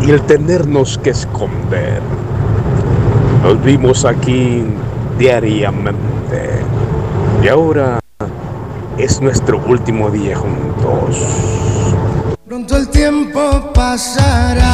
y 0.00 0.10
el 0.10 0.20
tenernos 0.22 0.98
que 0.98 1.10
esconder. 1.10 2.00
Nos 3.44 3.62
vimos 3.62 4.04
aquí 4.04 4.64
diariamente 5.16 6.58
y 7.40 7.48
ahora 7.48 8.00
es 8.98 9.20
nuestro 9.20 9.62
último 9.68 10.10
día 10.10 10.36
juntos. 10.36 11.22
Pronto 12.48 12.76
el 12.76 12.88
tiempo 12.88 13.72
pasará. 13.72 14.73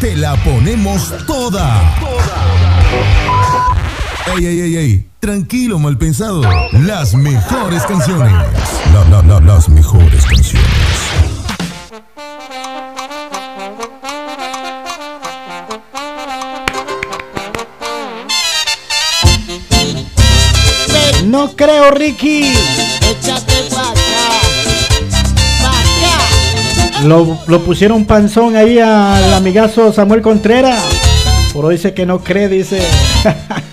te 0.00 0.16
la 0.16 0.36
ponemos 0.44 1.12
toda. 1.26 1.96
Ey, 4.36 4.46
ey, 4.46 4.60
ey, 4.60 4.76
ey. 4.76 5.08
Tranquilo, 5.18 5.78
mal 5.78 5.98
pensado. 5.98 6.42
Las 6.72 7.14
mejores 7.14 7.82
canciones. 7.82 8.32
La, 8.92 9.04
la, 9.10 9.22
la, 9.22 9.40
las 9.40 9.68
mejores 9.68 10.24
canciones. 10.24 10.68
No 21.24 21.54
creo, 21.56 21.90
Ricky. 21.90 22.52
Lo, 27.04 27.38
lo, 27.46 27.60
pusieron 27.60 28.04
panzón 28.04 28.56
ahí 28.56 28.78
al 28.78 29.32
amigazo 29.32 29.92
Samuel 29.92 30.20
Contreras. 30.20 30.82
Pero 31.52 31.70
dice 31.70 31.94
que 31.94 32.04
no 32.04 32.20
cree, 32.20 32.48
dice. 32.48 32.82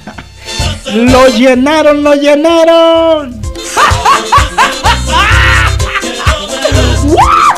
lo 0.93 1.27
llenaron, 1.27 2.03
lo 2.03 2.15
llenaron. 2.15 3.41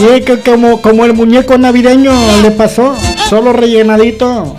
Sí, 0.00 0.22
que 0.22 0.40
como, 0.40 0.80
como 0.80 1.04
el 1.04 1.12
muñeco 1.12 1.58
navideño 1.58 2.10
le 2.40 2.52
pasó, 2.52 2.96
solo 3.28 3.52
rellenadito. 3.52 4.56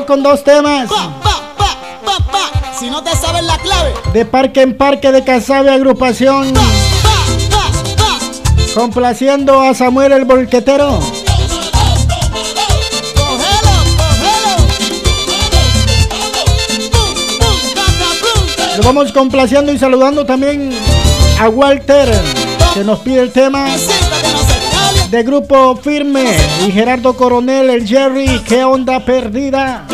con 0.07 0.23
dos 0.23 0.43
temas. 0.43 0.89
Si 2.79 2.89
no 2.89 3.03
te 3.03 3.15
sabes 3.15 3.43
la 3.43 3.57
clave. 3.57 3.93
De 4.13 4.25
parque 4.25 4.61
en 4.61 4.75
parque 4.77 5.11
de 5.11 5.23
Casabe 5.23 5.69
Agrupación. 5.69 6.53
Complaciendo 8.73 9.61
a 9.61 9.73
Samuel 9.73 10.13
el 10.13 10.25
Volquetero. 10.25 10.99
Lo 18.77 18.83
vamos 18.83 19.11
complaciendo 19.11 19.71
y 19.73 19.79
saludando 19.79 20.25
también 20.25 20.69
a 21.39 21.49
Walter, 21.49 22.09
que 22.73 22.83
nos 22.83 22.99
pide 22.99 23.21
el 23.21 23.31
tema 23.31 23.67
de 25.09 25.23
Grupo 25.23 25.75
Firme 25.77 26.25
y 26.67 26.71
Gerardo 26.71 27.15
Coronel, 27.15 27.69
el 27.69 27.87
Jerry, 27.87 28.41
¿qué 28.45 28.63
onda 28.63 29.03
perdida? 29.05 29.85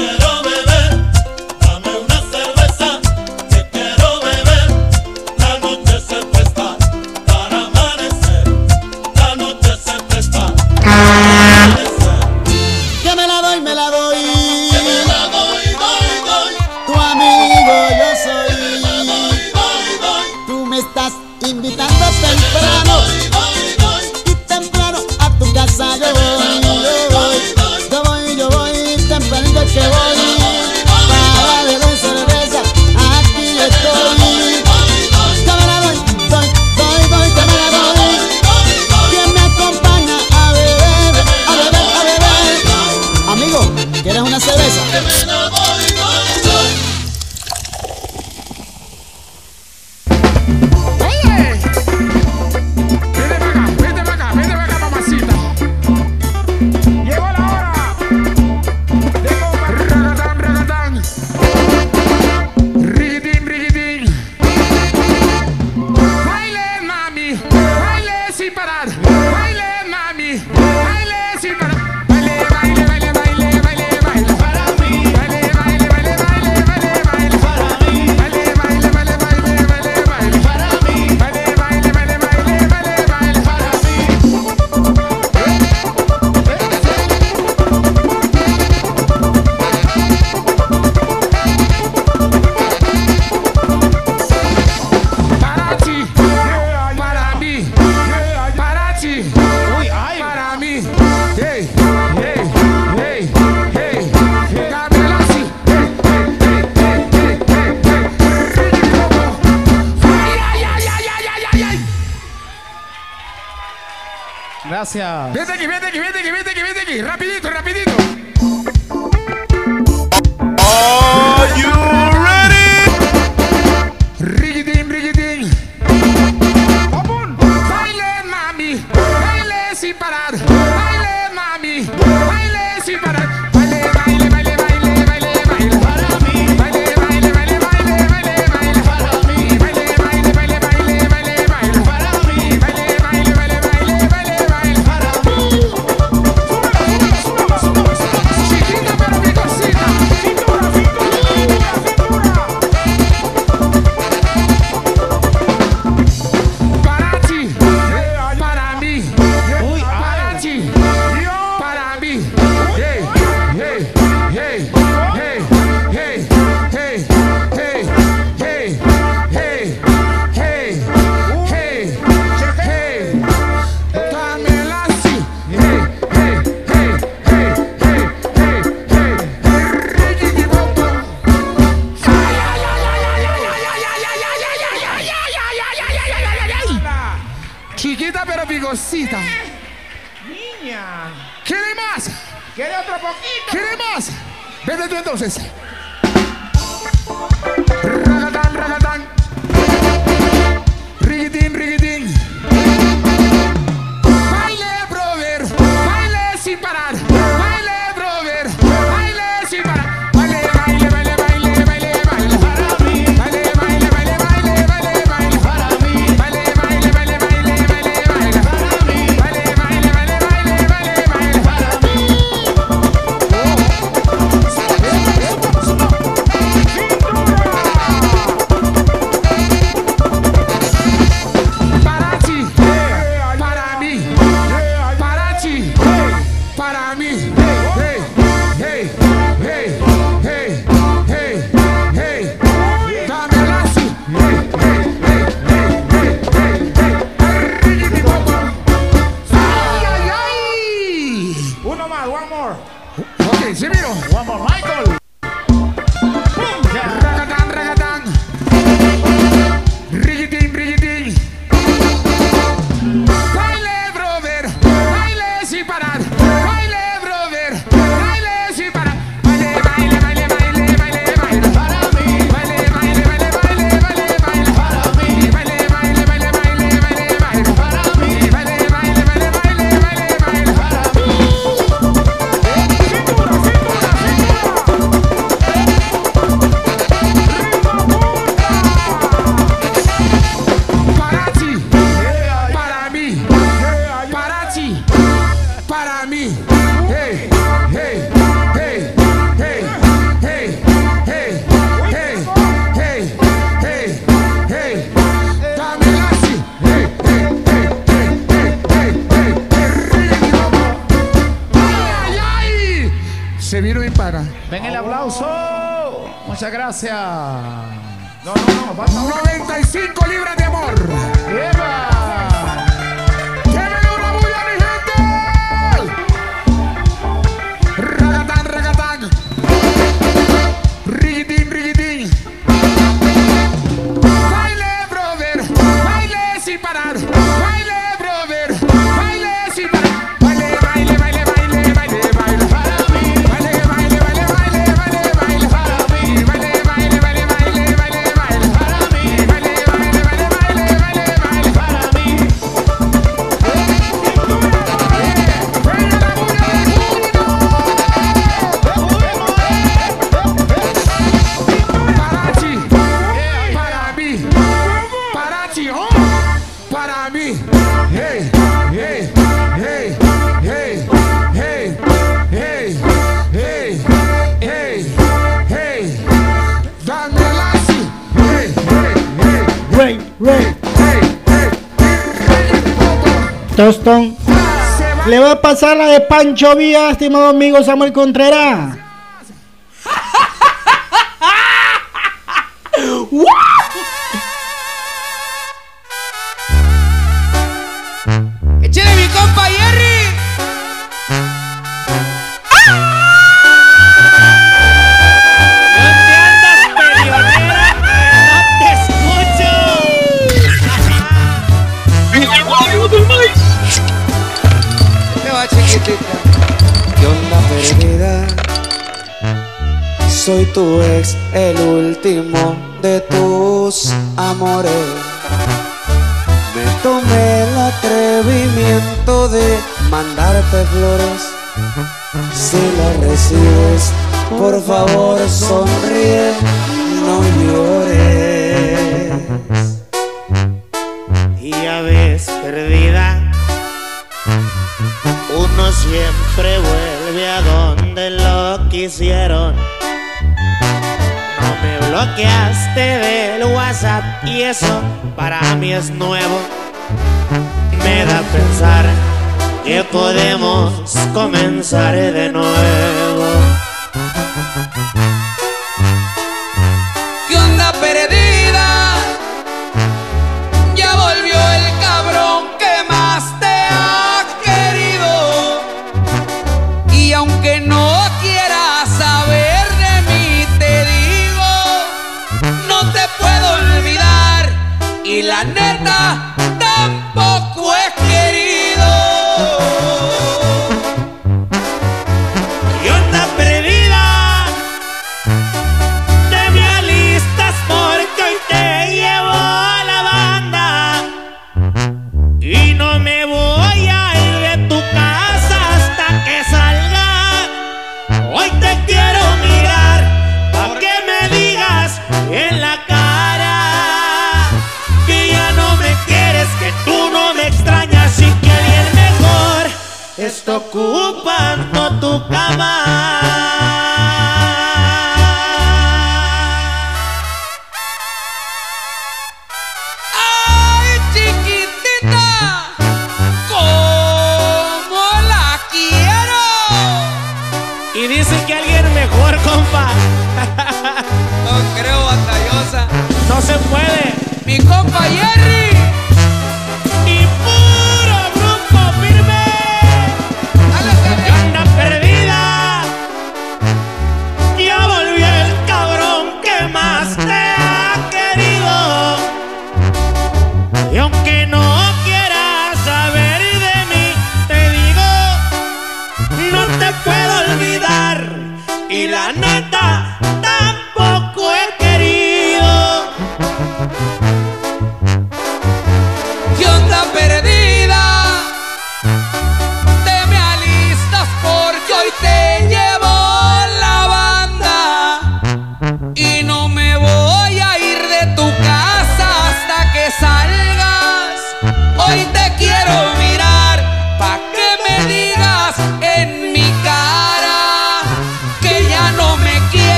WhatsApp 385.54 385.78
la 385.78 385.88
de 385.88 386.00
Pancho 386.00 386.56
Vía, 386.56 386.90
estimado 386.90 387.28
amigo 387.28 387.64
Samuel 387.64 387.94
Contreras. 387.94 388.83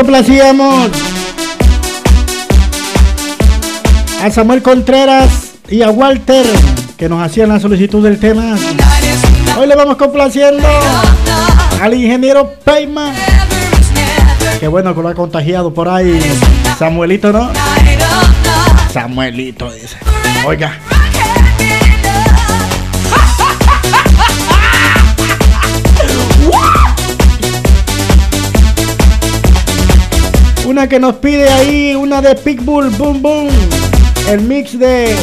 Complacíamos 0.00 0.90
a 4.22 4.30
Samuel 4.30 4.62
Contreras 4.62 5.28
y 5.68 5.82
a 5.82 5.90
Walter 5.90 6.46
que 6.96 7.06
nos 7.06 7.22
hacían 7.22 7.50
la 7.50 7.60
solicitud 7.60 8.02
del 8.02 8.18
tema. 8.18 8.56
Hoy 9.58 9.66
le 9.66 9.76
vamos 9.76 9.96
complaciendo 9.96 10.66
al 11.82 11.92
ingeniero 11.92 12.50
Peyman. 12.64 13.12
Qué 14.58 14.68
bueno 14.68 14.94
que 14.94 15.02
lo 15.02 15.08
ha 15.08 15.14
contagiado 15.14 15.74
por 15.74 15.86
ahí. 15.86 16.18
Samuelito, 16.78 17.30
¿no? 17.30 17.50
Samuelito 18.90 19.70
dice. 19.70 19.98
Oiga. 20.46 20.79
Que 30.88 30.98
nos 30.98 31.16
pide 31.16 31.48
ahí, 31.48 31.94
una 31.94 32.20
de 32.20 32.34
Pitbull, 32.34 32.88
boom 32.90 33.22
boom. 33.22 33.48
El 34.28 34.40
mix 34.40 34.76
de 34.76 35.14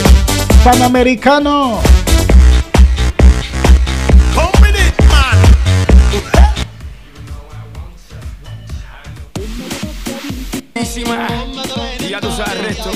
Panamericano. 0.63 1.81
Ya 12.09 12.21
tú 12.21 12.31
sabes 12.31 12.53
el 12.53 12.65
resto. 12.65 12.91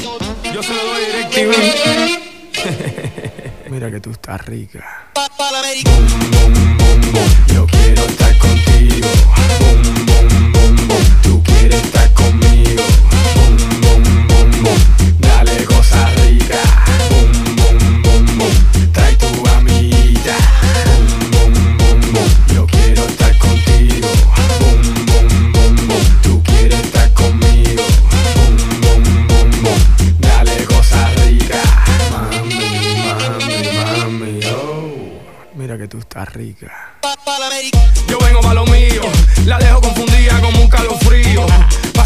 Yo 0.53 0.63
se 0.63 0.73
lo 0.73 0.85
doy. 0.85 1.01
Mira 3.69 3.91
que 3.91 3.99
tú 3.99 4.11
estás 4.11 4.45
rica. 4.45 5.09
Yo 7.47 7.65
quiero 7.67 8.05
estar 8.05 8.37
contigo. 8.37 9.09
Tú 11.23 11.43
quieres 11.43 11.83
estar 11.83 12.13
conmigo. 12.13 12.50
Bum, 12.75 13.53
bum, 13.81 14.03
bum, 14.27 14.63
bum. 14.63 14.79
Dale 15.19 15.65
cosa 15.65 16.05
rica. 16.15 16.61
Bum, 17.09 18.27
bum. 18.37 18.53
Trae 18.93 19.15
tu 19.15 19.29
amiguita. 19.55 20.35
Bum, 21.31 21.53
bum. 22.13 22.29
Yo 22.53 22.65
quiero 22.67 23.05
estar 23.05 23.37
contigo. 23.37 24.09
Bum, 24.59 24.79
bum, 25.05 25.27
bum, 25.53 25.75
bum. 25.87 26.03
Tú 26.21 26.41
quieres 26.43 26.79
estar 26.79 27.11
conmigo. 27.13 27.83
Bum, 28.11 28.53
bum, 28.81 29.01
bum, 29.27 29.49
bum. 29.63 29.79
Dale 30.19 30.65
cosa 30.65 31.07
rica. 31.25 31.61
Mami, 32.11 32.55
mami, 33.03 33.59
mami, 33.77 34.39
oh. 34.45 35.21
Mira 35.55 35.77
que 35.77 35.87
tú 35.87 35.99
estás 35.99 36.31
rica. 36.33 36.71
Yo 38.07 38.17
vengo 38.19 38.41
pa' 38.41 38.53
lo 38.53 38.65
mío, 38.65 39.03
la 39.45 39.57
dejo 39.59 39.81
confundida 39.81 40.39
como 40.41 40.61
un 40.61 40.69
calofrío. 40.69 41.45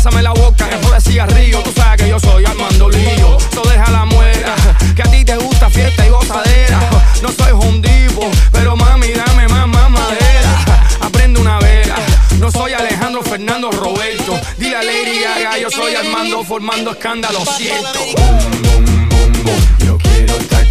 Pásame 0.06 0.22
la 0.22 0.34
boca, 0.34 0.69
que 0.69 0.75
de 0.75 1.01
cigarrillo. 1.01 1.64
Tú 1.64 1.72
sabes 1.75 2.03
que 2.03 2.09
yo 2.09 2.19
soy 2.19 2.45
Armando 2.45 2.90
Lío. 2.92 3.40
So 3.51 3.64
deja 3.64 3.90
la 3.90 4.06
muera, 4.06 4.53
que 4.95 5.01
a 5.01 5.06
ti 5.06 5.25
te 5.25 5.35
gusta 5.35 5.67
fiesta 5.67 6.06
y 6.06 6.09
gozadera. 6.11 6.80
No 7.24 7.32
soy 7.32 7.51
hondivo, 7.53 8.30
pero 8.51 8.75
mami, 8.75 9.08
dame 9.14 9.48
más, 9.48 9.67
madera. 9.67 10.85
Aprende 11.01 11.40
una 11.42 11.58
vela. 11.58 11.95
No 12.38 12.51
soy 12.51 12.74
Alejandro 12.74 13.24
Fernando 13.24 13.72
Roberto. 13.72 14.40
Dile 14.59 14.75
a 14.75 14.84
Lady 14.84 15.22
Gaga, 15.24 15.58
yo 15.58 15.72
soy 15.72 15.95
Armando 15.95 16.43
formando 16.43 16.92
escándalo, 16.92 17.40
cierto. 17.58 18.00
Yo 19.80 19.98
quiero 19.98 20.35
estar 20.38 20.69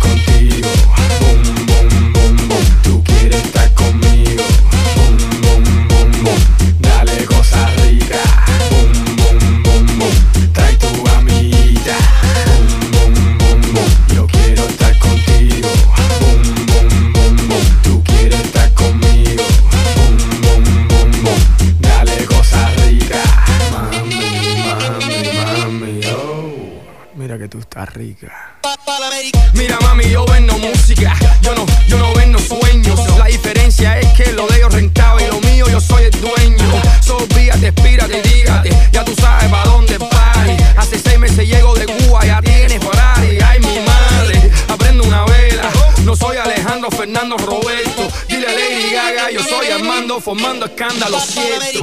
Mira 29.52 29.78
mami, 29.80 30.08
yo 30.08 30.24
vendo 30.26 30.56
música, 30.58 31.14
yo 31.42 31.54
no, 31.54 31.66
yo 31.86 31.98
no 31.98 32.14
vendo 32.14 32.38
sueños. 32.38 32.98
La 33.18 33.26
diferencia 33.26 33.98
es 33.98 34.06
que 34.14 34.32
lo 34.32 34.46
de 34.46 34.56
ellos 34.56 34.72
rentaba 34.72 35.22
y 35.22 35.26
lo 35.26 35.38
mío 35.40 35.66
yo 35.68 35.80
soy 35.80 36.04
el 36.04 36.10
dueño. 36.10 36.82
Sobíate, 37.00 37.68
espírate, 37.68 38.22
dígate, 38.22 38.70
ya 38.90 39.04
tú 39.04 39.14
sabes 39.14 39.50
pa' 39.50 39.64
dónde 39.64 39.98
party. 39.98 40.56
Hace 40.76 40.98
seis 40.98 41.18
meses 41.18 41.46
llego 41.46 41.74
de 41.74 41.86
Cuba, 41.86 42.24
ya 42.24 42.40
tienes 42.40 42.82
Ferrari. 42.82 43.38
Ay 43.40 43.60
mi 43.60 43.78
madre, 43.80 44.50
aprendo 44.68 45.04
una 45.04 45.24
vela. 45.26 45.70
No 46.04 46.16
soy 46.16 46.38
Alejandro 46.38 46.90
Fernando 46.90 47.36
Roberto. 47.36 48.08
Dile 48.28 48.46
a 48.46 48.52
Lady 48.52 48.94
Gaga, 48.94 49.30
yo 49.30 49.42
soy 49.44 49.68
Armando 49.68 50.20
formando 50.20 50.66
escándalo 50.66 51.20
cierto. 51.20 51.80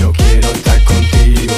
Yo 0.00 0.12
quiero 0.12 0.50
estar 0.50 0.82
contigo. 0.84 1.54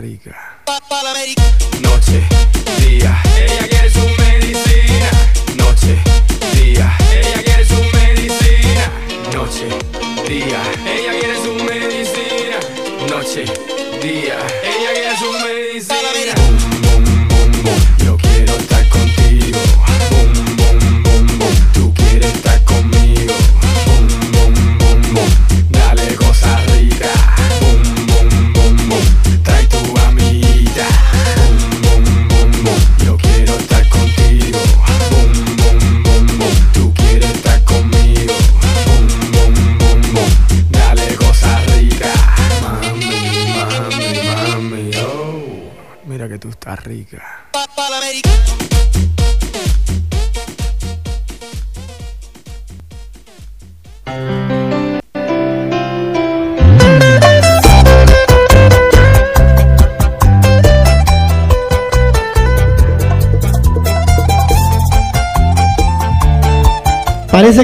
Rica. 0.00 0.34
Noche, 1.80 2.26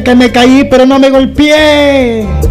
Que 0.04 0.14
me 0.14 0.30
caí, 0.30 0.64
pero 0.70 0.86
no 0.86 0.98
me 0.98 1.10
golpeé. 1.10 2.45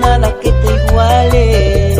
nada 0.00 0.34
que 0.40 0.50
te 0.50 0.84
iguale. 0.84 1.94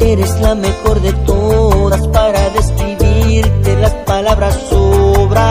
Eres 0.00 0.40
la 0.40 0.54
mejor 0.54 1.00
de 1.00 1.12
todas 1.24 2.06
para 2.08 2.50
describirte 2.50 3.76
las 3.76 3.94
palabras 4.06 4.54
sobran. 4.68 5.42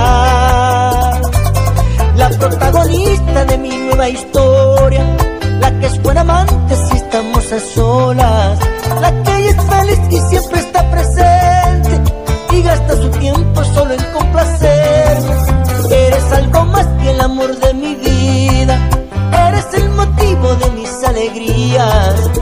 La 2.18 2.30
protagonista 2.30 3.46
de 3.46 3.58
mi 3.58 3.70
nueva 3.70 4.10
historia, 4.10 5.04
la 5.60 5.80
que 5.80 5.86
es 5.88 6.02
buena 6.02 6.22
amante 6.22 6.76
si 6.76 6.98
estamos 6.98 7.52
a 7.52 7.60
solas, 7.60 8.60
la 9.00 9.24
que 9.24 9.50
es 9.50 9.56
feliz 9.56 10.00
y 10.10 10.20
siempre 10.30 10.60
está 10.60 10.92
presente 10.92 12.02
y 12.54 12.62
gasta 12.62 12.96
su 12.96 13.10
tiempo 13.10 13.64
solo 13.64 13.94
en 13.94 14.04
complacer. 14.14 15.18
Eres 15.90 16.32
algo 16.34 16.66
más 16.66 16.86
que 17.00 17.10
el 17.10 17.22
amor 17.22 17.58
de 17.58 17.74
mi 17.74 17.91
alegrías 21.32 22.41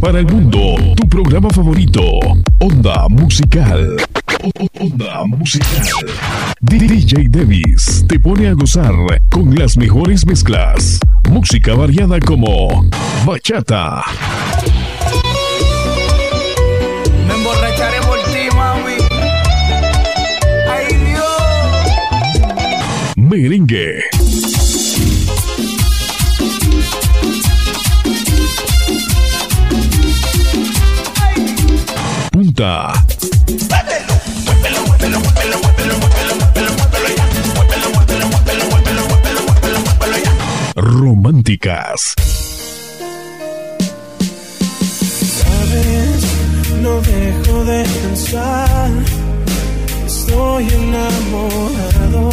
para 0.00 0.18
el 0.20 0.26
mundo 0.26 0.76
tu 0.96 1.06
programa 1.08 1.50
favorito, 1.50 2.02
Onda 2.58 3.06
Musical. 3.08 3.96
Onda 4.78 5.24
Musical. 5.26 5.86
DJ 6.60 7.28
Davis 7.28 8.04
te 8.08 8.18
pone 8.18 8.48
a 8.48 8.54
gozar 8.54 8.92
con 9.30 9.54
las 9.54 9.76
mejores 9.76 10.26
mezclas. 10.26 10.98
Música 11.28 11.74
variada 11.74 12.18
como 12.20 12.88
bachata, 13.26 14.02
Me 17.26 17.34
emborracharé 17.34 18.00
por 18.06 18.18
ti, 18.32 18.48
mami. 18.56 18.96
Ay, 20.68 20.96
Dios. 21.06 21.26
merengue, 23.16 24.00
punta, 32.60 32.92
románticas, 40.76 42.14
Sabes, 45.40 46.22
no 46.82 47.00
dejo 47.00 47.64
de 47.64 47.84
pensar. 47.84 48.90
Estoy 50.06 50.68
enamorado. 50.68 52.30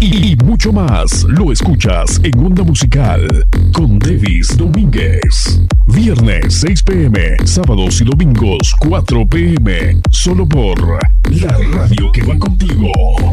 y 0.00 0.36
mucho 0.44 0.72
más 0.72 1.24
lo 1.24 1.52
escuchas 1.52 2.20
en 2.24 2.38
Onda 2.44 2.64
Musical 2.64 3.46
con 3.72 3.98
Davis 4.00 4.56
Domínguez. 4.56 5.60
Viernes 5.86 6.60
6 6.60 6.82
pm, 6.82 7.36
sábados 7.44 8.00
y 8.00 8.04
domingos 8.04 8.74
4 8.80 9.26
pm, 9.26 10.00
solo 10.10 10.46
por 10.46 10.98
la 11.30 11.56
radio 11.72 12.10
que 12.12 12.22
va 12.22 12.36
contigo. 12.38 12.90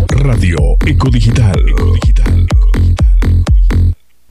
Radio 0.10 0.58
Eco 0.86 1.10
Digital. 1.10 1.56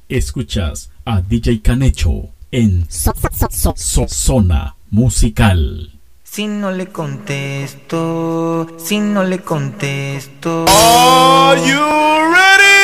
Escuchas 0.09 0.91
a 1.05 1.21
DJ 1.21 1.61
Canecho 1.63 2.29
en 2.51 2.87
So- 2.89 3.13
So- 3.33 3.49
So- 3.51 3.75
So- 3.77 4.07
Zona 4.09 4.77
Musical. 4.91 5.91
Si 6.23 6.47
no 6.47 6.71
le 6.71 6.87
contesto, 6.87 8.67
si 8.79 9.01
no 9.01 9.25
le 9.25 9.41
contesto. 9.41 10.65
Are 10.69 11.61
you 11.61 11.77
ready? 11.77 12.79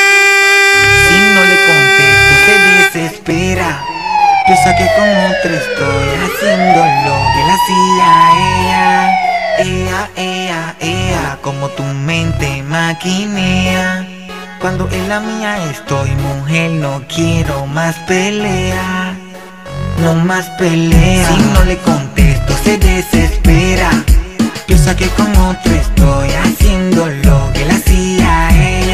Si 1.09 1.17
no 1.35 1.43
le 1.45 1.57
contesto, 1.69 2.35
se 2.45 2.99
desespera. 2.99 3.85
Piensa 4.49 4.75
que 4.77 4.87
con 4.97 5.07
otro 5.07 5.55
estoy 5.55 6.09
haciendo 6.25 6.81
lo 6.81 7.17
que 7.35 7.41
le 7.45 7.53
hacía 7.59 8.09
ella. 8.49 8.89
Ea, 9.59 10.11
ea, 10.17 10.77
ea, 10.81 11.39
como 11.43 11.69
tu 11.69 11.83
mente 11.83 12.63
maquinea. 12.63 14.09
Cuando 14.59 14.89
en 14.91 15.07
la 15.07 15.21
mía 15.21 15.59
estoy, 15.71 16.13
mujer, 16.13 16.71
no 16.71 17.03
quiero 17.15 17.67
más 17.67 17.95
pelea. 18.07 19.15
No 19.99 20.15
más 20.15 20.47
pelea. 20.59 21.29
Si 21.29 21.43
no 21.43 21.65
le 21.65 21.77
contesto, 21.77 22.55
se 22.65 22.79
desespera. 22.79 23.91
Piensa 24.67 24.97
que 24.97 25.09
con 25.09 25.31
otro 25.37 25.75
estoy 25.75 26.31
haciendo 26.31 27.07
lo 27.07 27.53
que 27.53 27.67
le 27.67 27.73
hacía 27.75 28.49
ella. 28.53 28.88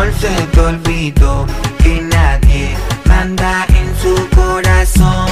Amor. 0.00 0.12
Se 0.20 0.28
te 0.28 0.60
olvidó 0.60 1.46
que 1.82 2.00
nadie 2.02 2.76
manda 3.06 3.66
en 3.68 3.94
su 4.00 4.28
corazón. 4.34 5.28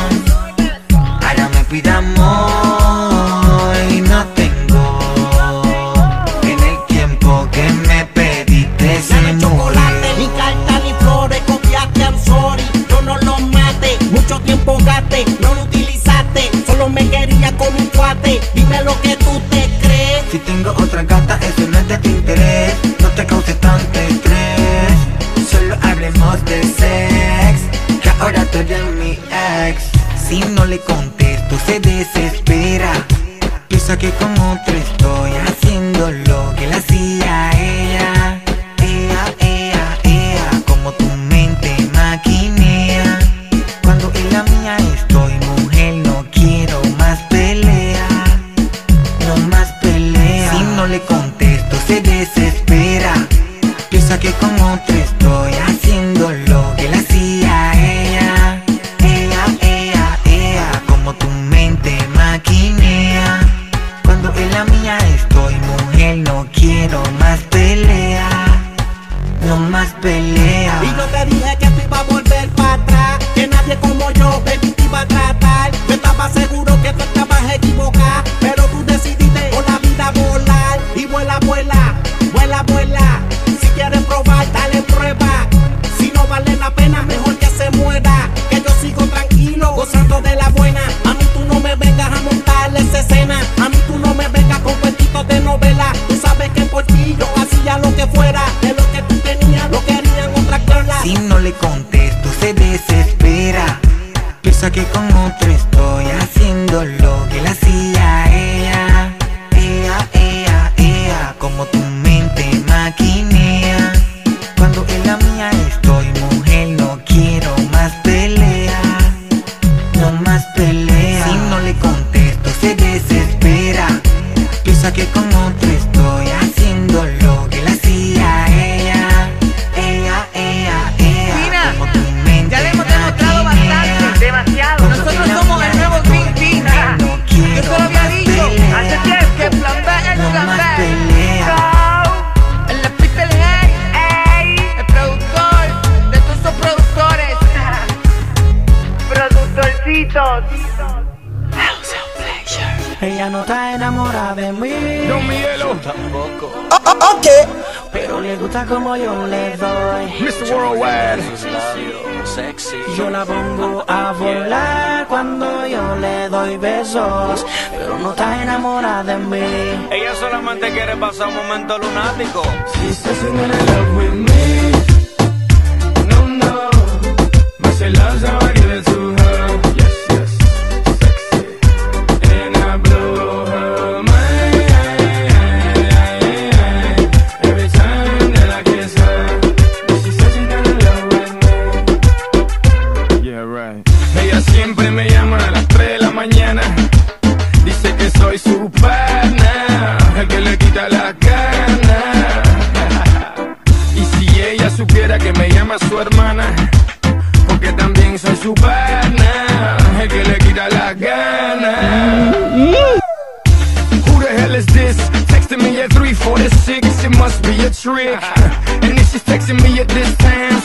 Ahora 0.92 1.48
me 1.55 1.64
pide 1.64 1.90
amor 1.90 3.76
y 3.90 4.00
no 4.00 4.24
tengo. 4.34 4.98
En 6.42 6.58
el 6.58 6.86
tiempo 6.86 7.48
que 7.50 7.62
me 7.88 8.05
pediste 8.06 9.02
se 9.02 9.32
murió. 9.34 9.80
Ni 10.18 10.26
carta 10.36 10.80
ni 10.84 10.92
flores, 10.94 11.40
copiaste, 11.47 12.00
I'm 12.00 12.18
sorry. 12.24 12.62
Yo 12.88 13.02
no 13.02 13.16
lo 13.18 13.38
maté, 13.38 13.97
mucho 14.10 14.40
tiempo 14.40 14.78
gasté, 14.84 15.24
no 15.40 15.55
lo 15.55 15.62
utilizaste. 15.62 16.50
Solo 16.66 16.88
me 16.88 17.08
quería 17.08 17.56
con 17.56 17.74
un 17.74 17.86
cuate. 17.86 18.40
Dime 18.55 18.82
lo 18.82 19.00
que 19.02 19.16
tú 19.16 19.40
te 19.50 19.68
crees. 19.80 20.24
Si 20.32 20.38
tengo 20.38 20.70
otra 20.70 21.02
gata, 21.02 21.38
eso 21.40 21.68
no 21.68 21.78
es 21.78 21.88
de 21.88 21.98
tu 21.98 22.08
interés. 22.08 22.57
De 26.36 26.62
sex. 26.62 27.62
Que 28.02 28.10
ahora 28.20 28.44
tú 28.47 28.58
eres 28.58 28.84
mi 28.97 29.18
ex. 29.66 29.84
Si 30.28 30.40
no 30.40 30.66
le 30.66 30.78
contesto, 30.81 31.57
se 31.65 31.81
desespera. 31.81 32.92
Piensa 33.68 33.98
que 33.98 34.10
con 34.10 34.32
otro 34.39 34.74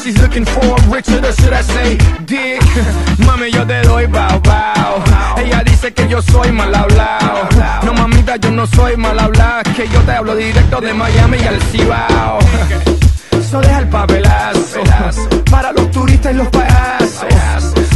she's 0.03 0.17
looking 0.21 0.45
for 0.45 0.75
Richard, 0.91 1.23
or 1.23 1.31
should 1.31 1.53
I 1.53 1.61
say 1.61 1.97
Dick? 2.25 2.61
Mami, 3.25 3.51
yo 3.51 3.65
te 3.65 3.81
doy 3.83 4.05
bao 4.07 4.39
bao. 4.41 5.03
Ella 5.37 5.63
dice 5.63 5.93
que 5.93 6.07
yo 6.07 6.21
soy 6.21 6.51
mal 6.51 6.73
hablado. 6.75 7.47
No, 7.83 7.93
mamita, 7.93 8.35
yo 8.37 8.51
no 8.51 8.67
soy 8.67 8.97
mal 8.97 9.17
hablado. 9.17 9.63
Que 9.75 9.87
yo 9.87 9.99
te 10.01 10.11
hablo 10.11 10.35
directo 10.35 10.81
de 10.81 10.93
Miami 10.93 11.37
y 11.37 11.47
al 11.47 11.61
Cibao. 11.61 12.39
Eso 13.31 13.61
deja 13.61 13.79
el 13.79 13.87
papelazo. 13.87 14.81
Para 15.49 15.71
los 15.71 15.89
turistas 15.91 16.33
y 16.33 16.35
los 16.35 16.47
payasos. 16.49 17.25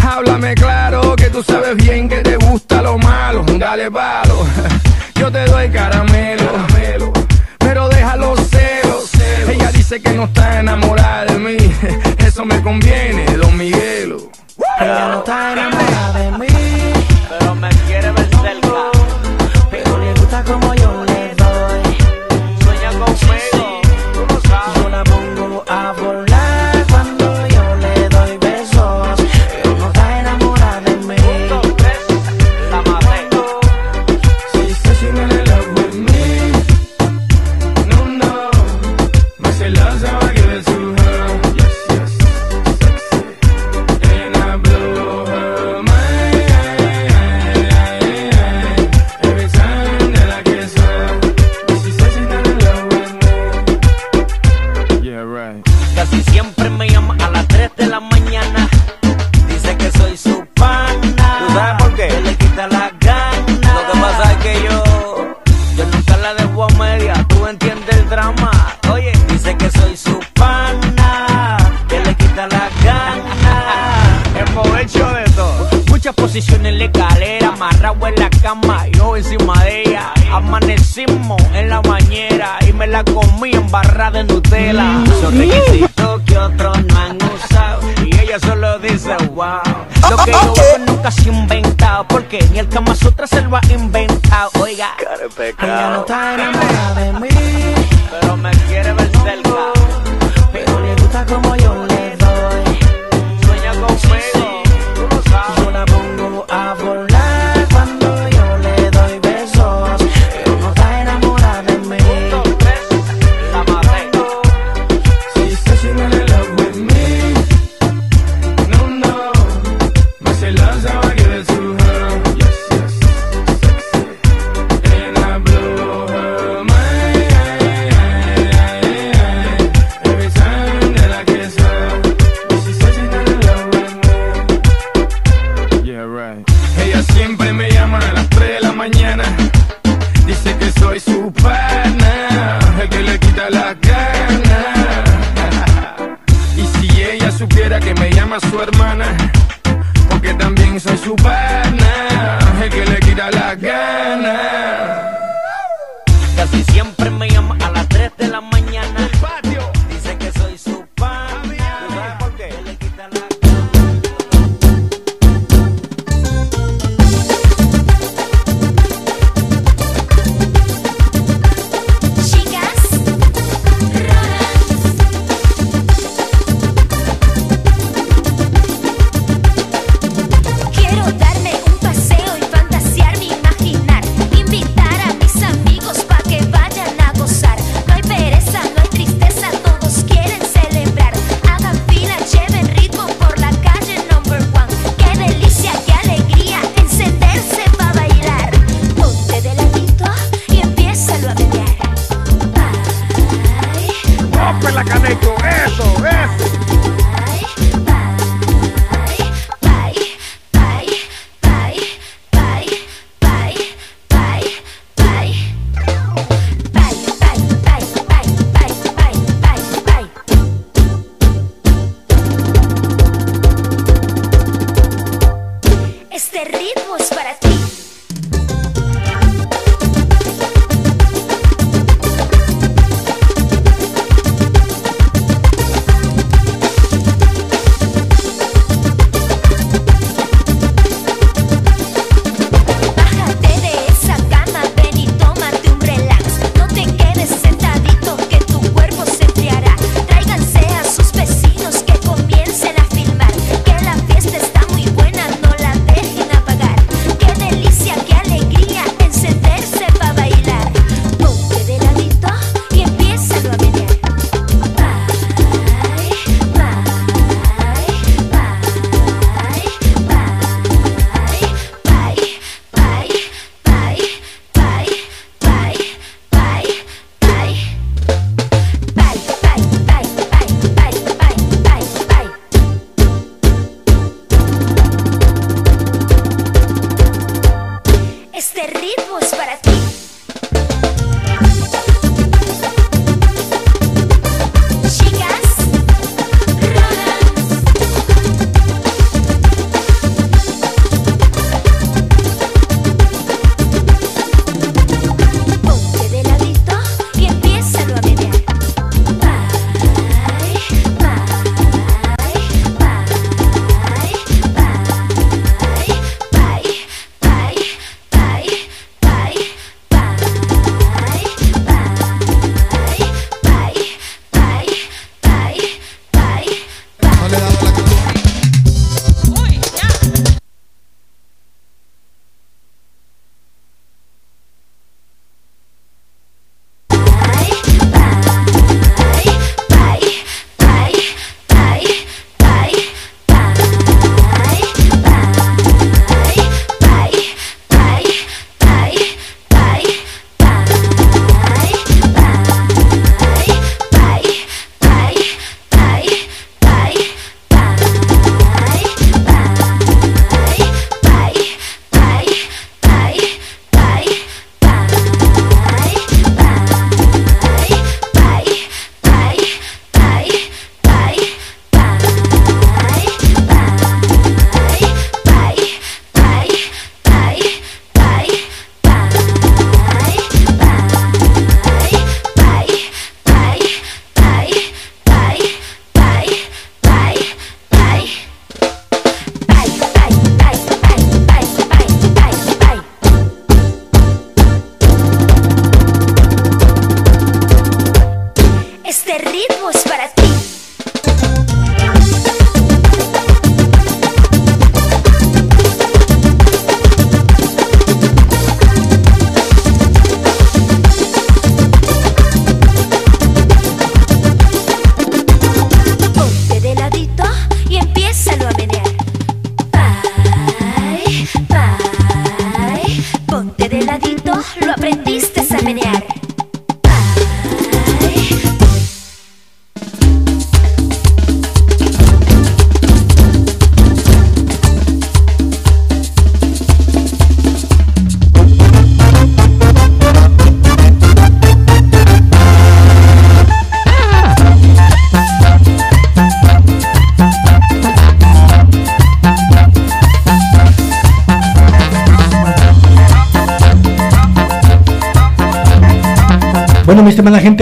Háblame 0.04 0.56
claro, 0.56 1.16
que 1.16 1.30
tú 1.30 1.44
sabes 1.44 1.76
bien 1.76 2.08
que 2.08 2.18
te 2.22 2.38
gusta 2.38 2.82
lo 2.82 2.98
malo. 2.98 3.44
Dale 3.58 3.92
palo. 3.92 4.46
Yo 5.16 5.32
te 5.32 5.46
doy 5.46 5.70
caramelo. 5.70 6.52
Pero 7.60 7.90
déjalo 7.90 8.36
celos. 8.38 9.12
Ella 9.50 9.72
dice 9.72 10.02
que 10.02 10.12
no 10.12 10.26
está 10.26 10.60
enamorada 10.60 11.37
eso 12.38 12.46
me 12.46 12.62
conviene, 12.62 13.26
Don 13.36 13.58
Miguelo. 13.58 14.30
posición 76.28 76.66
en 76.66 76.78
la 76.78 76.86
escalera, 76.86 77.48
amarrado 77.48 78.06
en 78.06 78.16
la 78.16 78.30
cama, 78.30 78.86
yo 78.90 79.16
encima 79.16 79.64
de 79.64 79.84
ella. 79.84 80.12
Amanecimos 80.30 81.42
en 81.54 81.70
la 81.70 81.80
bañera 81.80 82.60
y 82.68 82.74
me 82.74 82.86
la 82.86 83.02
comí 83.06 83.52
embarrada 83.54 84.20
en 84.20 84.28
Nutella. 84.28 85.06
Son 85.22 85.38
requisitos 85.38 86.22
que 86.26 86.38
otros 86.38 86.84
no 86.84 87.00
han 87.00 87.18
usado 87.34 87.80
y 88.06 88.20
ella 88.20 88.38
solo 88.42 88.78
dice 88.80 89.16
wow. 89.36 89.62
Lo 90.10 90.18
que 90.18 90.32
yo 90.32 90.38
hago 90.42 90.56
nunca 90.86 91.12
se 91.12 91.30
ha 91.30 91.34
inventado 91.34 92.06
porque 92.10 92.46
ni 92.52 92.60
el 92.60 92.68
Kama 92.68 92.94
Sutra 92.94 93.26
se 93.26 93.42
lo 93.44 93.56
ha 93.56 93.62
inventado. 93.70 94.52
Oiga, 94.60 94.96
ella 95.00 95.90
no 95.92 96.00
está 96.02 96.34
enamorada 96.34 96.94
de 96.96 97.20
mí, 97.22 97.30
pero 98.12 98.36
me 98.36 98.52
quiere 98.52 98.92
ver 98.92 99.10
cerca. 99.24 99.77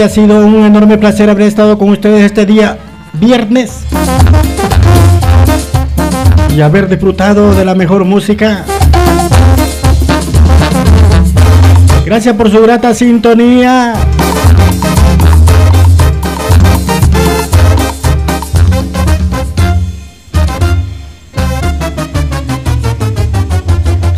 Ha 0.06 0.08
sido 0.08 0.46
un 0.46 0.64
enorme 0.64 0.98
placer 0.98 1.28
haber 1.28 1.48
estado 1.48 1.76
con 1.78 1.88
ustedes 1.88 2.22
este 2.22 2.46
día 2.46 2.78
viernes 3.14 3.80
y 6.54 6.60
haber 6.60 6.88
disfrutado 6.88 7.52
de 7.52 7.64
la 7.64 7.74
mejor 7.74 8.04
música. 8.04 8.64
Gracias 12.04 12.36
por 12.36 12.52
su 12.52 12.62
grata 12.62 12.94
sintonía. 12.94 13.94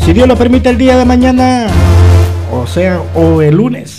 Si 0.05 0.12
Dios 0.12 0.28
lo 0.28 0.36
permite 0.36 0.68
el 0.68 0.76
día 0.76 0.99
de 0.99 1.07
mañana, 1.07 1.68
o 2.52 2.67
sea, 2.67 3.00
o 3.15 3.41
el 3.41 3.57
lunes. 3.57 3.98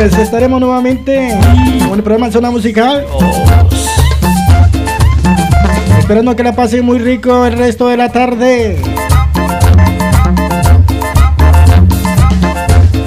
Lunes 0.00 0.18
estaremos 0.18 0.60
nuevamente 0.60 1.36
con 1.86 1.98
el 1.98 2.02
programa 2.02 2.30
Zona 2.30 2.50
Musical. 2.50 3.04
Esperando 5.98 6.34
que 6.34 6.42
la 6.42 6.54
pasen 6.54 6.84
muy 6.84 6.98
rico 6.98 7.44
el 7.44 7.52
resto 7.54 7.88
de 7.88 7.96
la 7.96 8.10
tarde. 8.10 8.78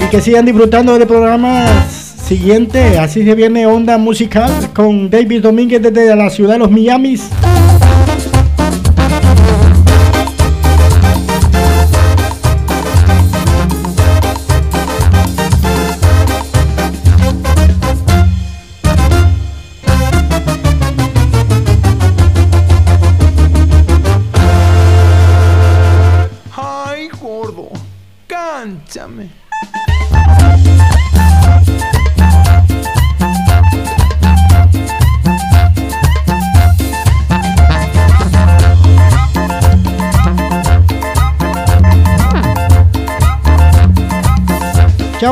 Y 0.03 0.05
que 0.09 0.21
sigan 0.21 0.45
disfrutando 0.45 0.97
del 0.97 1.07
programa 1.07 1.65
siguiente. 1.87 2.99
Así 2.99 3.23
se 3.23 3.33
viene 3.33 3.65
Onda 3.65 3.97
Musical 3.97 4.51
con 4.73 5.09
David 5.09 5.41
Domínguez 5.41 5.81
desde 5.81 6.15
la 6.15 6.29
ciudad 6.29 6.53
de 6.53 6.59
los 6.59 6.71
Miamis. 6.71 7.29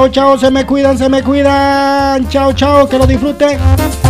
Chao, 0.02 0.10
chao, 0.10 0.36
se 0.36 0.50
me 0.50 0.66
cuidan, 0.66 0.98
se 0.98 1.08
me 1.08 1.22
cuidan. 1.22 2.28
Chao, 2.28 2.54
chao, 2.54 2.90
que 2.90 2.98
lo 2.98 3.06
disfruten. 3.06 4.01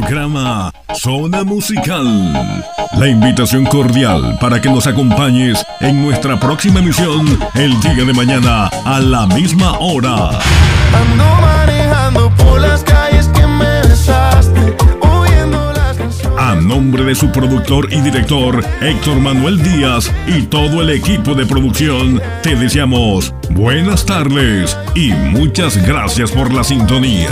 Programa 0.00 0.70
Zona 0.94 1.42
Musical. 1.42 2.04
La 2.98 3.08
invitación 3.08 3.64
cordial 3.64 4.36
para 4.38 4.60
que 4.60 4.68
nos 4.68 4.86
acompañes 4.86 5.64
en 5.80 6.02
nuestra 6.02 6.38
próxima 6.38 6.80
emisión 6.80 7.26
el 7.54 7.80
día 7.80 8.04
de 8.04 8.12
mañana 8.12 8.66
a 8.66 9.00
la 9.00 9.26
misma 9.26 9.78
hora. 9.78 10.38
Ando 10.92 11.24
manejando 11.40 12.30
por 12.36 12.60
las 12.60 12.82
calles 12.84 13.26
que 13.28 13.46
me 13.46 13.80
besaste, 13.88 14.76
oyendo 15.00 15.72
las 15.72 15.96
canciones. 15.96 16.38
A 16.38 16.54
nombre 16.56 17.04
de 17.04 17.14
su 17.14 17.32
productor 17.32 17.90
y 17.90 18.02
director 18.02 18.62
Héctor 18.82 19.18
Manuel 19.20 19.62
Díaz 19.62 20.12
y 20.26 20.42
todo 20.42 20.82
el 20.82 20.90
equipo 20.90 21.34
de 21.34 21.46
producción, 21.46 22.20
te 22.42 22.54
deseamos 22.54 23.32
buenas 23.48 24.04
tardes 24.04 24.76
y 24.94 25.12
muchas 25.12 25.78
gracias 25.86 26.32
por 26.32 26.52
la 26.52 26.64
sintonía. 26.64 27.30